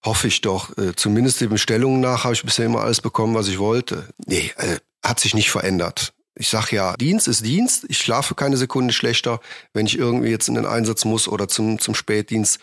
hoffe 0.03 0.27
ich 0.27 0.41
doch. 0.41 0.77
Äh, 0.77 0.95
zumindest 0.95 1.41
den 1.41 1.49
Bestellungen 1.49 2.01
nach 2.01 2.23
habe 2.23 2.33
ich 2.33 2.43
bisher 2.43 2.65
immer 2.65 2.81
alles 2.81 3.01
bekommen, 3.01 3.35
was 3.35 3.47
ich 3.47 3.59
wollte. 3.59 4.07
Nee, 4.25 4.51
äh, 4.57 4.77
hat 5.03 5.19
sich 5.19 5.33
nicht 5.33 5.51
verändert. 5.51 6.13
Ich 6.37 6.49
sag 6.49 6.71
ja, 6.71 6.95
Dienst 6.97 7.27
ist 7.27 7.45
Dienst. 7.45 7.85
Ich 7.87 7.99
schlafe 7.99 8.35
keine 8.35 8.57
Sekunde 8.57 8.93
schlechter, 8.93 9.39
wenn 9.73 9.85
ich 9.85 9.97
irgendwie 9.97 10.29
jetzt 10.29 10.49
in 10.49 10.55
den 10.55 10.65
Einsatz 10.65 11.05
muss 11.05 11.27
oder 11.27 11.47
zum, 11.47 11.79
zum 11.79 11.95
Spätdienst. 11.95 12.59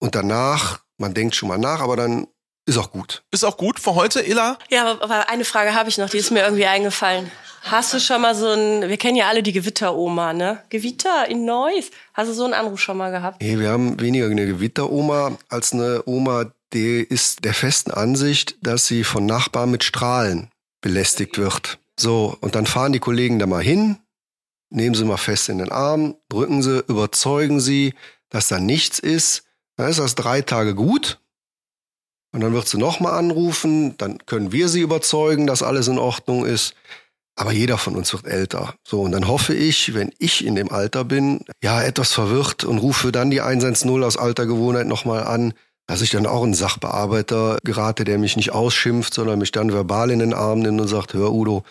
Und 0.00 0.14
danach 0.14 0.80
man 0.98 1.14
denkt 1.14 1.34
schon 1.34 1.48
mal 1.48 1.58
nach, 1.58 1.80
aber 1.80 1.96
dann 1.96 2.26
ist 2.66 2.78
auch 2.78 2.90
gut. 2.90 3.22
Ist 3.30 3.44
auch 3.44 3.56
gut 3.56 3.78
für 3.78 3.94
heute, 3.94 4.24
Ella? 4.26 4.58
Ja, 4.70 4.98
aber 5.00 5.28
eine 5.28 5.44
Frage 5.44 5.74
habe 5.74 5.88
ich 5.88 5.98
noch, 5.98 6.08
die 6.08 6.18
ist 6.18 6.30
mir 6.30 6.42
irgendwie 6.42 6.66
eingefallen. 6.66 7.30
Hast 7.62 7.94
du 7.94 8.00
schon 8.00 8.20
mal 8.20 8.34
so 8.34 8.48
ein, 8.48 8.88
wir 8.88 8.96
kennen 8.98 9.16
ja 9.16 9.28
alle 9.28 9.42
die 9.42 9.52
Gewitteroma, 9.52 10.34
ne? 10.34 10.62
Gewitter 10.68 11.28
in 11.28 11.46
Neuss. 11.46 11.90
Hast 12.12 12.28
du 12.28 12.34
so 12.34 12.44
einen 12.44 12.52
Anruf 12.52 12.78
schon 12.78 12.98
mal 12.98 13.10
gehabt? 13.10 13.40
Nee, 13.40 13.58
wir 13.58 13.70
haben 13.70 13.98
weniger 14.00 14.26
eine 14.26 14.46
Gewitteroma 14.46 15.38
als 15.48 15.72
eine 15.72 16.02
Oma, 16.06 16.52
die 16.74 17.00
ist 17.00 17.44
der 17.44 17.54
festen 17.54 17.90
Ansicht, 17.90 18.56
dass 18.60 18.86
sie 18.86 19.04
von 19.04 19.24
Nachbarn 19.24 19.70
mit 19.70 19.84
Strahlen 19.84 20.50
belästigt 20.82 21.38
wird. 21.38 21.78
So, 21.98 22.36
und 22.40 22.54
dann 22.54 22.66
fahren 22.66 22.92
die 22.92 22.98
Kollegen 22.98 23.38
da 23.38 23.46
mal 23.46 23.62
hin, 23.62 23.98
nehmen 24.70 24.94
sie 24.94 25.04
mal 25.04 25.16
fest 25.16 25.48
in 25.48 25.58
den 25.58 25.72
Arm, 25.72 26.16
drücken 26.28 26.62
sie, 26.62 26.84
überzeugen 26.86 27.60
sie, 27.60 27.94
dass 28.28 28.48
da 28.48 28.58
nichts 28.58 28.98
ist 28.98 29.44
dann 29.76 29.90
ist 29.90 29.98
das 29.98 30.14
drei 30.14 30.42
Tage 30.42 30.74
gut. 30.74 31.18
Und 32.32 32.40
dann 32.40 32.52
wird 32.52 32.66
sie 32.66 32.78
nochmal 32.78 33.14
anrufen. 33.14 33.96
Dann 33.96 34.18
können 34.26 34.50
wir 34.50 34.68
sie 34.68 34.80
überzeugen, 34.80 35.46
dass 35.46 35.62
alles 35.62 35.86
in 35.86 35.98
Ordnung 35.98 36.44
ist. 36.44 36.74
Aber 37.36 37.52
jeder 37.52 37.78
von 37.78 37.96
uns 37.96 38.12
wird 38.12 38.26
älter. 38.26 38.74
So, 38.84 39.02
und 39.02 39.12
dann 39.12 39.26
hoffe 39.26 39.54
ich, 39.54 39.94
wenn 39.94 40.12
ich 40.18 40.44
in 40.44 40.54
dem 40.54 40.70
Alter 40.70 41.04
bin, 41.04 41.44
ja, 41.62 41.82
etwas 41.82 42.12
verwirrt 42.12 42.64
und 42.64 42.78
rufe 42.78 43.12
dann 43.12 43.30
die 43.30 43.40
110 43.40 44.02
aus 44.04 44.16
alter 44.16 44.46
Gewohnheit 44.46 44.86
nochmal 44.86 45.24
an, 45.24 45.52
dass 45.86 46.00
ich 46.00 46.10
dann 46.10 46.26
auch 46.26 46.42
einen 46.42 46.54
Sachbearbeiter 46.54 47.58
gerate, 47.64 48.04
der 48.04 48.18
mich 48.18 48.36
nicht 48.36 48.52
ausschimpft, 48.52 49.14
sondern 49.14 49.38
mich 49.38 49.52
dann 49.52 49.72
verbal 49.72 50.10
in 50.10 50.20
den 50.20 50.32
Arm 50.32 50.60
nimmt 50.60 50.80
und 50.80 50.88
sagt, 50.88 51.12
hör 51.14 51.32
Udo, 51.32 51.64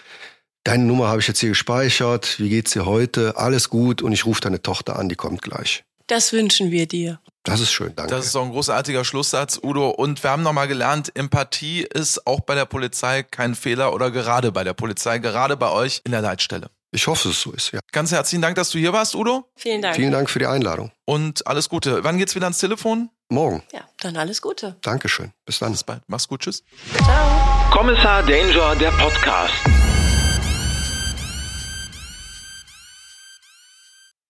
deine 0.63 0.83
Nummer 0.83 1.07
habe 1.07 1.21
ich 1.21 1.27
jetzt 1.27 1.39
hier 1.39 1.49
gespeichert, 1.49 2.39
wie 2.39 2.49
geht's 2.49 2.71
dir 2.71 2.85
heute? 2.85 3.37
Alles 3.37 3.69
gut 3.69 4.01
und 4.01 4.11
ich 4.11 4.25
rufe 4.25 4.41
deine 4.41 4.61
Tochter 4.61 4.99
an, 4.99 5.09
die 5.09 5.15
kommt 5.15 5.41
gleich. 5.41 5.83
Das 6.07 6.33
wünschen 6.33 6.71
wir 6.71 6.87
dir. 6.87 7.19
Das 7.43 7.59
ist 7.59 7.71
schön, 7.71 7.93
danke. 7.95 8.13
Das 8.15 8.25
ist 8.25 8.31
so 8.31 8.41
ein 8.41 8.51
großartiger 8.51 9.03
Schlusssatz, 9.03 9.59
Udo. 9.61 9.89
Und 9.89 10.23
wir 10.23 10.29
haben 10.29 10.43
nochmal 10.43 10.67
gelernt, 10.67 11.11
Empathie 11.15 11.81
ist 11.81 12.25
auch 12.25 12.39
bei 12.39 12.55
der 12.55 12.65
Polizei 12.65 13.23
kein 13.23 13.53
Fehler 13.55 13.93
oder 13.93 14.11
gerade 14.11 14.51
bei 14.51 14.63
der 14.63 14.73
Polizei, 14.73 15.19
gerade 15.19 15.57
bei 15.57 15.69
euch 15.69 16.01
in 16.05 16.11
der 16.11 16.21
Leitstelle. 16.21 16.69
Ich 16.91 17.07
hoffe, 17.07 17.27
dass 17.27 17.37
es 17.37 17.41
so 17.41 17.51
ist, 17.51 17.71
ja. 17.71 17.79
Ganz 17.91 18.11
herzlichen 18.11 18.41
Dank, 18.41 18.55
dass 18.55 18.69
du 18.69 18.77
hier 18.77 18.93
warst, 18.93 19.15
Udo. 19.15 19.49
Vielen 19.55 19.81
Dank. 19.81 19.95
Vielen 19.95 20.11
Dank 20.11 20.29
für 20.29 20.39
die 20.39 20.45
Einladung. 20.45 20.91
Und 21.05 21.45
alles 21.47 21.67
Gute. 21.67 22.03
Wann 22.03 22.17
geht's 22.17 22.35
wieder 22.35 22.45
ans 22.45 22.59
Telefon? 22.59 23.09
Morgen. 23.29 23.63
Ja, 23.73 23.81
dann 23.99 24.15
alles 24.15 24.41
Gute. 24.41 24.77
Dankeschön. 24.81 25.33
Bis 25.45 25.57
dann. 25.59 25.71
Bis 25.71 25.83
bald. 25.83 26.01
Mach's 26.07 26.27
gut. 26.27 26.41
Tschüss. 26.41 26.63
Ciao. 27.03 27.69
Kommissar 27.71 28.21
Danger, 28.23 28.75
der 28.75 28.91
Podcast. 28.91 29.53